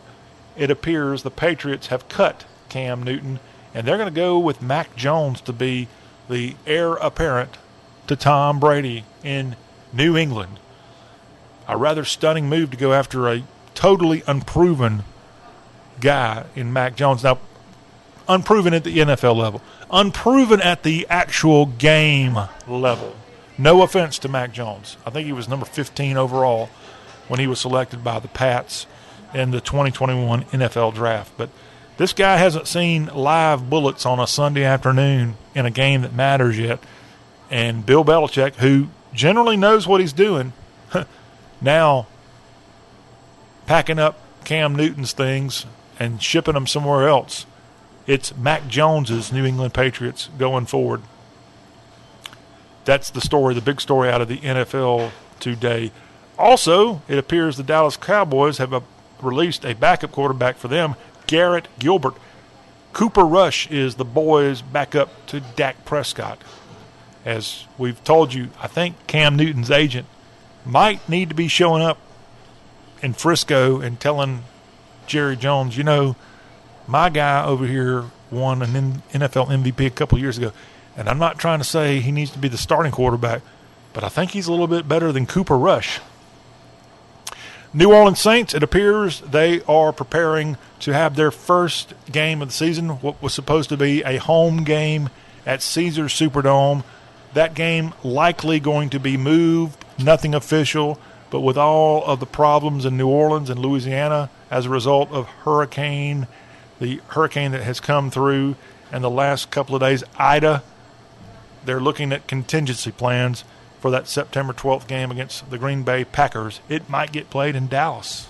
[0.57, 3.39] It appears the Patriots have cut Cam Newton,
[3.73, 5.87] and they're going to go with Mac Jones to be
[6.29, 7.57] the heir apparent
[8.07, 9.55] to Tom Brady in
[9.91, 10.59] New England.
[11.67, 13.43] A rather stunning move to go after a
[13.73, 15.03] totally unproven
[15.99, 17.23] guy in Mac Jones.
[17.23, 17.39] Now,
[18.27, 22.37] unproven at the NFL level, unproven at the actual game
[22.67, 23.15] level.
[23.57, 24.97] No offense to Mac Jones.
[25.05, 26.69] I think he was number 15 overall
[27.27, 28.87] when he was selected by the Pats
[29.33, 31.31] in the 2021 NFL draft.
[31.37, 31.49] But
[31.97, 36.57] this guy hasn't seen live bullets on a Sunday afternoon in a game that matters
[36.57, 36.79] yet.
[37.51, 40.53] And Bill Belichick, who generally knows what he's doing,
[41.61, 42.07] now
[43.67, 45.65] packing up Cam Newton's things
[45.99, 47.45] and shipping them somewhere else.
[48.07, 51.01] It's Mac Jones's New England Patriots going forward.
[52.85, 55.91] That's the story, the big story out of the NFL today.
[56.37, 58.83] Also, it appears the Dallas Cowboys have a,
[59.21, 60.95] released a backup quarterback for them,
[61.27, 62.15] Garrett Gilbert.
[62.93, 66.39] Cooper Rush is the boys' backup to Dak Prescott.
[67.25, 70.07] As we've told you, I think Cam Newton's agent
[70.65, 71.97] might need to be showing up
[73.01, 74.43] in Frisco and telling
[75.07, 76.15] Jerry Jones, you know,
[76.87, 80.51] my guy over here won an NFL MVP a couple years ago,
[80.97, 83.41] and I'm not trying to say he needs to be the starting quarterback,
[83.93, 85.99] but I think he's a little bit better than Cooper Rush.
[87.75, 92.53] New Orleans Saints, it appears they are preparing to have their first game of the
[92.53, 95.09] season, what was supposed to be a home game
[95.43, 96.83] at Caesars Superdome.
[97.33, 100.99] That game likely going to be moved, nothing official,
[101.31, 105.25] but with all of the problems in New Orleans and Louisiana as a result of
[105.25, 106.27] hurricane,
[106.79, 108.55] the hurricane that has come through,
[108.91, 110.61] in the last couple of days, Ida,
[111.65, 113.43] they're looking at contingency plans
[113.83, 116.61] for that September 12th game against the Green Bay Packers.
[116.69, 118.29] It might get played in Dallas.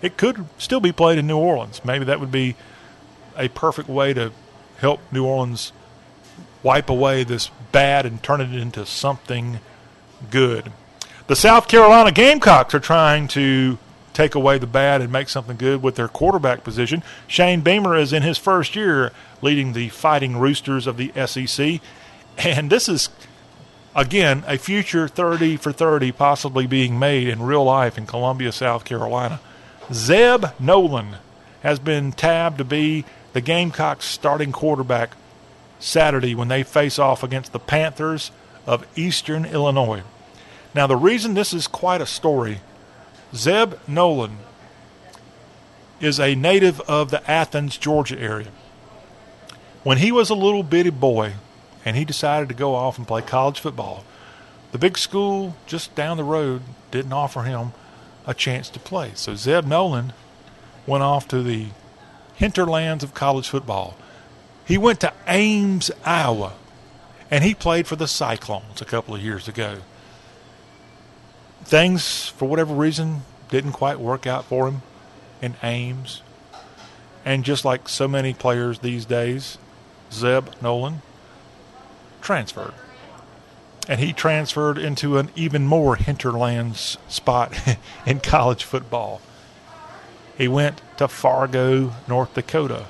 [0.00, 1.84] It could still be played in New Orleans.
[1.84, 2.54] Maybe that would be
[3.36, 4.30] a perfect way to
[4.78, 5.72] help New Orleans
[6.62, 9.58] wipe away this bad and turn it into something
[10.30, 10.70] good.
[11.26, 13.78] The South Carolina Gamecocks are trying to
[14.12, 17.02] take away the bad and make something good with their quarterback position.
[17.26, 19.10] Shane Beamer is in his first year
[19.42, 21.80] leading the Fighting Roosters of the SEC.
[22.38, 23.08] And this is,
[23.94, 28.84] again, a future 30 for 30 possibly being made in real life in Columbia, South
[28.84, 29.40] Carolina.
[29.92, 31.18] Zeb Noland
[31.62, 35.16] has been tabbed to be the Gamecocks starting quarterback
[35.78, 38.30] Saturday when they face off against the Panthers
[38.66, 40.02] of Eastern Illinois.
[40.74, 42.60] Now, the reason this is quite a story
[43.34, 44.38] Zeb Noland
[46.00, 48.48] is a native of the Athens, Georgia area.
[49.82, 51.34] When he was a little bitty boy
[51.84, 54.04] and he decided to go off and play college football,
[54.72, 57.72] the big school just down the road didn't offer him
[58.26, 59.12] a chance to play.
[59.14, 60.14] So Zeb Noland
[60.86, 61.68] went off to the
[62.34, 63.96] hinterlands of college football.
[64.66, 66.54] He went to Ames, Iowa,
[67.30, 69.78] and he played for the Cyclones a couple of years ago.
[71.64, 74.82] Things, for whatever reason, didn't quite work out for him
[75.40, 76.22] in Ames.
[77.24, 79.58] And just like so many players these days,
[80.12, 81.00] Zeb Noland
[82.24, 82.74] transferred.
[83.86, 87.54] And he transferred into an even more hinterlands spot
[88.06, 89.20] in college football.
[90.36, 92.86] He went to Fargo, North Dakota,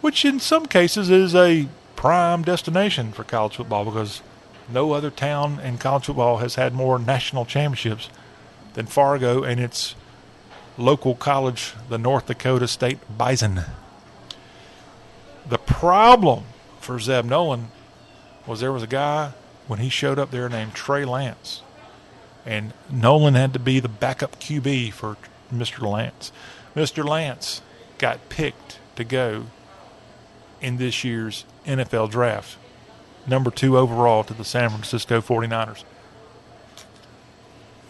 [0.00, 4.20] which in some cases is a prime destination for college football because
[4.68, 8.10] no other town in college football has had more national championships
[8.74, 9.94] than Fargo and its
[10.76, 13.62] local college, the North Dakota State Bison.
[15.48, 16.44] The problem
[16.80, 17.68] for Zeb Noland
[18.46, 19.32] was there was a guy
[19.66, 21.62] when he showed up there named Trey Lance.
[22.44, 25.16] And Noland had to be the backup QB for
[25.52, 25.88] Mr.
[25.90, 26.30] Lance.
[26.76, 27.04] Mr.
[27.04, 27.60] Lance
[27.98, 29.46] got picked to go
[30.60, 32.56] in this year's NFL draft,
[33.26, 35.84] number two overall to the San Francisco 49ers.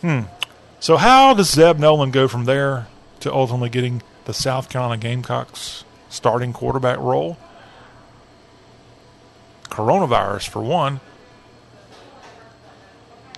[0.00, 0.22] Hmm.
[0.80, 2.86] So, how does Zeb Noland go from there
[3.20, 7.38] to ultimately getting the South Carolina Gamecocks starting quarterback role?
[9.76, 11.00] Coronavirus, for one.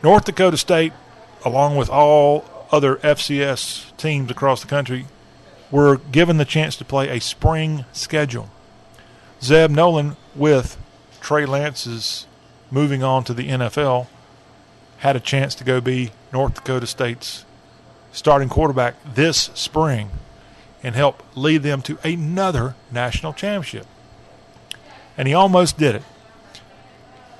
[0.04, 0.92] North Dakota State,
[1.44, 5.06] along with all other FCS teams across the country,
[5.72, 8.50] were given the chance to play a spring schedule.
[9.42, 10.78] Zeb Noland, with
[11.20, 12.28] Trey Lance's
[12.70, 14.06] moving on to the NFL,
[14.98, 17.44] had a chance to go be North Dakota State's
[18.12, 20.10] starting quarterback this spring
[20.84, 23.86] and help lead them to another national championship.
[25.16, 26.02] And he almost did it.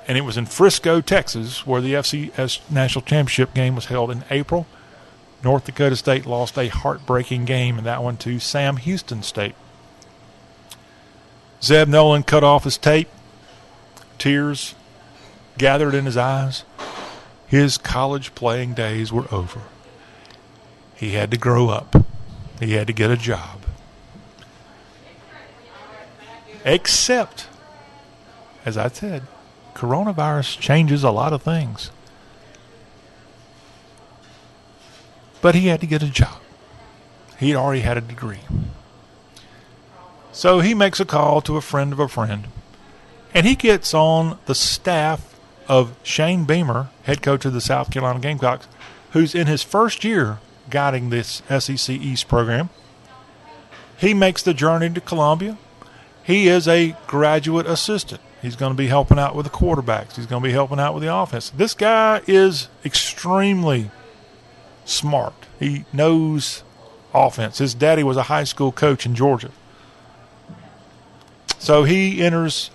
[0.09, 4.23] And it was in Frisco, Texas, where the FCS national championship game was held in
[4.31, 4.65] April.
[5.43, 9.53] North Dakota State lost a heartbreaking game in that one to Sam Houston State.
[11.61, 13.07] Zeb Noland cut off his tape,
[14.17, 14.73] tears
[15.59, 16.63] gathered in his eyes.
[17.45, 19.61] His college playing days were over.
[20.95, 22.03] He had to grow up,
[22.59, 23.61] he had to get a job.
[26.65, 27.45] Except,
[28.65, 29.27] as I said,
[29.79, 31.89] coronavirus changes a lot of things.
[35.41, 36.41] But he had to get a job.
[37.39, 38.41] He'd already had a degree.
[40.33, 42.47] So he makes a call to a friend of a friend,
[43.33, 45.39] and he gets on the staff
[45.69, 48.67] of Shane Beamer, head coach of the South Carolina Gamecocks,
[49.11, 50.39] who's in his first year
[50.69, 52.69] guiding this SEC East program.
[53.97, 55.57] He makes the journey to Columbia.
[56.21, 58.21] He is a graduate assistant.
[58.41, 60.15] He's going to be helping out with the quarterbacks.
[60.15, 61.49] He's going to be helping out with the offense.
[61.49, 63.91] This guy is extremely
[64.85, 65.33] smart.
[65.59, 66.63] He knows
[67.13, 67.57] offense.
[67.57, 69.51] His daddy was a high school coach in Georgia.
[71.57, 72.71] So he enters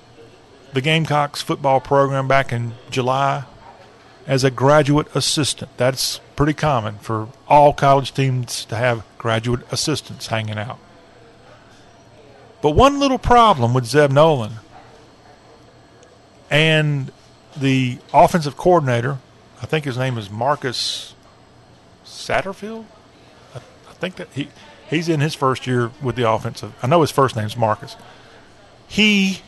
[0.75, 3.45] the Gamecocks football program back in July
[4.27, 5.71] as a graduate assistant.
[5.79, 10.79] That's pretty common for all college teams to have graduate assistants hanging out.
[12.61, 14.57] But one little problem with Zeb Noland
[16.55, 17.11] and
[17.57, 19.19] the offensive coordinator,
[19.61, 21.17] I think his name is Marcus
[22.05, 22.85] Satterfield.
[23.53, 24.49] I, I think that he
[24.89, 26.73] he's in his first year with the offensive.
[26.81, 27.97] I know his first name's Marcus.
[28.87, 29.41] He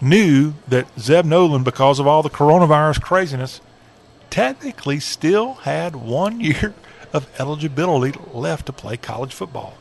[0.00, 3.60] knew that Zeb Noland, because of all the coronavirus craziness,
[4.30, 6.74] technically still had one year
[7.12, 9.74] of eligibility left to play college football,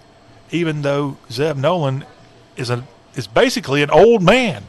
[0.52, 2.06] even though Zeb Noland
[2.58, 2.86] is a
[3.16, 4.66] is basically an old man.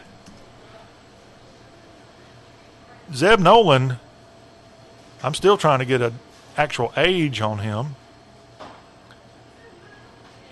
[3.14, 3.98] Zeb Noland,
[5.22, 6.18] I'm still trying to get an
[6.56, 7.96] actual age on him.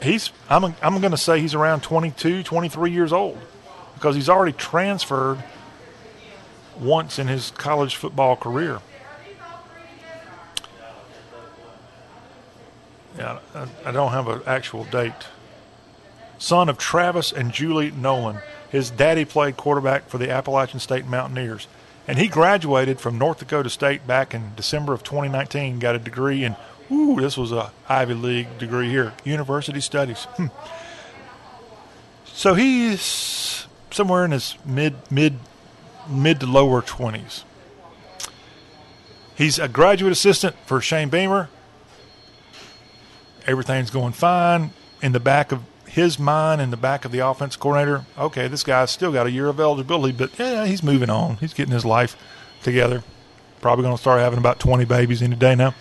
[0.03, 3.39] He's I'm I'm going to say he's around 22, 23 years old
[3.95, 5.43] because he's already transferred
[6.79, 8.81] once in his college football career.
[13.19, 15.13] Yeah, I, I don't have an actual date.
[16.39, 18.41] Son of Travis and Julie Noland.
[18.71, 21.67] His daddy played quarterback for the Appalachian State Mountaineers.
[22.07, 26.45] And he graduated from North Dakota State back in December of 2019, got a degree
[26.45, 26.57] in,
[26.91, 30.25] ooh, this was a Ivy League degree here, University Studies.
[30.37, 30.47] Hmm.
[32.27, 35.35] So he's somewhere in his mid, mid,
[36.09, 37.45] mid to lower 20s.
[39.37, 41.49] He's a graduate assistant for Shane Beamer.
[43.47, 44.73] Everything's going fine.
[45.03, 48.63] In the back of his mind, in the back of the offense coordinator, okay, this
[48.63, 51.37] guy's still got a year of eligibility, but yeah, he's moving on.
[51.39, 52.17] He's getting his life
[52.63, 53.03] together.
[53.61, 55.75] Probably going to start having about 20 babies in a day now.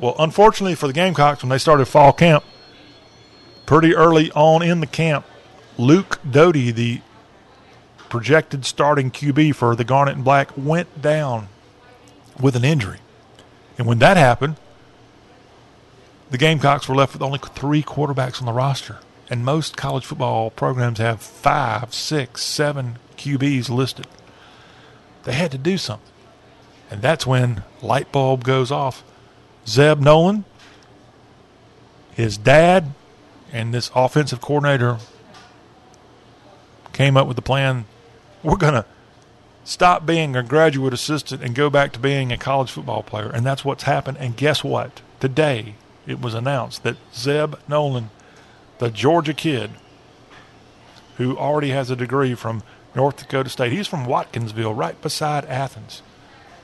[0.00, 2.44] Well, unfortunately for the Gamecocks, when they started fall camp,
[3.66, 5.26] pretty early on in the camp,
[5.76, 7.00] Luke Doty, the
[8.08, 11.48] projected starting QB for the Garnet and Black, went down
[12.40, 12.98] with an injury.
[13.78, 14.56] And when that happened,
[16.34, 18.98] the Gamecocks were left with only three quarterbacks on the roster.
[19.30, 24.08] And most college football programs have five, six, seven QBs listed.
[25.22, 26.10] They had to do something.
[26.90, 29.04] And that's when light bulb goes off.
[29.64, 30.42] Zeb Noland,
[32.14, 32.94] his dad,
[33.52, 34.98] and this offensive coordinator
[36.92, 37.84] came up with the plan.
[38.42, 38.86] We're going to
[39.62, 43.30] stop being a graduate assistant and go back to being a college football player.
[43.30, 44.16] And that's what's happened.
[44.18, 45.00] And guess what?
[45.20, 45.76] Today,
[46.06, 48.10] it was announced that Zeb Noland,
[48.78, 49.70] the Georgia kid,
[51.16, 52.62] who already has a degree from
[52.94, 56.02] North Dakota State, he's from Watkinsville, right beside Athens.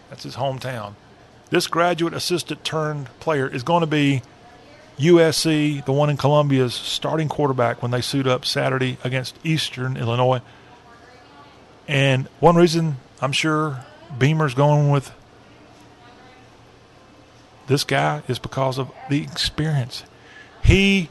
[0.08, 0.94] That's his hometown.
[1.50, 4.22] This graduate assistant turned player is going to be
[4.98, 10.42] USC, the one in Columbia's starting quarterback when they suit up Saturday against Eastern Illinois.
[11.88, 13.84] And one reason I'm sure
[14.16, 15.12] Beamer's going with
[17.70, 20.02] this guy is because of the experience.
[20.64, 21.08] He,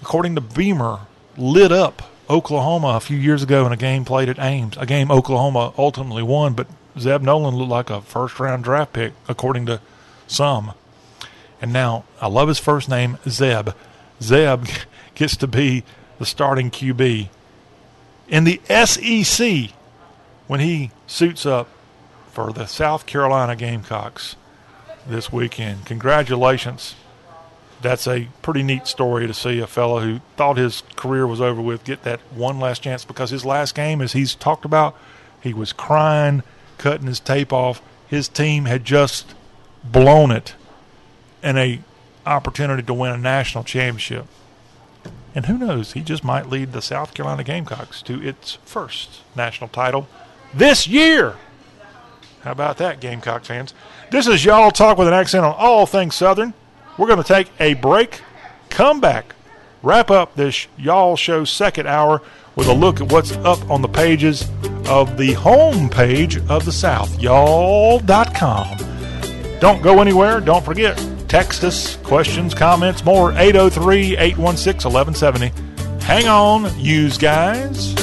[0.00, 0.98] according to Beamer,
[1.36, 5.12] lit up Oklahoma a few years ago in a game played at Ames, a game
[5.12, 6.66] Oklahoma ultimately won, but
[6.98, 9.80] Zeb Noland looked like a first round draft pick, according to
[10.26, 10.72] some.
[11.60, 13.70] And now I love his first name, Zeb.
[14.20, 14.66] Zeb
[15.14, 15.84] gets to be
[16.18, 17.28] the starting QB
[18.26, 19.70] in the SEC
[20.48, 21.68] when he suits up
[22.32, 24.34] for the South Carolina Gamecocks
[25.06, 25.86] this weekend.
[25.86, 26.94] Congratulations.
[27.80, 31.60] That's a pretty neat story to see a fellow who thought his career was over
[31.60, 34.96] with get that one last chance because his last game, as he's talked about,
[35.40, 36.42] he was crying,
[36.78, 37.82] cutting his tape off.
[38.06, 39.34] His team had just
[39.82, 40.54] blown it
[41.42, 41.80] in a
[42.24, 44.26] opportunity to win a national championship.
[45.34, 49.68] And who knows, he just might lead the South Carolina Gamecocks to its first national
[49.68, 50.06] title
[50.54, 51.36] this year.
[52.42, 53.72] How about that, Gamecock fans?
[54.10, 56.54] This is Y'all Talk with an accent on all things Southern.
[56.98, 58.20] We're going to take a break,
[58.68, 59.34] come back,
[59.82, 62.20] wrap up this Y'all Show second hour
[62.56, 64.50] with a look at what's up on the pages
[64.88, 68.76] of the home page of the South, y'all.com.
[69.60, 70.40] Don't go anywhere.
[70.40, 76.04] Don't forget, text us questions, comments, more 803 816 1170.
[76.04, 77.94] Hang on, use guys.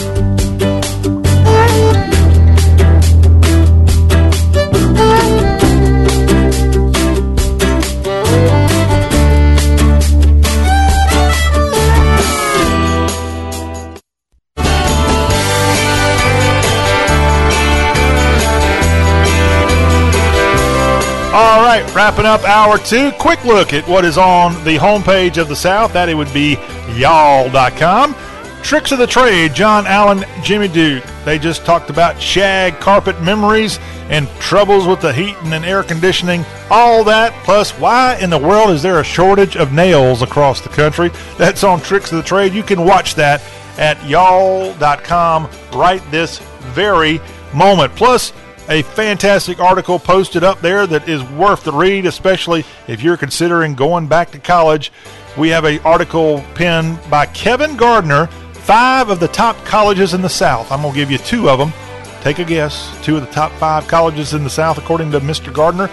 [21.32, 23.12] All right, wrapping up hour two.
[23.20, 25.94] Quick look at what is on the homepage of the South.
[25.94, 26.58] That it would be
[26.96, 28.16] y'all.com.
[28.64, 31.04] Tricks of the trade, John Allen, Jimmy Duke.
[31.26, 33.78] They just talked about shag carpet memories
[34.10, 36.44] and troubles with the heating and air conditioning.
[36.72, 40.70] All that, plus why in the world is there a shortage of nails across the
[40.70, 41.12] country?
[41.38, 42.54] That's on Tricks of the Trade.
[42.54, 43.44] You can watch that
[43.78, 46.40] at y'all.com right this
[46.74, 47.22] very
[47.54, 47.96] moment.
[47.96, 48.34] Plus,
[48.70, 53.74] a fantastic article posted up there that is worth the read, especially if you're considering
[53.74, 54.92] going back to college.
[55.38, 60.30] We have an article penned by Kevin Gardner, five of the top colleges in the
[60.30, 60.72] South.
[60.72, 61.74] I'm going to give you two of them.
[62.22, 62.96] Take a guess.
[63.04, 65.52] Two of the top five colleges in the South, according to Mr.
[65.52, 65.90] Gardner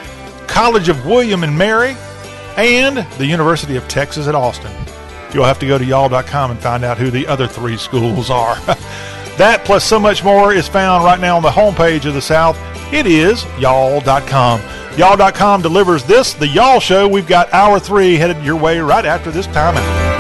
[0.46, 1.96] College of William and Mary,
[2.56, 4.72] and the University of Texas at Austin.
[5.34, 8.56] You'll have to go to y'all.com and find out who the other three schools are.
[9.36, 12.58] That plus so much more is found right now on the homepage of the South.
[12.92, 14.60] It is y'all.com.
[14.96, 17.06] Y'all.com delivers this, the Y'all Show.
[17.06, 20.15] We've got hour three headed your way right after this timeout.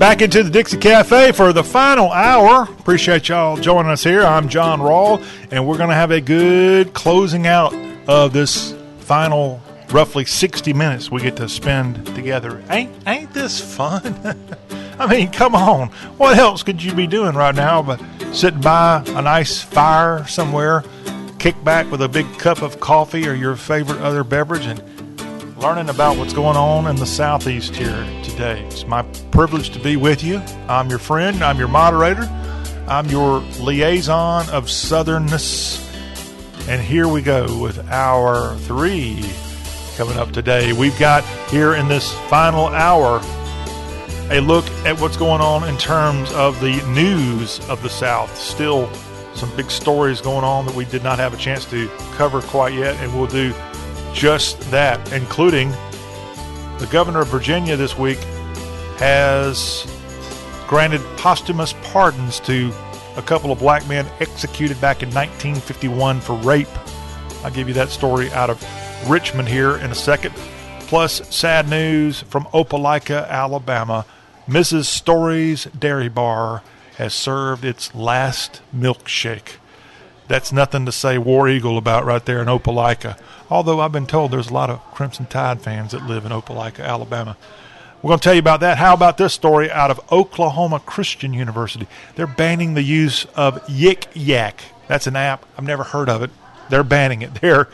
[0.00, 2.62] Back into the Dixie Cafe for the final hour.
[2.62, 4.22] Appreciate y'all joining us here.
[4.22, 7.74] I'm John Rawl, and we're going to have a good closing out
[8.08, 9.60] of this final
[9.90, 12.64] roughly 60 minutes we get to spend together.
[12.70, 14.38] Ain't ain't this fun?
[14.98, 15.88] I mean, come on.
[16.16, 18.00] What else could you be doing right now but
[18.32, 20.82] sitting by a nice fire somewhere,
[21.38, 24.82] kick back with a big cup of coffee or your favorite other beverage and
[25.60, 28.64] learning about what's going on in the southeast here today.
[28.68, 30.38] It's my privilege to be with you.
[30.68, 32.22] I'm your friend, I'm your moderator,
[32.88, 35.86] I'm your liaison of southernness.
[36.66, 39.22] And here we go with hour three
[39.96, 40.72] coming up today.
[40.72, 43.20] We've got here in this final hour
[44.30, 48.34] a look at what's going on in terms of the news of the South.
[48.34, 48.90] Still
[49.34, 52.72] some big stories going on that we did not have a chance to cover quite
[52.72, 53.52] yet, and we'll do
[54.12, 55.70] just that, including
[56.78, 58.18] the governor of Virginia this week
[58.98, 59.86] has
[60.66, 62.72] granted posthumous pardons to
[63.16, 66.68] a couple of black men executed back in 1951 for rape.
[67.44, 68.64] I'll give you that story out of
[69.08, 70.34] Richmond here in a second.
[70.80, 74.04] Plus, sad news from Opelika, Alabama.
[74.48, 74.86] Mrs.
[74.86, 76.62] Story's Dairy Bar
[76.96, 79.56] has served its last milkshake.
[80.28, 83.18] That's nothing to say War Eagle about right there in Opelika.
[83.50, 86.84] Although I've been told there's a lot of Crimson Tide fans that live in Opelika,
[86.84, 87.36] Alabama.
[88.00, 88.78] We're going to tell you about that.
[88.78, 91.86] How about this story out of Oklahoma Christian University?
[92.14, 94.62] They're banning the use of Yik Yak.
[94.88, 95.44] That's an app.
[95.58, 96.30] I've never heard of it.
[96.70, 97.68] They're banning it there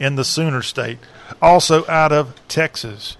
[0.00, 0.98] in the Sooner State.
[1.42, 3.16] Also out of Texas.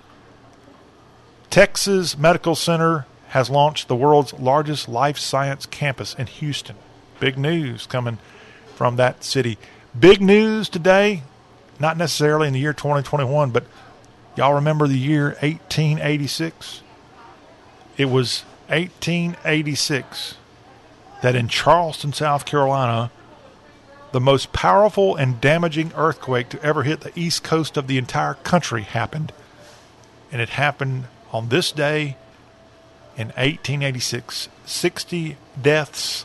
[1.51, 6.77] Texas Medical Center has launched the world's largest life science campus in Houston.
[7.21, 8.19] Big news coming
[8.75, 9.59] from that city.
[9.99, 11.23] Big news today,
[11.79, 13.65] not necessarily in the year 2021, but
[14.37, 16.83] y'all remember the year 1886?
[17.97, 20.37] It was 1886
[21.23, 23.11] that in Charleston, South Carolina,
[24.13, 28.35] the most powerful and damaging earthquake to ever hit the east coast of the entire
[28.35, 29.33] country happened.
[30.31, 32.17] And it happened on this day
[33.17, 34.49] in 1886.
[34.65, 36.25] 60 deaths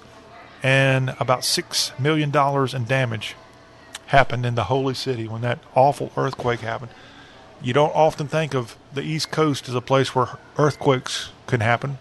[0.61, 2.31] and about $6 million
[2.75, 3.35] in damage
[4.07, 6.91] happened in the holy city when that awful earthquake happened.
[7.61, 11.97] You don't often think of the East Coast as a place where earthquakes can happen.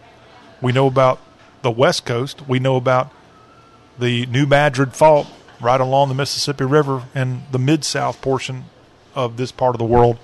[0.61, 1.21] We know about
[1.63, 2.49] the West Coast.
[2.49, 3.13] We know about
[3.99, 5.29] the New Madrid Fault
[5.61, 8.65] right along the Mississippi River in the mid South portion
[9.15, 10.19] of this part of the world.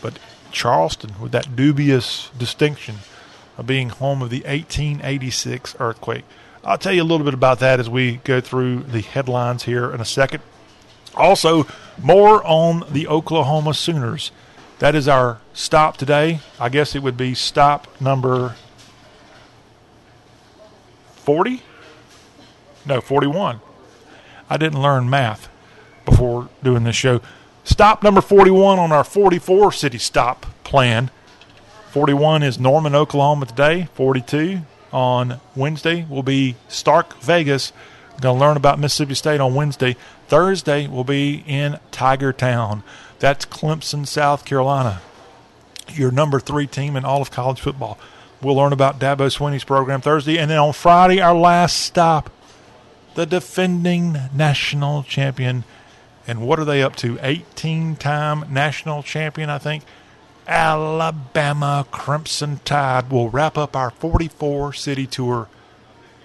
[0.00, 0.18] But
[0.52, 2.96] Charleston, with that dubious distinction
[3.58, 6.24] of being home of the 1886 earthquake.
[6.64, 9.92] I'll tell you a little bit about that as we go through the headlines here
[9.92, 10.42] in a second.
[11.14, 11.66] Also,
[12.02, 14.30] more on the Oklahoma Sooners.
[14.78, 16.40] That is our stop today.
[16.60, 18.54] I guess it would be stop number
[21.16, 21.62] 40?
[22.86, 23.60] No, 41.
[24.48, 25.48] I didn't learn math
[26.04, 27.20] before doing this show.
[27.64, 31.10] Stop number 41 on our 44 city stop plan.
[31.90, 33.88] 41 is Norman, Oklahoma today.
[33.94, 34.60] 42
[34.92, 37.72] on Wednesday will be Stark, Vegas.
[38.20, 39.96] Going to learn about Mississippi State on Wednesday.
[40.26, 42.82] Thursday will be in Tiger Town.
[43.20, 45.00] That's Clemson, South Carolina.
[45.90, 47.96] Your number three team in all of college football.
[48.42, 50.36] We'll learn about Dabo Swinney's program Thursday.
[50.36, 52.30] And then on Friday, our last stop,
[53.14, 55.62] the defending national champion.
[56.26, 57.18] And what are they up to?
[57.22, 59.84] 18 time national champion, I think.
[60.48, 65.48] Alabama Crimson Tide will wrap up our 44 city tour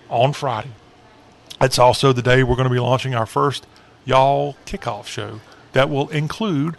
[0.10, 0.72] on Friday.
[1.64, 3.66] It's also the day we're going to be launching our first
[4.04, 5.40] Y'all kickoff show
[5.72, 6.76] that will include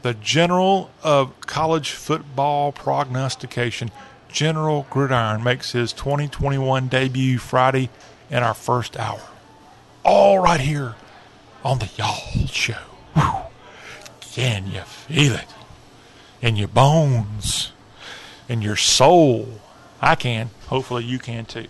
[0.00, 3.90] the General of College Football Prognostication.
[4.32, 7.90] General Gridiron makes his 2021 debut Friday
[8.30, 9.20] in our first hour.
[10.06, 10.94] All right here
[11.62, 12.80] on the Y'all Show.
[13.12, 13.42] Whew.
[14.22, 15.48] Can you feel it?
[16.40, 17.72] In your bones,
[18.48, 19.60] in your soul.
[20.00, 20.48] I can.
[20.68, 21.66] Hopefully you can too.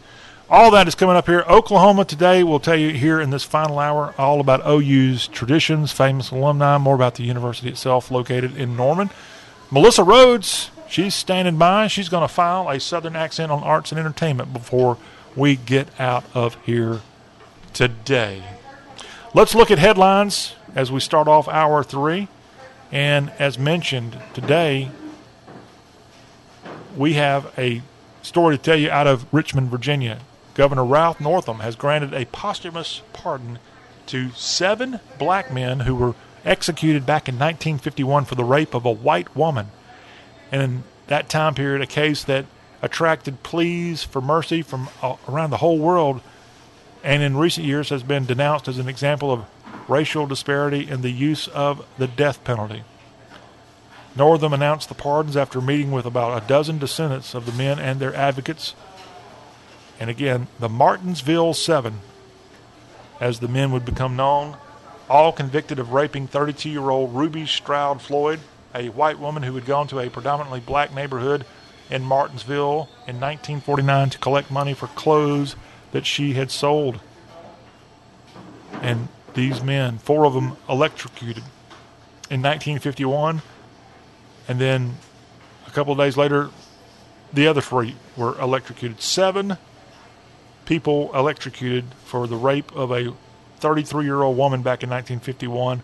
[0.50, 1.42] All that is coming up here.
[1.48, 2.42] Oklahoma today.
[2.42, 6.94] We'll tell you here in this final hour all about OU's traditions, famous alumni, more
[6.94, 9.08] about the university itself located in Norman.
[9.70, 11.86] Melissa Rhodes, she's standing by.
[11.86, 14.98] She's going to file a Southern accent on arts and entertainment before
[15.34, 17.00] we get out of here
[17.72, 18.44] today.
[19.32, 22.28] Let's look at headlines as we start off hour three.
[22.92, 24.90] And as mentioned today,
[26.98, 27.80] we have a
[28.20, 30.20] story to tell you out of Richmond, Virginia.
[30.54, 33.58] Governor Ralph Northam has granted a posthumous pardon
[34.06, 36.14] to seven black men who were
[36.44, 39.68] executed back in 1951 for the rape of a white woman.
[40.52, 42.46] And in that time period, a case that
[42.82, 46.20] attracted pleas for mercy from uh, around the whole world,
[47.02, 49.44] and in recent years has been denounced as an example of
[49.88, 52.84] racial disparity in the use of the death penalty.
[54.16, 57.98] Northam announced the pardons after meeting with about a dozen descendants of the men and
[57.98, 58.74] their advocates.
[60.00, 62.00] And again, the Martinsville Seven,
[63.20, 64.56] as the men would become known,
[65.08, 68.40] all convicted of raping 32 year old Ruby Stroud Floyd,
[68.74, 71.44] a white woman who had gone to a predominantly black neighborhood
[71.90, 75.54] in Martinsville in 1949 to collect money for clothes
[75.92, 77.00] that she had sold.
[78.82, 81.44] And these men, four of them electrocuted
[82.30, 83.42] in 1951.
[84.48, 84.96] And then
[85.66, 86.50] a couple of days later,
[87.32, 89.00] the other three were electrocuted.
[89.00, 89.56] Seven
[90.66, 93.14] people electrocuted for the rape of a
[93.58, 95.82] 33 year old woman back in 1951.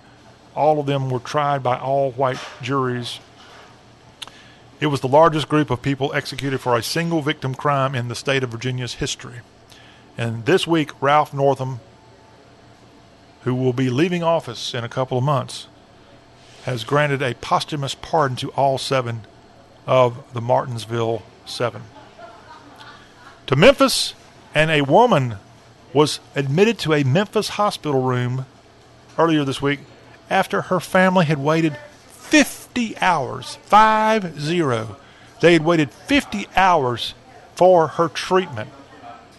[0.54, 3.20] All of them were tried by all white juries.
[4.80, 8.14] It was the largest group of people executed for a single victim crime in the
[8.14, 9.40] state of Virginia's history.
[10.16, 11.80] And this week, Ralph Northam,
[13.42, 15.66] who will be leaving office in a couple of months,
[16.64, 19.22] has granted a posthumous pardon to all seven
[19.86, 21.82] of the Martinsville Seven.
[23.46, 24.14] To Memphis,
[24.54, 25.36] and a woman
[25.92, 28.46] was admitted to a Memphis hospital room
[29.18, 29.80] earlier this week
[30.28, 34.96] after her family had waited 50 hours, five zero.
[35.40, 37.14] They had waited 50 hours
[37.54, 38.70] for her treatment.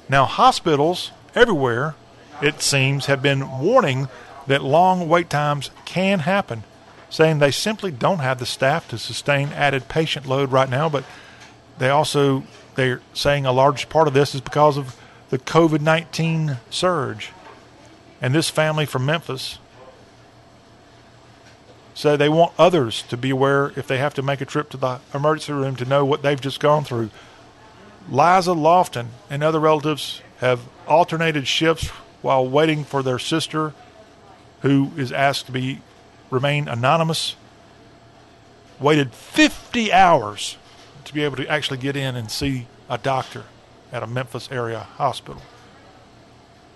[0.09, 1.95] Now, hospitals everywhere,
[2.41, 4.09] it seems, have been warning
[4.47, 6.63] that long wait times can happen,
[7.09, 10.89] saying they simply don't have the staff to sustain added patient load right now.
[10.89, 11.05] But
[11.77, 12.43] they also
[12.75, 14.95] they're saying a large part of this is because of
[15.31, 17.31] the COVID 19 surge.
[18.21, 19.57] And this family from Memphis
[21.95, 24.77] said they want others to be aware if they have to make a trip to
[24.77, 27.09] the emergency room to know what they've just gone through.
[28.09, 31.87] Liza Lofton and other relatives have alternated shifts
[32.21, 33.73] while waiting for their sister,
[34.61, 35.81] who is asked to be
[36.29, 37.35] remain anonymous.
[38.79, 40.57] Waited 50 hours
[41.05, 43.45] to be able to actually get in and see a doctor
[43.91, 45.41] at a Memphis area hospital.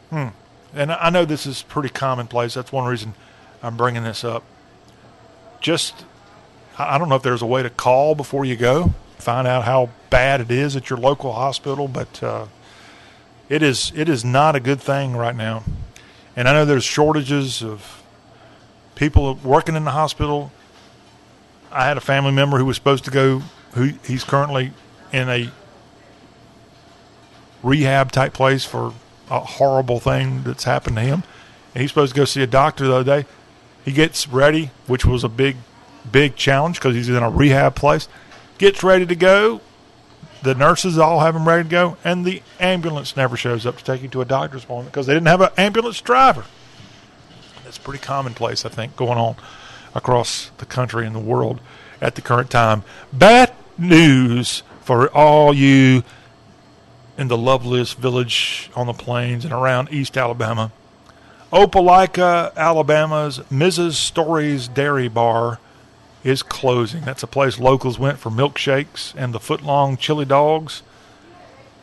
[0.10, 0.28] Hmm.
[0.74, 2.54] And I know this is pretty commonplace.
[2.54, 3.14] That's one reason
[3.64, 4.44] I'm bringing this up.
[5.62, 6.06] Just,
[6.78, 9.90] I don't know if there's a way to call before you go, find out how
[10.10, 12.46] bad it is at your local hospital, but uh,
[13.50, 15.64] it is it is not a good thing right now.
[16.36, 18.04] And I know there's shortages of
[18.96, 20.52] people working in the hospital.
[21.72, 23.42] I had a family member who was supposed to go.
[23.74, 24.72] Who he's currently
[25.12, 25.52] in a
[27.66, 28.94] rehab type place for
[29.30, 31.24] a horrible thing that's happened to him.
[31.74, 33.28] And he's supposed to go see a doctor the other day.
[33.84, 35.58] He gets ready, which was a big,
[36.10, 38.08] big challenge because he's in a rehab place.
[38.58, 39.62] Gets ready to go.
[40.44, 43.84] The nurses all have him ready to go, and the ambulance never shows up to
[43.84, 46.46] take him to a doctor's appointment because they didn't have an ambulance driver.
[47.64, 49.38] That's pretty commonplace, I think, going on
[49.96, 51.60] across the country and the world
[52.00, 52.84] at the current time.
[53.12, 56.04] Bad news for all you
[57.18, 60.72] in the loveliest village on the plains and around East Alabama.
[61.52, 63.94] Opelika, Alabama's Mrs.
[63.94, 65.60] Story's Dairy Bar
[66.24, 67.02] is closing.
[67.02, 70.82] That's a place locals went for milkshakes and the footlong chili dogs.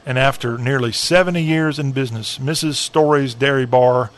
[0.05, 2.75] And after nearly 70 years in business, Mrs.
[2.75, 4.11] Story's Dairy Bar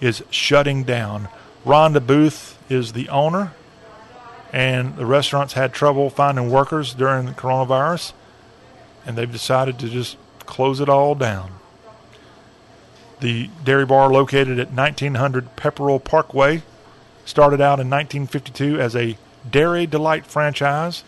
[0.00, 1.28] is shutting down.
[1.66, 3.52] Rhonda Booth is the owner,
[4.52, 8.12] and the restaurant's had trouble finding workers during the coronavirus,
[9.04, 10.16] and they've decided to just
[10.50, 11.52] close it all down.
[13.20, 16.62] The dairy bar, located at 1900 Pepperell Parkway,
[17.24, 19.16] started out in 1952 as a
[19.48, 21.04] Dairy Delight franchise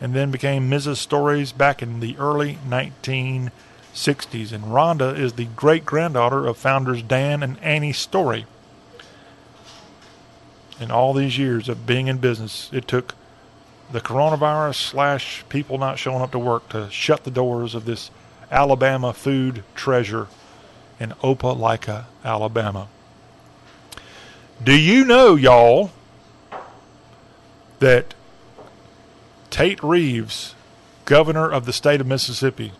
[0.00, 0.96] and then became Mrs.
[0.96, 4.52] Story's back in the early 1960s.
[4.52, 8.46] And Rhonda is the great granddaughter of founders Dan and Annie Story.
[10.78, 13.14] In all these years of being in business, it took
[13.90, 18.10] the coronavirus slash people not showing up to work to shut the doors of this
[18.50, 20.28] Alabama food treasure
[21.00, 22.88] in Opelika, Alabama.
[24.62, 25.90] Do you know, y'all,
[27.80, 28.14] that
[29.50, 30.54] Tate Reeves,
[31.04, 32.72] governor of the state of Mississippi,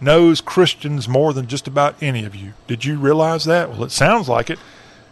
[0.00, 2.54] knows Christians more than just about any of you?
[2.66, 3.70] Did you realize that?
[3.70, 4.58] Well, it sounds like it.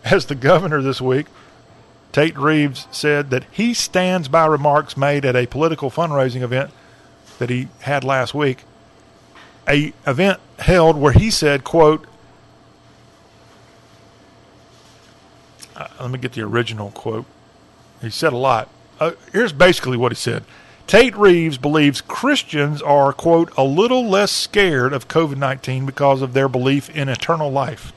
[0.04, 1.26] As the governor this week,
[2.10, 6.70] Tate Reeves said that he stands by remarks made at a political fundraising event
[7.40, 8.64] that he had last week,
[9.68, 12.06] a event held where he said, "quote."
[15.74, 17.24] Uh, let me get the original quote.
[18.00, 18.68] He said a lot.
[19.00, 20.44] Uh, here's basically what he said.
[20.86, 26.34] Tate Reeves believes Christians are, quote, a little less scared of COVID 19 because of
[26.34, 27.92] their belief in eternal life.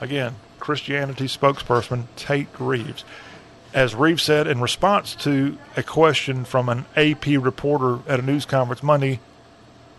[0.00, 3.04] Again, Christianity spokesperson Tate Reeves.
[3.72, 8.44] As Reeves said in response to a question from an AP reporter at a news
[8.44, 9.20] conference Monday,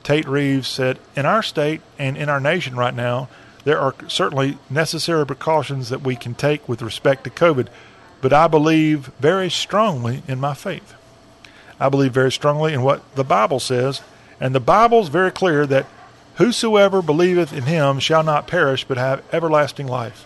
[0.04, 3.30] Tate Reeves said, In our state and in our nation right now,
[3.64, 7.68] there are certainly necessary precautions that we can take with respect to COVID,
[8.20, 10.94] but I believe very strongly in my faith.
[11.80, 14.02] I believe very strongly in what the Bible says,
[14.40, 15.86] and the Bible's very clear that
[16.36, 20.26] whosoever believeth in him shall not perish but have everlasting life.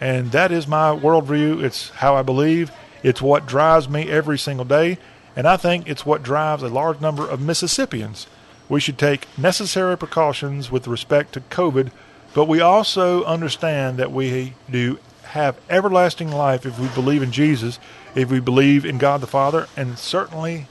[0.00, 1.62] And that is my worldview.
[1.62, 2.72] It's how I believe.
[3.02, 4.98] It's what drives me every single day.
[5.36, 8.26] And I think it's what drives a large number of Mississippians.
[8.68, 11.90] We should take necessary precautions with respect to COVID,
[12.34, 17.78] but we also understand that we do have everlasting life if we believe in Jesus,
[18.14, 20.66] if we believe in God the Father, and certainly,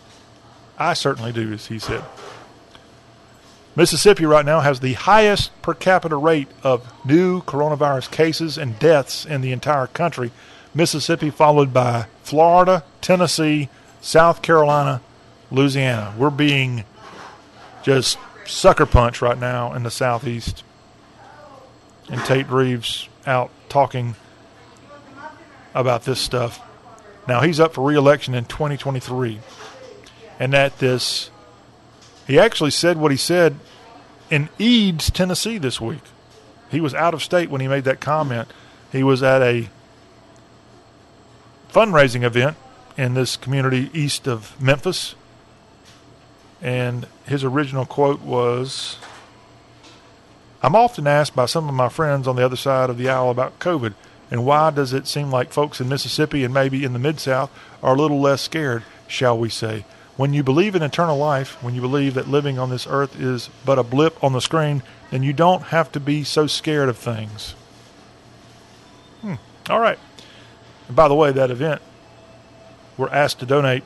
[0.77, 2.03] I certainly do, as he said.
[3.75, 9.25] Mississippi right now has the highest per capita rate of new coronavirus cases and deaths
[9.25, 10.31] in the entire country.
[10.73, 13.69] Mississippi, followed by Florida, Tennessee,
[14.01, 15.01] South Carolina,
[15.51, 16.13] Louisiana.
[16.17, 16.83] We're being
[17.83, 20.63] just sucker punched right now in the Southeast.
[22.09, 24.15] And Tate Reeves out talking
[25.73, 26.59] about this stuff.
[27.27, 29.39] Now, he's up for re election in 2023.
[30.39, 31.29] And at this
[32.29, 33.55] he actually said what he said
[34.29, 36.03] in Eads, Tennessee this week.
[36.69, 38.47] He was out of state when he made that comment.
[38.91, 39.67] He was at a
[41.73, 42.55] fundraising event
[42.95, 45.15] in this community east of Memphis.
[46.61, 48.97] And his original quote was
[50.61, 53.31] I'm often asked by some of my friends on the other side of the aisle
[53.31, 53.95] about COVID
[54.29, 57.49] and why does it seem like folks in Mississippi and maybe in the Mid South
[57.81, 59.83] are a little less scared, shall we say?
[60.19, 63.49] When you believe in eternal life, when you believe that living on this earth is
[63.63, 66.97] but a blip on the screen, then you don't have to be so scared of
[66.97, 67.51] things.
[69.21, 69.35] Hmm.
[69.69, 69.97] All right.
[70.87, 71.81] And by the way, that event,
[72.97, 73.85] we're asked to donate.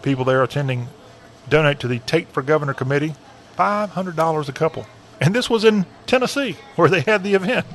[0.00, 0.88] People there attending
[1.50, 3.14] donate to the Tate for Governor Committee,
[3.58, 4.86] $500 a couple.
[5.20, 7.66] And this was in Tennessee where they had the event.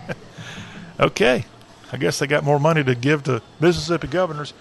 [1.00, 1.46] okay.
[1.92, 4.56] I guess they got more money to give to Mississippi governors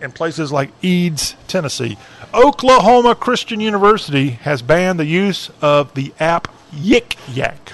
[0.00, 1.98] in places like Eads, Tennessee.
[2.32, 7.72] Oklahoma Christian University has banned the use of the app Yik Yak.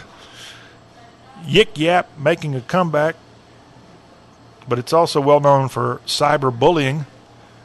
[1.45, 3.17] Yik Yak making a comeback,
[4.69, 7.07] but it's also well known for cyberbullying.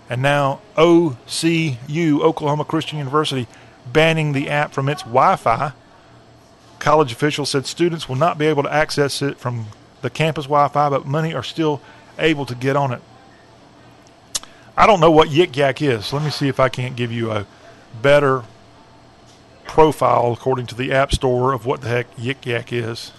[0.09, 3.47] And now OCU, Oklahoma Christian University,
[3.91, 5.71] banning the app from its Wi Fi.
[6.79, 9.67] College officials said students will not be able to access it from
[10.01, 11.81] the campus Wi Fi, but many are still
[12.19, 13.01] able to get on it.
[14.77, 16.13] I don't know what Yik Yak is.
[16.13, 17.45] Let me see if I can't give you a
[18.01, 18.43] better
[19.65, 23.11] profile according to the App Store of what the heck Yik Yak is.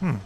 [0.00, 0.16] Hmm.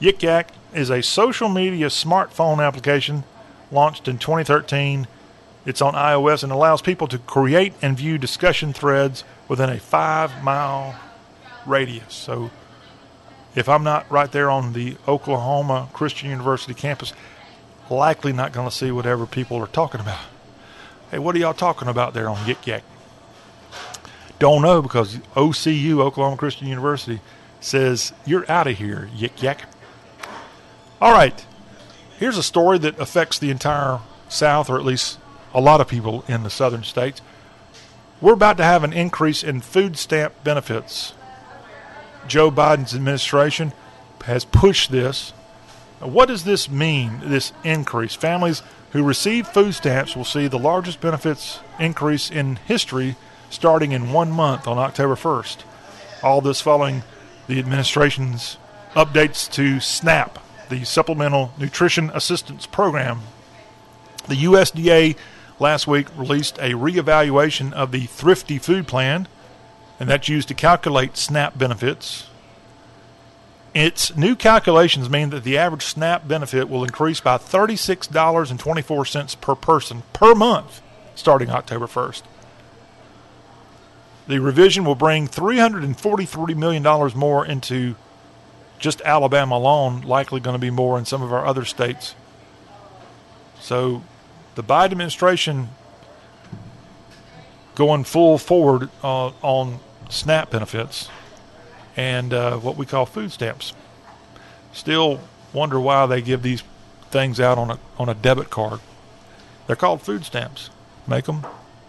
[0.00, 3.24] Yik Yak is a social media smartphone application
[3.70, 5.06] launched in 2013.
[5.66, 10.42] It's on iOS and allows people to create and view discussion threads within a five
[10.42, 10.94] mile
[11.66, 12.12] radius.
[12.12, 12.50] So
[13.54, 17.12] if I'm not right there on the Oklahoma Christian University campus,
[17.90, 20.20] likely not going to see whatever people are talking about.
[21.10, 22.82] Hey, what are y'all talking about there on Yik Yak?
[24.38, 27.20] Don't know because OCU, Oklahoma Christian University,
[27.60, 29.68] says you're out of here, Yik Yak.
[31.00, 31.44] All right,
[32.18, 35.18] here's a story that affects the entire South, or at least
[35.52, 37.20] a lot of people in the southern states.
[38.20, 41.12] We're about to have an increase in food stamp benefits.
[42.26, 43.72] Joe Biden's administration
[44.24, 45.32] has pushed this
[46.00, 48.14] what does this mean, this increase?
[48.14, 48.62] Families
[48.92, 53.16] who receive food stamps will see the largest benefits increase in history
[53.50, 55.58] starting in one month on October 1st.
[56.22, 57.02] All this following
[57.46, 58.56] the administration's
[58.94, 60.38] updates to SNAP,
[60.70, 63.20] the Supplemental Nutrition Assistance Program.
[64.28, 65.16] The USDA
[65.58, 69.28] last week released a reevaluation of the Thrifty Food Plan,
[70.00, 72.28] and that's used to calculate SNAP benefits.
[73.74, 80.04] Its new calculations mean that the average SNAP benefit will increase by $36.24 per person
[80.12, 80.80] per month
[81.16, 82.22] starting October 1st.
[84.26, 86.82] The revision will bring $343 million
[87.16, 87.96] more into
[88.78, 92.14] just Alabama alone, likely going to be more in some of our other states.
[93.60, 94.02] So
[94.54, 95.68] the Biden administration
[97.74, 101.08] going full forward uh, on SNAP benefits
[101.96, 103.72] and uh, what we call food stamps.
[104.72, 105.20] Still
[105.52, 106.62] wonder why they give these
[107.10, 108.80] things out on a on a debit card.
[109.66, 110.70] They're called food stamps.
[111.06, 111.46] Make them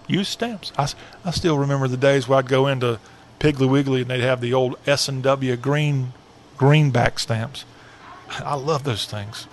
[0.07, 0.71] use stamps.
[0.77, 0.89] I,
[1.23, 2.99] I still remember the days where I'd go into
[3.39, 6.13] Piggly Wiggly and they'd have the old S and W green
[6.57, 7.65] greenback stamps.
[8.29, 9.47] I love those things.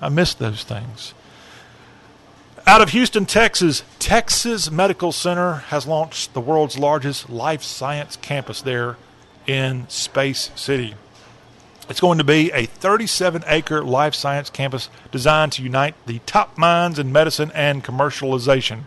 [0.00, 1.14] I miss those things.
[2.66, 8.60] Out of Houston, Texas, Texas Medical Center has launched the world's largest life science campus
[8.60, 8.96] there
[9.48, 10.94] in Space City.
[11.88, 16.58] It's going to be a 37 acre life science campus designed to unite the top
[16.58, 18.82] minds in medicine and commercialization.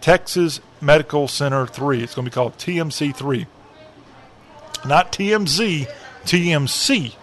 [0.00, 2.02] Texas Medical Center 3.
[2.02, 3.46] It's going to be called TMC 3.
[4.86, 5.90] Not TMZ,
[6.24, 7.14] TMC.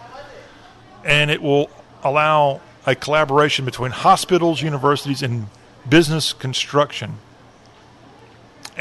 [1.04, 1.70] And it will
[2.04, 5.46] allow a collaboration between hospitals, universities, and
[5.88, 7.18] business construction.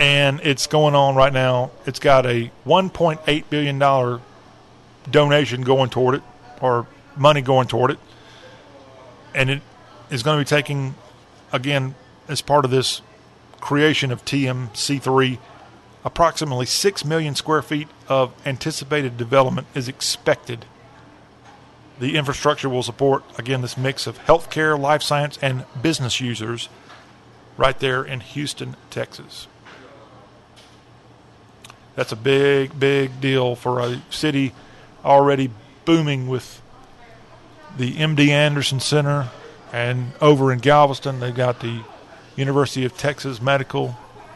[0.02, 1.70] And it's going on right now.
[1.86, 4.20] It's got a $1.8 billion
[5.12, 6.24] donation going toward it,
[6.60, 8.00] or money going toward it.
[9.36, 9.62] And it
[10.10, 10.96] is going to be taking,
[11.54, 11.94] again,
[12.28, 13.04] as part of this
[13.60, 15.38] creation of TMC3,
[16.04, 20.66] approximately 6 million square feet of anticipated development is expected.
[22.00, 26.70] The infrastructure will support, again, this mix of healthcare, life science, and business users
[27.56, 29.48] right there in Houston, Texas.
[32.02, 34.54] That's a big, big deal for a city
[35.06, 35.52] already
[35.86, 36.60] booming with
[37.78, 39.30] the MD Anderson Center,
[39.72, 41.84] and over in Galveston, they've got the
[42.36, 43.96] University of Texas medical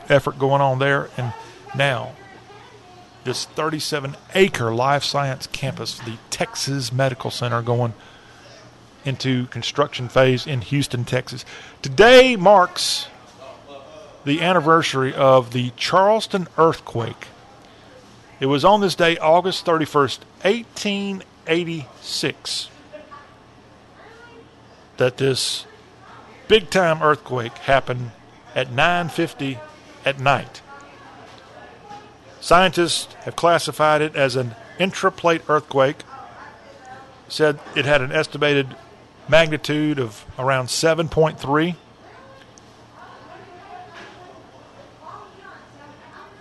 [0.09, 1.33] effort going on there, and
[1.75, 2.11] now
[3.23, 7.95] this 37 acre life science campus, the Texas Medical Center, going
[9.05, 11.43] into construction phase in Houston, Texas.
[11.81, 13.07] Today marks
[14.23, 17.29] the anniversary of the Charleston earthquake.
[18.39, 22.69] It was on this day, August 31st, 1886,
[24.97, 25.65] that this
[26.47, 28.11] big time earthquake happened
[28.53, 29.59] at 9:50
[30.03, 30.61] at night.
[32.41, 36.03] Scientists have classified it as an intraplate earthquake.
[37.27, 38.75] Said it had an estimated
[39.27, 41.75] magnitude of around 7.3.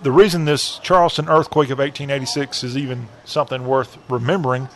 [0.05, 4.69] The reason this Charleston earthquake of 1886 is even something worth remembering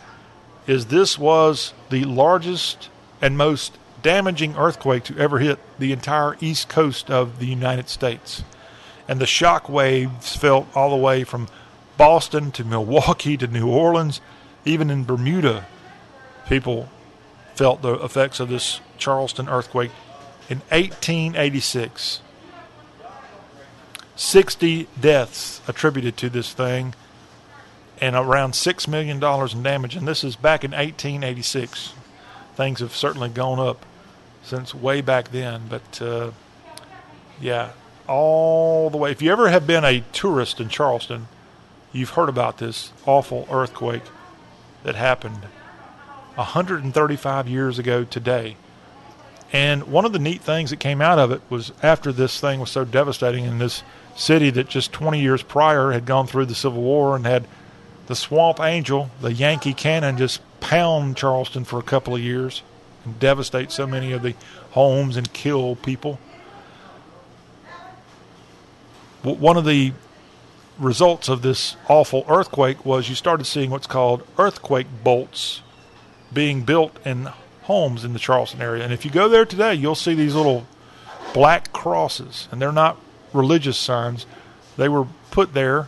[0.65, 2.89] is this was the largest
[3.21, 8.43] and most damaging earthquake to ever hit the entire east coast of the United States.
[9.07, 11.47] And the shock waves felt all the way from
[11.95, 14.21] Boston to Milwaukee to New Orleans,
[14.65, 15.67] even in Bermuda.
[16.47, 16.89] People
[17.53, 19.91] felt the effects of this Charleston earthquake
[20.49, 22.21] in 1886.
[24.19, 26.93] 60 deaths attributed to this thing
[28.01, 29.95] and around $6 million in damage.
[29.95, 31.93] And this is back in 1886.
[32.53, 33.85] Things have certainly gone up
[34.43, 35.63] since way back then.
[35.69, 36.31] But uh,
[37.39, 37.71] yeah,
[38.09, 39.11] all the way.
[39.11, 41.29] If you ever have been a tourist in Charleston,
[41.93, 44.03] you've heard about this awful earthquake
[44.83, 45.45] that happened
[46.35, 48.57] 135 years ago today.
[49.53, 52.59] And one of the neat things that came out of it was after this thing
[52.59, 53.81] was so devastating and this
[54.15, 57.47] city that just 20 years prior had gone through the Civil War and had
[58.07, 62.63] the Swamp Angel, the Yankee cannon, just pound Charleston for a couple of years
[63.05, 64.35] and devastate so many of the
[64.71, 66.19] homes and kill people.
[69.23, 69.93] One of the
[70.77, 75.61] results of this awful earthquake was you started seeing what's called earthquake bolts
[76.31, 77.29] being built in
[77.63, 78.83] homes in the Charleston area.
[78.83, 80.65] And if you go there today, you'll see these little
[81.33, 82.97] black crosses, and they're not
[83.33, 84.25] religious signs.
[84.77, 85.87] They were put there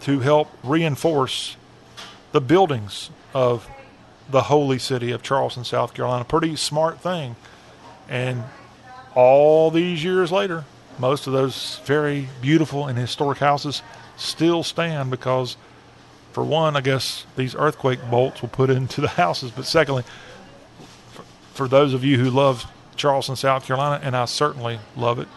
[0.00, 1.56] to help reinforce
[2.32, 3.68] the buildings of
[4.30, 6.24] the holy city of Charleston, South Carolina.
[6.24, 7.36] Pretty smart thing.
[8.08, 8.44] And
[9.14, 10.64] all these years later,
[10.98, 13.82] most of those very beautiful and historic houses
[14.16, 15.56] still stand because,
[16.32, 19.50] for one, I guess these earthquake bolts were put into the houses.
[19.50, 20.04] But secondly,
[21.12, 21.22] for,
[21.54, 22.66] for those of you who love
[22.96, 25.28] Charleston, South Carolina, and I certainly love it,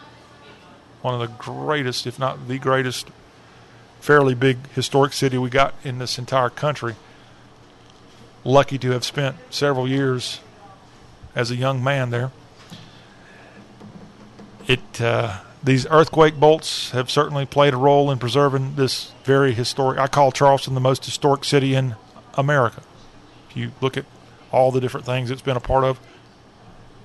[1.03, 3.09] one of the greatest, if not the greatest,
[3.99, 6.95] fairly big historic city we got in this entire country.
[8.43, 10.39] Lucky to have spent several years
[11.35, 12.31] as a young man there.
[14.67, 19.99] It uh, these earthquake bolts have certainly played a role in preserving this very historic.
[19.99, 21.95] I call Charleston the most historic city in
[22.35, 22.81] America.
[23.49, 24.05] If you look at
[24.51, 25.99] all the different things it's been a part of,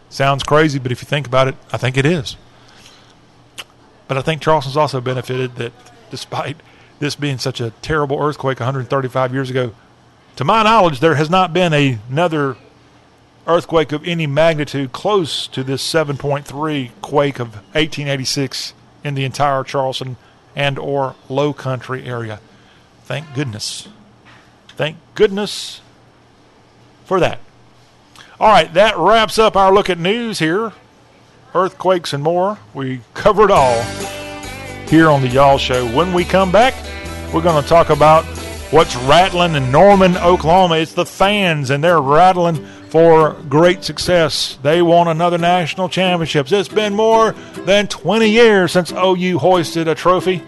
[0.08, 2.36] sounds crazy, but if you think about it, I think it is.
[4.08, 5.72] But I think Charleston's also benefited that
[6.10, 6.56] despite
[6.98, 9.74] this being such a terrible earthquake 135 years ago,
[10.36, 12.56] to my knowledge, there has not been a, another
[13.46, 18.74] earthquake of any magnitude close to this 7.3 quake of 1886
[19.04, 20.16] in the entire Charleston
[20.54, 22.40] and or Low Country area.
[23.04, 23.88] Thank goodness.
[24.68, 25.80] Thank goodness
[27.04, 27.40] for that.
[28.38, 30.72] All right, that wraps up our look at news here.
[31.58, 32.56] Earthquakes and more.
[32.72, 33.82] We covered all
[34.88, 35.86] here on the Y'all Show.
[35.88, 36.72] When we come back,
[37.34, 38.24] we're going to talk about
[38.70, 40.76] what's rattling in Norman, Oklahoma.
[40.76, 44.56] It's the fans, and they're rattling for great success.
[44.62, 46.52] They won another national championships.
[46.52, 47.32] It's been more
[47.64, 50.44] than 20 years since OU hoisted a trophy,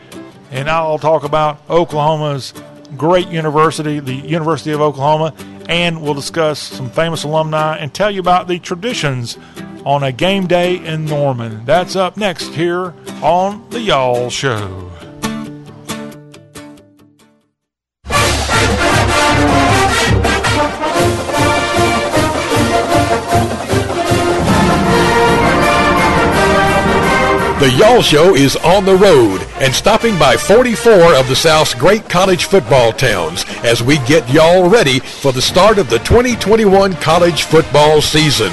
[0.53, 2.55] and I'll talk about Oklahoma's
[2.97, 5.35] great university, the University of Oklahoma,
[5.70, 9.38] and we'll discuss some famous alumni and tell you about the traditions
[9.86, 11.64] on a game day in Norman.
[11.64, 12.92] That's up next here
[13.22, 14.90] on The Y'all Show.
[27.61, 32.09] The Y'all Show is on the road and stopping by 44 of the South's great
[32.09, 37.43] college football towns as we get y'all ready for the start of the 2021 college
[37.43, 38.49] football season.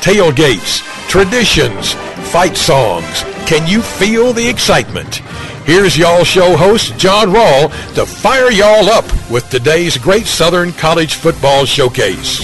[0.00, 1.92] Tailgates, traditions,
[2.32, 3.22] fight songs.
[3.46, 5.18] Can you feel the excitement?
[5.64, 11.14] Here's Y'all Show host John Rawl to fire y'all up with today's Great Southern College
[11.14, 12.42] Football Showcase.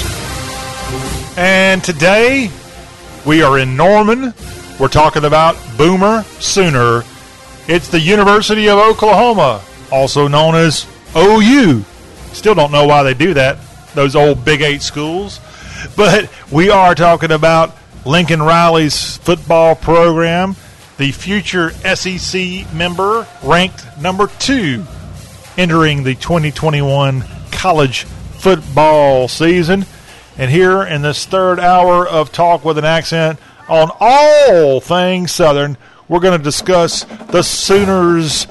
[1.36, 2.52] And today
[3.26, 4.32] we are in Norman.
[4.78, 7.04] We're talking about Boomer Sooner.
[7.68, 10.86] It's the University of Oklahoma, also known as
[11.16, 11.84] OU.
[12.32, 13.58] Still don't know why they do that,
[13.94, 15.38] those old Big Eight schools.
[15.96, 20.56] But we are talking about Lincoln Riley's football program,
[20.98, 24.84] the future SEC member, ranked number two
[25.56, 27.22] entering the 2021
[27.52, 29.86] college football season.
[30.36, 33.38] And here in this third hour of Talk with an Accent
[33.68, 35.76] on all things Southern,
[36.08, 38.46] we're going to discuss the Sooners'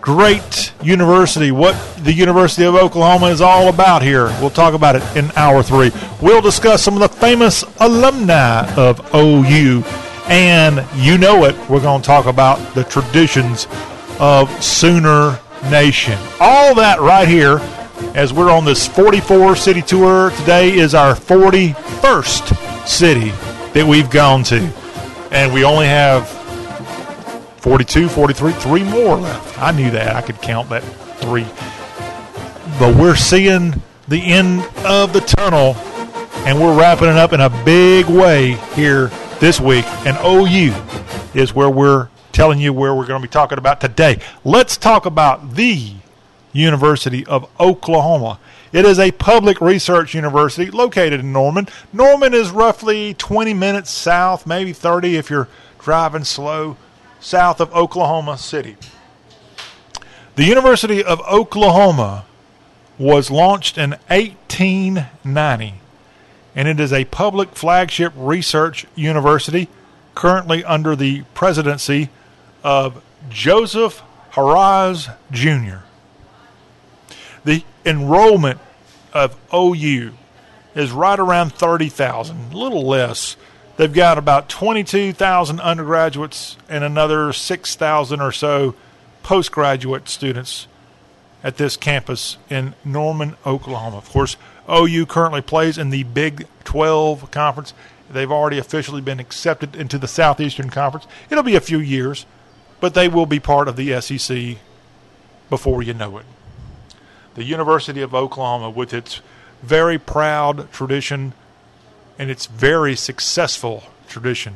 [0.00, 4.26] great university, what the University of Oklahoma is all about here.
[4.40, 5.90] We'll talk about it in hour three.
[6.20, 9.82] We'll discuss some of the famous alumni of OU.
[10.28, 13.68] And you know it, we're going to talk about the traditions
[14.18, 15.38] of Sooner
[15.70, 16.18] Nation.
[16.40, 17.60] All that right here
[18.16, 20.30] as we're on this 44 city tour.
[20.30, 23.32] Today is our 41st city
[23.76, 24.58] that we've gone to.
[25.30, 26.26] And we only have
[27.58, 29.60] 42, 43, three more left.
[29.60, 30.16] I knew that.
[30.16, 30.80] I could count that
[31.18, 31.44] three.
[32.78, 35.74] But we're seeing the end of the tunnel,
[36.46, 39.08] and we're wrapping it up in a big way here
[39.40, 39.84] this week.
[40.06, 40.72] And OU
[41.38, 44.20] is where we're telling you where we're going to be talking about today.
[44.42, 45.92] Let's talk about the
[46.54, 48.38] University of Oklahoma.
[48.76, 51.66] It is a public research university located in Norman.
[51.94, 55.48] Norman is roughly 20 minutes south, maybe 30 if you're
[55.78, 56.76] driving slow,
[57.18, 58.76] south of Oklahoma City.
[60.34, 62.26] The University of Oklahoma
[62.98, 65.80] was launched in 1890,
[66.54, 69.70] and it is a public flagship research university
[70.14, 72.10] currently under the presidency
[72.62, 75.78] of Joseph Harroz Jr.
[77.42, 78.60] The enrollment
[79.16, 80.12] of OU
[80.74, 83.36] is right around 30,000, a little less.
[83.76, 88.74] They've got about 22,000 undergraduates and another 6,000 or so
[89.22, 90.66] postgraduate students
[91.42, 93.96] at this campus in Norman, Oklahoma.
[93.96, 94.36] Of course,
[94.70, 97.72] OU currently plays in the Big 12 conference.
[98.10, 101.06] They've already officially been accepted into the Southeastern Conference.
[101.30, 102.26] It'll be a few years,
[102.80, 104.58] but they will be part of the SEC
[105.48, 106.26] before you know it.
[107.36, 109.20] The University of Oklahoma, with its
[109.62, 111.34] very proud tradition
[112.18, 114.54] and its very successful tradition.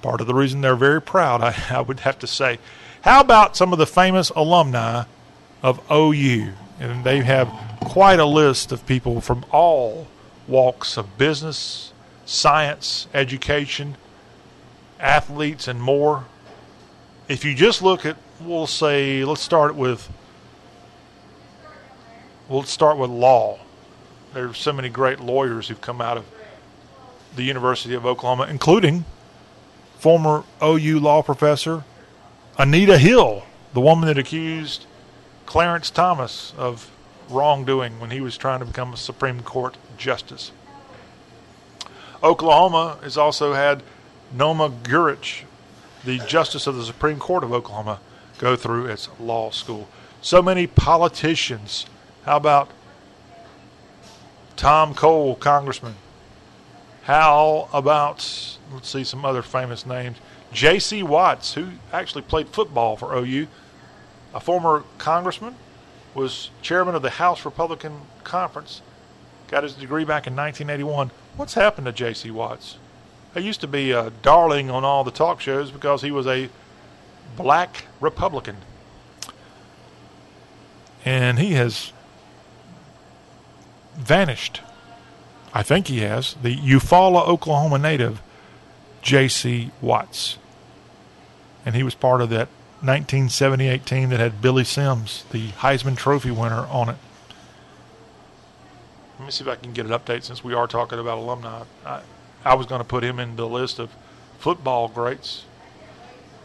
[0.00, 2.58] Part of the reason they're very proud, I, I would have to say.
[3.02, 5.04] How about some of the famous alumni
[5.62, 6.52] of OU?
[6.80, 7.48] And they have
[7.80, 10.06] quite a list of people from all
[10.46, 11.92] walks of business,
[12.24, 13.96] science, education,
[15.00, 16.26] athletes, and more.
[17.28, 20.08] If you just look at, we'll say, let's start with,
[22.48, 23.58] we'll start with law.
[24.34, 26.24] There's so many great lawyers who've come out of
[27.36, 29.04] the University of Oklahoma, including
[29.98, 31.84] former OU law professor
[32.56, 34.86] Anita Hill, the woman that accused
[35.46, 36.90] Clarence Thomas of
[37.28, 40.50] wrongdoing when he was trying to become a Supreme Court justice.
[42.22, 43.82] Oklahoma has also had
[44.32, 45.44] Noma Gurich,
[46.04, 48.00] the Justice of the Supreme Court of Oklahoma,
[48.38, 49.88] go through its law school.
[50.20, 51.86] So many politicians.
[52.28, 52.68] How about
[54.54, 55.94] Tom Cole, Congressman?
[57.04, 58.18] How about
[58.70, 60.18] let's see some other famous names?
[60.52, 61.02] J.C.
[61.02, 63.46] Watts, who actually played football for OU,
[64.34, 65.54] a former congressman,
[66.12, 68.82] was chairman of the House Republican Conference,
[69.50, 71.10] got his degree back in 1981.
[71.38, 72.30] What's happened to J.C.
[72.30, 72.76] Watts?
[73.32, 76.50] He used to be a darling on all the talk shows because he was a
[77.38, 78.58] black Republican.
[81.06, 81.94] And he has
[83.98, 84.62] vanished.
[85.52, 86.34] I think he has.
[86.42, 88.22] The Eufaula, Oklahoma native,
[89.02, 89.70] J.C.
[89.80, 90.38] Watts.
[91.66, 92.48] And he was part of that
[92.80, 96.96] 1978 team that had Billy Sims, the Heisman Trophy winner, on it.
[99.18, 101.64] Let me see if I can get an update since we are talking about alumni.
[101.84, 102.02] I,
[102.44, 103.90] I was going to put him in the list of
[104.38, 105.44] football greats.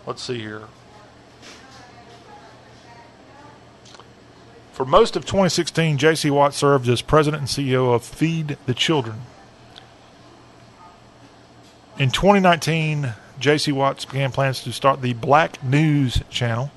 [0.07, 0.63] Let's see here.
[4.73, 6.31] For most of 2016, J.C.
[6.31, 9.21] Watt served as president and CEO of Feed the Children.
[11.99, 13.71] In 2019, J.C.
[13.71, 16.71] Watts began plans to start the Black News channel.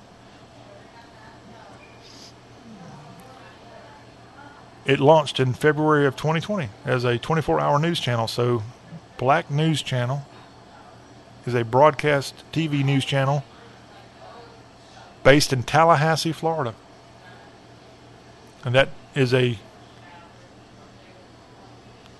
[4.85, 8.28] It launched in February of 2020 as a 24 hour news channel.
[8.28, 8.62] So,
[9.16, 10.27] Black News Channel
[11.47, 13.43] is a broadcast TV news channel
[15.24, 16.74] based in Tallahassee, Florida.
[18.66, 19.56] And that is a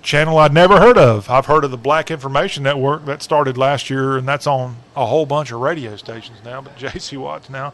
[0.01, 1.29] channel I'd never heard of.
[1.29, 5.05] I've heard of the Black Information Network that started last year, and that's on a
[5.05, 6.61] whole bunch of radio stations now.
[6.61, 7.17] But J.C.
[7.17, 7.73] Watts now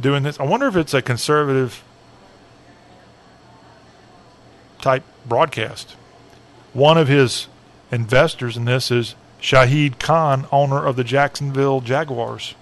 [0.00, 0.40] doing this.
[0.40, 1.84] I wonder if it's a conservative
[4.80, 5.92] type broadcast.
[6.72, 7.46] One of his
[7.92, 12.56] investors in this is Shahid Khan, owner of the Jacksonville Jaguars.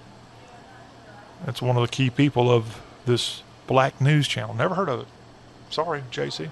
[1.46, 4.54] That's one of the key people of this black news channel.
[4.54, 5.06] Never heard of it.
[5.70, 6.50] Sorry, JC.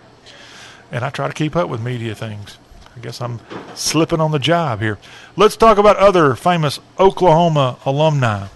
[0.90, 2.58] And I try to keep up with media things.
[2.96, 3.40] I guess I'm
[3.74, 4.98] slipping on the job here.
[5.36, 8.48] Let's talk about other famous Oklahoma alumni.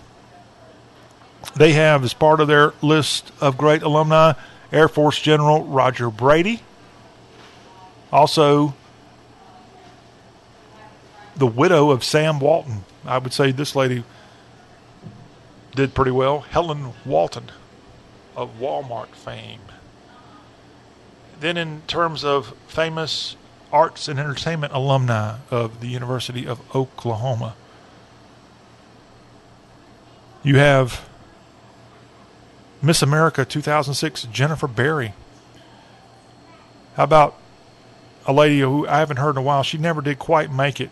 [1.55, 4.35] They have, as part of their list of great alumni,
[4.73, 6.63] Air Force General Roger Brady.
[8.13, 8.75] Also,
[11.35, 12.85] the widow of Sam Walton.
[13.07, 14.05] I would say this lady
[15.75, 16.41] did pretty well.
[16.41, 17.51] Helen Walton
[18.37, 19.61] of Walmart fame.
[21.41, 23.37] Then, in terms of famous
[23.73, 27.57] arts and entertainment alumni of the University of Oklahoma,
[30.43, 31.09] you have
[32.81, 35.15] Miss America 2006 Jennifer Berry.
[36.95, 37.37] How about
[38.27, 39.63] a lady who I haven't heard in a while?
[39.63, 40.91] She never did quite make it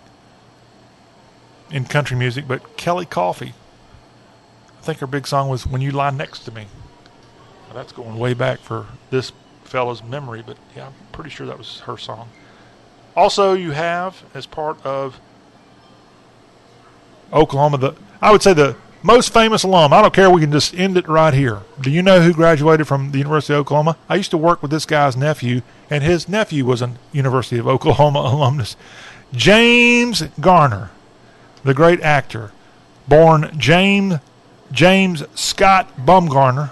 [1.71, 3.55] in country music, but Kellie Coffey.
[4.79, 6.67] I think her big song was When You Lie Next to Me.
[7.75, 9.33] That's going way back for this
[9.65, 12.29] fella's memory, but yeah, I'm pretty sure that was her song.
[13.17, 15.19] Also, you have, as part of
[17.33, 19.93] Oklahoma, the I would say the most famous alum.
[19.93, 20.31] I don't care.
[20.31, 21.63] We can just end it right here.
[21.81, 23.97] Do you know who graduated from the University of Oklahoma?
[24.09, 27.67] I used to work with this guy's nephew, and his nephew was a University of
[27.67, 28.77] Oklahoma alumnus.
[29.33, 30.91] James Garner,
[31.65, 32.53] the great actor,
[33.09, 34.21] born James
[34.71, 36.71] James Scott Bumgarner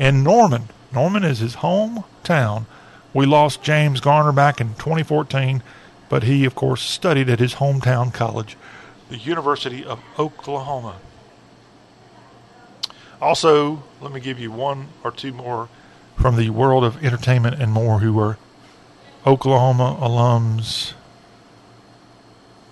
[0.00, 0.70] in Norman.
[0.92, 2.64] Norman is his hometown.
[3.12, 5.62] We lost James Garner back in 2014,
[6.08, 8.56] but he, of course, studied at his hometown college,
[9.10, 10.96] the University of Oklahoma.
[13.20, 15.68] Also, let me give you one or two more
[16.16, 18.38] from the world of entertainment and more who were
[19.26, 20.92] Oklahoma alums.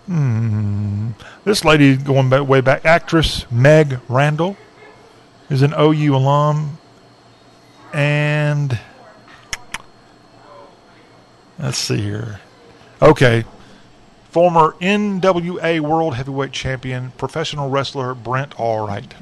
[0.07, 1.11] Hmm.
[1.45, 4.57] This lady going way back, actress Meg Randall
[5.51, 6.79] is an OU alum,
[7.93, 8.79] and
[11.59, 12.41] let's see here.
[13.01, 13.45] Okay,
[14.31, 19.13] former NWA World Heavyweight Champion, professional wrestler Brent Allright.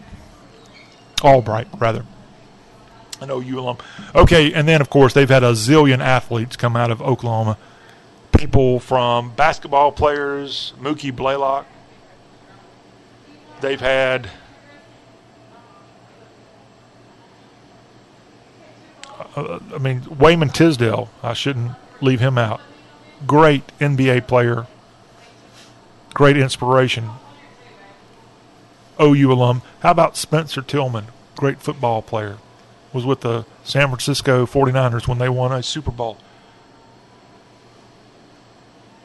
[1.23, 2.05] Albright, rather.
[3.21, 3.79] An OU alum.
[4.15, 7.57] Okay, and then of course they've had a zillion athletes come out of Oklahoma.
[8.37, 11.67] People from basketball players, Mookie Blaylock.
[13.63, 14.29] They've had
[19.37, 21.11] uh, I mean Wayman Tisdale.
[21.23, 22.61] I shouldn't leave him out.
[23.27, 24.67] Great NBA player.
[26.15, 27.11] Great inspiration.
[29.01, 29.63] OU alum.
[29.81, 31.07] How about Spencer Tillman?
[31.37, 32.39] Great football player.
[32.93, 36.17] Was with the San Francisco 49ers when they won a Super Bowl.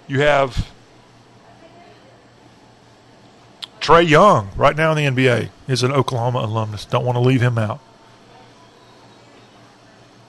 [0.08, 0.72] You have
[3.82, 6.86] Trae Young, right now in the NBA, is an Oklahoma alumnus.
[6.86, 7.82] Don't want to leave him out.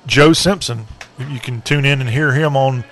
[0.07, 0.87] Joe Simpson,
[1.19, 2.85] you can tune in and hear him on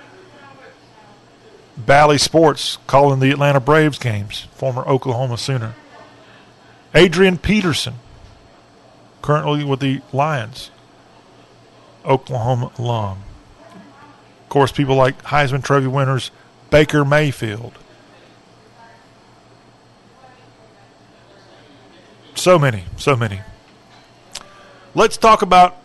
[1.77, 5.75] Bally Sports calling the Atlanta Braves games, former Oklahoma Sooner.
[6.93, 7.95] Adrian Peterson,
[9.21, 10.71] currently with the Lions,
[12.05, 13.23] Oklahoma alum.
[14.43, 16.31] Of course, people like Heisman Trophy winners
[16.69, 17.73] Baker Mayfield.
[22.35, 23.41] So many, so many.
[24.95, 25.80] Let's talk about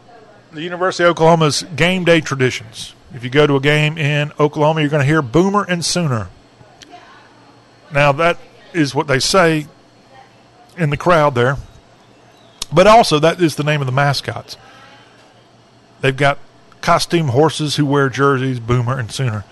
[0.57, 2.95] the University of Oklahoma's game day traditions.
[3.13, 6.31] If you go to a game in Oklahoma, you're going to hear Boomer and Sooner.
[7.93, 8.39] Now, that
[8.73, 9.67] is what they say
[10.79, 11.59] in the crowd there.
[12.73, 14.57] But also, that is the name of the mascots.
[16.01, 16.39] They've got
[16.81, 19.45] costume horses who wear jerseys, Boomer and Sooner.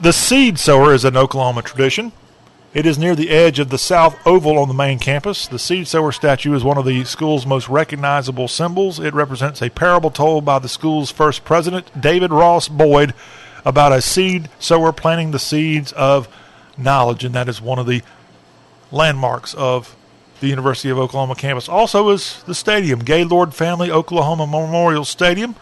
[0.00, 2.12] The seed sower is an Oklahoma tradition.
[2.74, 5.46] It is near the edge of the South Oval on the main campus.
[5.46, 8.98] The seed sower statue is one of the school's most recognizable symbols.
[8.98, 13.14] It represents a parable told by the school's first president, David Ross Boyd,
[13.64, 16.26] about a seed sower planting the seeds of
[16.76, 18.02] knowledge, and that is one of the
[18.90, 19.94] landmarks of
[20.40, 21.68] the University of Oklahoma campus.
[21.68, 25.54] Also is the stadium, Gaylord Family Oklahoma Memorial Stadium,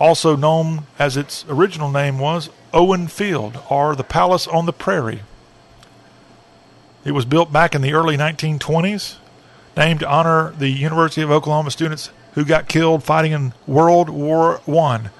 [0.00, 5.20] also known as its original name was Owen Field, or the Palace on the Prairie.
[7.04, 9.16] It was built back in the early 1920s,
[9.76, 14.60] named to honor the University of Oklahoma students who got killed fighting in World War
[14.64, 15.10] One.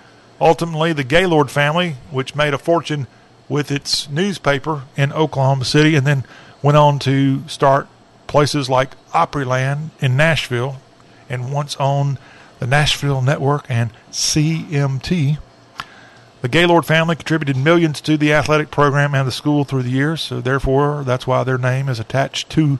[0.41, 3.07] Ultimately, the Gaylord family, which made a fortune
[3.49, 6.25] with its newspaper in Oklahoma City, and then
[6.63, 7.89] went on to start
[8.27, 10.77] places like Opryland in Nashville,
[11.29, 12.19] and once owned
[12.59, 15.39] the Nashville Network and CMT.
[16.41, 20.21] The Gaylord family contributed millions to the athletic program and the school through the years,
[20.21, 22.79] so therefore that's why their name is attached to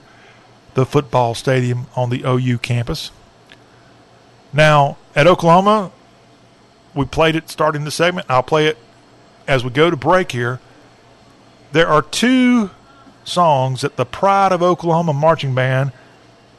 [0.75, 3.11] the football stadium on the OU campus.
[4.53, 5.91] Now, at Oklahoma,
[6.95, 8.27] we played it starting the segment.
[8.29, 8.77] I'll play it
[9.45, 10.61] as we go to break here.
[11.73, 12.71] There are two
[13.25, 15.91] songs that the Pride of Oklahoma marching band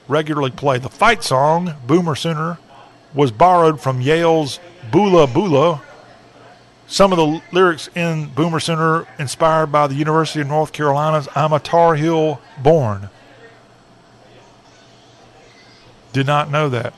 [0.07, 0.79] regularly play.
[0.79, 2.59] The fight song, Boomer Sooner,
[3.15, 5.81] was borrowed from Yale's Boola Boola
[6.91, 11.53] some of the lyrics in Boomer Sooner inspired by the University of North Carolina's I'm
[11.53, 13.09] a Tar Heel Born.
[16.13, 16.93] Did not know that.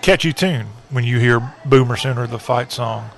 [0.00, 3.10] Catchy tune when you hear Boomer Sooner, the fight song.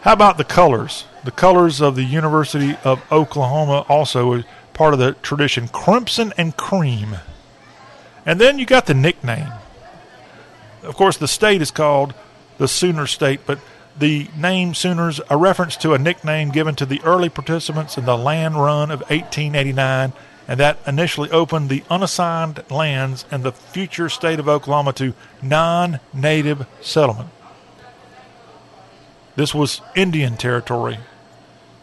[0.00, 1.04] How about the colors?
[1.22, 4.42] The colors of the University of Oklahoma also
[4.72, 7.18] part of the tradition crimson and cream.
[8.24, 9.52] And then you got the nickname
[10.84, 12.14] of course, the state is called
[12.58, 13.58] the Sooner State, but
[13.98, 18.16] the name Sooners a reference to a nickname given to the early participants in the
[18.16, 20.12] land run of 1889,
[20.46, 26.66] and that initially opened the unassigned lands and the future state of Oklahoma to non-native
[26.80, 27.30] settlement.
[29.36, 30.98] This was Indian territory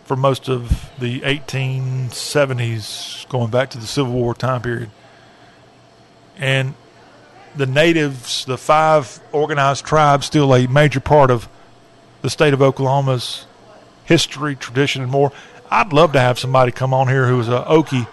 [0.06, 4.90] for most of the 1870s, going back to the Civil War time period.
[6.38, 6.76] And
[7.56, 11.48] the natives, the five organized tribes, still a major part of
[12.22, 13.46] the state of Oklahoma's
[14.06, 15.32] history, tradition, and more.
[15.70, 18.08] I'd love to have somebody come on here who is a Okie,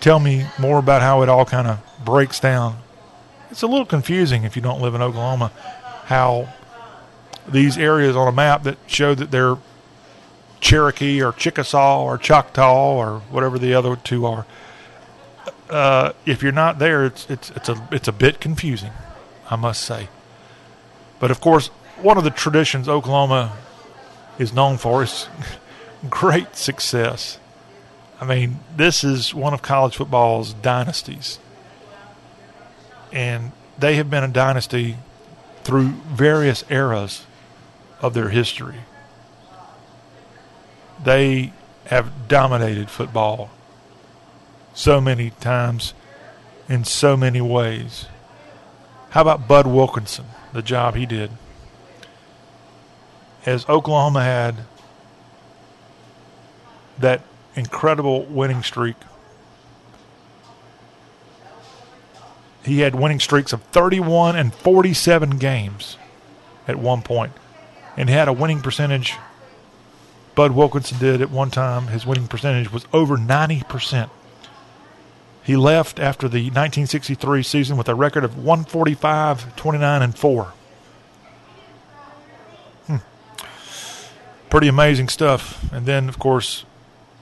[0.00, 2.78] tell me more about how it all kind of breaks down.
[3.50, 5.52] It's a little confusing if you don't live in Oklahoma,
[6.06, 6.48] how
[7.46, 9.56] these areas on a map that show that they're
[10.60, 14.46] Cherokee or Chickasaw or Choctaw or whatever the other two are
[15.70, 18.92] uh, if you're not there, it's it's it's a it's a bit confusing,
[19.50, 20.08] I must say.
[21.18, 21.68] But of course,
[22.00, 23.56] one of the traditions Oklahoma
[24.38, 25.28] is known for is
[26.10, 27.38] great success.
[28.20, 31.38] I mean, this is one of college football's dynasties,
[33.12, 34.96] and they have been a dynasty
[35.62, 37.26] through various eras
[38.00, 38.80] of their history.
[41.02, 41.52] They
[41.86, 43.50] have dominated football
[44.74, 45.94] so many times
[46.68, 48.06] in so many ways.
[49.10, 51.30] How about Bud Wilkinson, the job he did?
[53.46, 54.56] As Oklahoma had
[56.98, 57.22] that
[57.54, 58.96] incredible winning streak,
[62.64, 65.96] he had winning streaks of 31 and 47 games
[66.66, 67.32] at one point
[67.96, 69.14] and had a winning percentage.
[70.34, 71.88] Bud Wilkinson did at one time.
[71.88, 74.10] His winning percentage was over 90%.
[75.44, 80.52] He left after the 1963 season with a record of 145, 29, and 4.
[82.86, 82.96] Hmm.
[84.48, 85.70] Pretty amazing stuff.
[85.70, 86.64] And then, of course,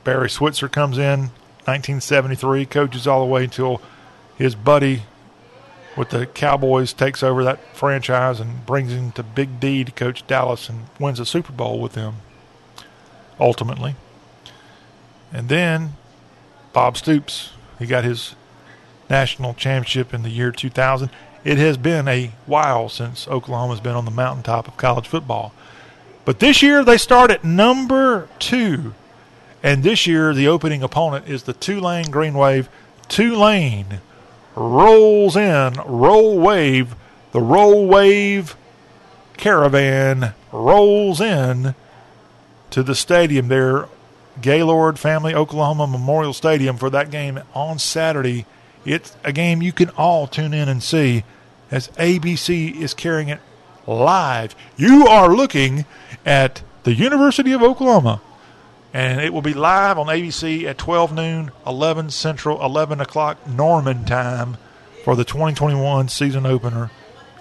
[0.04, 1.30] Barry Switzer comes in,
[1.64, 3.82] 1973, coaches all the way until
[4.36, 5.02] his buddy
[5.96, 10.26] with the Cowboys takes over that franchise and brings him to Big D to coach
[10.26, 12.16] Dallas and wins a Super Bowl with them
[13.38, 13.96] ultimately.
[15.32, 15.94] And then
[16.72, 17.51] Bob Stoops,
[17.82, 18.34] he got his
[19.10, 21.10] national championship in the year 2000.
[21.44, 25.52] It has been a while since Oklahoma's been on the mountaintop of college football.
[26.24, 28.94] But this year they start at number two.
[29.62, 32.68] And this year the opening opponent is the Tulane Green Wave.
[33.08, 34.00] Tulane
[34.54, 36.94] rolls in, roll wave.
[37.32, 38.56] The roll wave
[39.36, 41.74] caravan rolls in
[42.70, 43.88] to the stadium there,
[44.40, 48.46] Gaylord Family Oklahoma Memorial Stadium for that game on Saturday.
[48.84, 51.24] It's a game you can all tune in and see
[51.70, 53.40] as ABC is carrying it
[53.86, 54.54] live.
[54.76, 55.84] You are looking
[56.24, 58.20] at the University of Oklahoma,
[58.92, 64.04] and it will be live on ABC at 12 noon, 11 Central, 11 o'clock Norman
[64.04, 64.56] time
[65.04, 66.90] for the 2021 season opener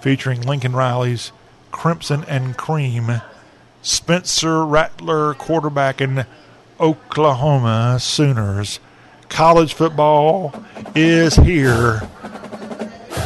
[0.02, 1.32] featuring Lincoln Riley's
[1.72, 3.22] Crimson and Cream,
[3.82, 6.26] Spencer Rattler quarterbacking
[6.82, 8.80] Oklahoma Sooners.
[9.30, 10.54] College football
[10.96, 12.02] is here,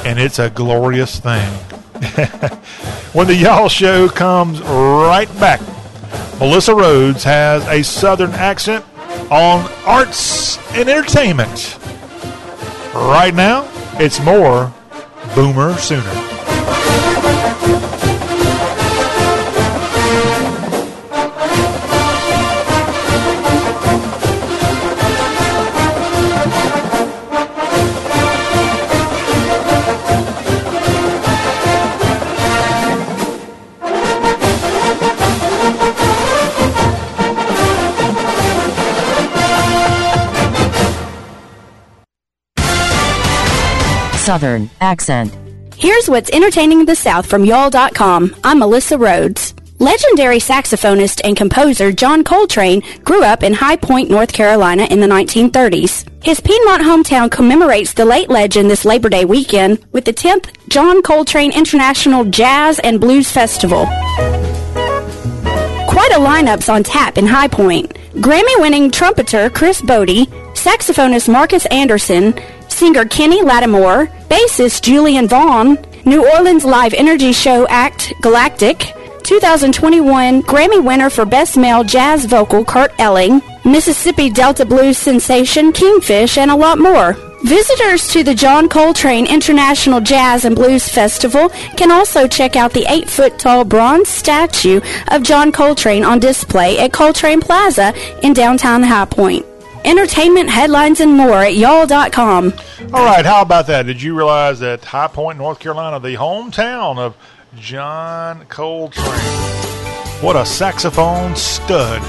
[0.03, 1.51] and it's a glorious thing.
[3.13, 5.61] when the Y'all Show comes right back,
[6.39, 8.83] Melissa Rhodes has a Southern accent
[9.31, 11.79] on arts and entertainment.
[12.93, 13.67] Right now,
[13.99, 14.73] it's more
[15.33, 16.34] Boomer Sooner.
[44.25, 45.31] Southern accent.
[45.75, 48.35] Here's what's entertaining the South from y'all.com.
[48.43, 49.53] I'm Melissa Rhodes.
[49.77, 55.05] Legendary saxophonist and composer John Coltrane grew up in High Point, North Carolina in the
[55.05, 56.09] 1930s.
[56.23, 61.03] His Piedmont hometown commemorates the late legend this Labor Day weekend with the 10th John
[61.03, 63.85] Coltrane International Jazz and Blues Festival.
[65.87, 67.93] Quite a lineup's on tap in High Point.
[68.15, 72.33] Grammy-winning trumpeter Chris Botti, saxophonist Marcus Anderson,
[72.75, 78.91] singer Kenny Lattimore, bassist Julian Vaughn, New Orleans live energy show act Galactic,
[79.23, 86.37] 2021 Grammy winner for Best Male Jazz Vocal Kurt Elling, Mississippi Delta Blues sensation Kingfish,
[86.37, 87.13] and a lot more.
[87.45, 92.85] Visitors to the John Coltrane International Jazz and Blues Festival can also check out the
[92.91, 94.81] 8 foot tall bronze statue
[95.11, 99.45] of John Coltrane on display at Coltrane Plaza in downtown High Point.
[99.85, 102.53] Entertainment, headlines, and more at y'all.com.
[102.91, 103.85] All right, how about that?
[103.85, 107.15] Did you realize that High Point, North Carolina, the hometown of
[107.55, 109.05] John Coltrane?
[110.21, 112.01] What a saxophone stud.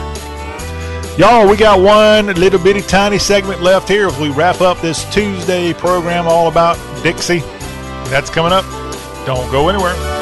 [1.18, 5.04] Y'all, we got one little bitty tiny segment left here as we wrap up this
[5.12, 7.40] Tuesday program all about Dixie.
[8.08, 8.64] That's coming up.
[9.26, 10.15] Don't go anywhere.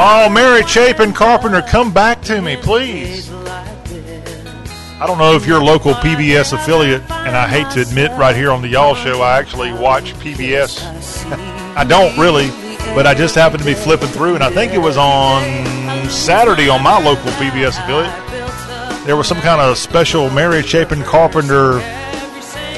[0.00, 3.32] Oh, Mary Chapin Carpenter, come back to me, please.
[3.32, 8.36] I don't know if you're a local PBS affiliate, and I hate to admit right
[8.36, 10.84] here on the Y'all Show, I actually watch PBS.
[11.76, 12.48] I don't really,
[12.94, 15.42] but I just happened to be flipping through, and I think it was on
[16.08, 19.06] Saturday on my local PBS affiliate.
[19.06, 21.80] There was some kind of special Mary Chapin Carpenter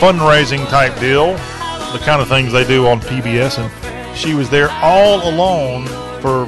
[0.00, 1.32] fundraising type deal,
[1.92, 5.86] the kind of things they do on PBS, and she was there all alone
[6.22, 6.46] for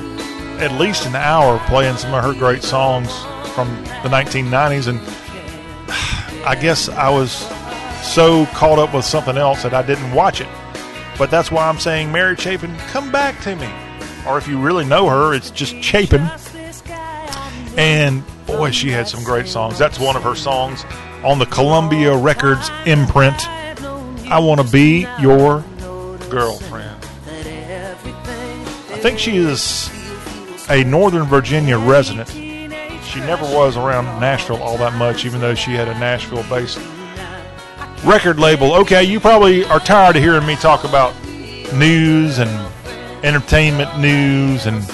[0.58, 3.12] at least an hour playing some of her great songs
[3.55, 3.68] from
[4.02, 4.98] the 1990s and
[6.47, 7.31] I guess I was
[8.02, 10.48] so caught up with something else that I didn't watch it.
[11.18, 13.70] But that's why I'm saying, Mary Chapin, come back to me.
[14.26, 16.28] Or if you really know her, it's just Chapin.
[17.76, 19.78] And boy, she had some great songs.
[19.78, 20.84] That's one of her songs
[21.25, 23.49] on the Columbia Records imprint.
[24.28, 25.65] I want to be your
[26.31, 26.99] girlfriend.
[27.26, 29.91] I think she is
[30.70, 32.28] a Northern Virginia resident.
[32.28, 36.78] She never was around Nashville all that much, even though she had a Nashville based
[38.05, 38.75] record label.
[38.75, 41.15] Okay, you probably are tired of hearing me talk about
[41.75, 42.51] news and
[43.25, 44.84] entertainment news and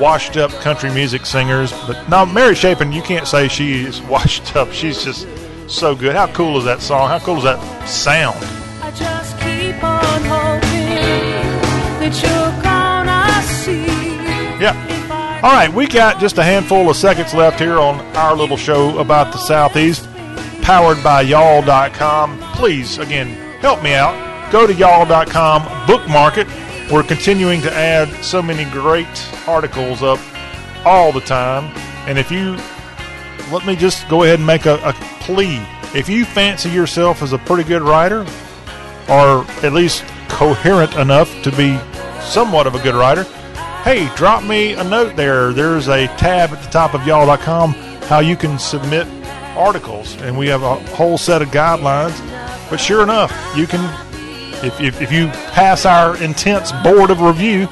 [0.00, 1.72] washed up country music singers.
[1.86, 4.72] But now, Mary Chapin, you can't say she is washed up.
[4.72, 5.26] She's just
[5.70, 6.14] so good.
[6.14, 7.08] How cool is that song?
[7.08, 8.36] How cool is that sound?
[8.82, 11.40] I just keep on hoping
[12.00, 13.86] that you're gonna see.
[14.62, 15.40] Yeah.
[15.42, 18.98] All right, we got just a handful of seconds left here on our little show
[18.98, 20.06] about the Southeast,
[20.60, 22.38] powered by y'all.com.
[22.54, 23.28] Please, again,
[23.60, 24.52] help me out.
[24.52, 26.46] Go to y'all.com, bookmark it.
[26.90, 29.06] We're continuing to add so many great
[29.46, 30.18] articles up
[30.84, 31.72] all the time.
[32.08, 32.58] And if you
[33.52, 35.60] let me just go ahead and make a, a plea.
[35.94, 38.20] If you fancy yourself as a pretty good writer,
[39.08, 41.78] or at least coherent enough to be
[42.20, 43.24] somewhat of a good writer,
[43.82, 45.52] hey, drop me a note there.
[45.52, 47.72] There's a tab at the top of y'all.com
[48.04, 49.06] how you can submit
[49.56, 52.18] articles, and we have a whole set of guidelines.
[52.70, 53.84] But sure enough, you can,
[54.64, 57.68] if, if, if you pass our intense board of review,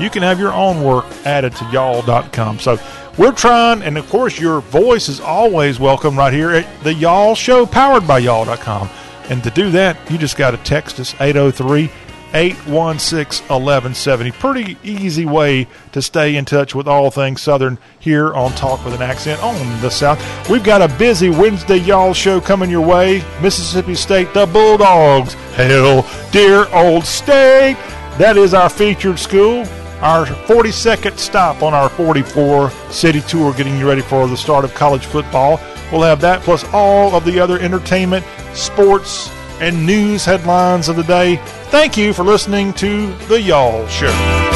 [0.00, 2.58] you can have your own work added to y'all.com.
[2.58, 2.78] So
[3.18, 7.34] we're trying, and of course, your voice is always welcome right here at the Y'all
[7.34, 8.88] Show, powered by y'all.com.
[9.28, 11.90] And to do that, you just got to text us 803
[12.34, 14.30] 816 1170.
[14.32, 18.94] Pretty easy way to stay in touch with all things Southern here on Talk with
[18.94, 20.48] an Accent on the South.
[20.48, 23.22] We've got a busy Wednesday Y'all show coming your way.
[23.42, 25.34] Mississippi State, the Bulldogs.
[25.54, 27.76] Hell, dear old state.
[28.18, 29.66] That is our featured school.
[30.02, 34.74] Our 42nd stop on our 44 city tour, getting you ready for the start of
[34.74, 35.60] college football.
[35.92, 41.04] We'll have that plus all of the other entertainment, sports, and news headlines of the
[41.04, 41.36] day.
[41.70, 44.51] Thank you for listening to The Y'all Show.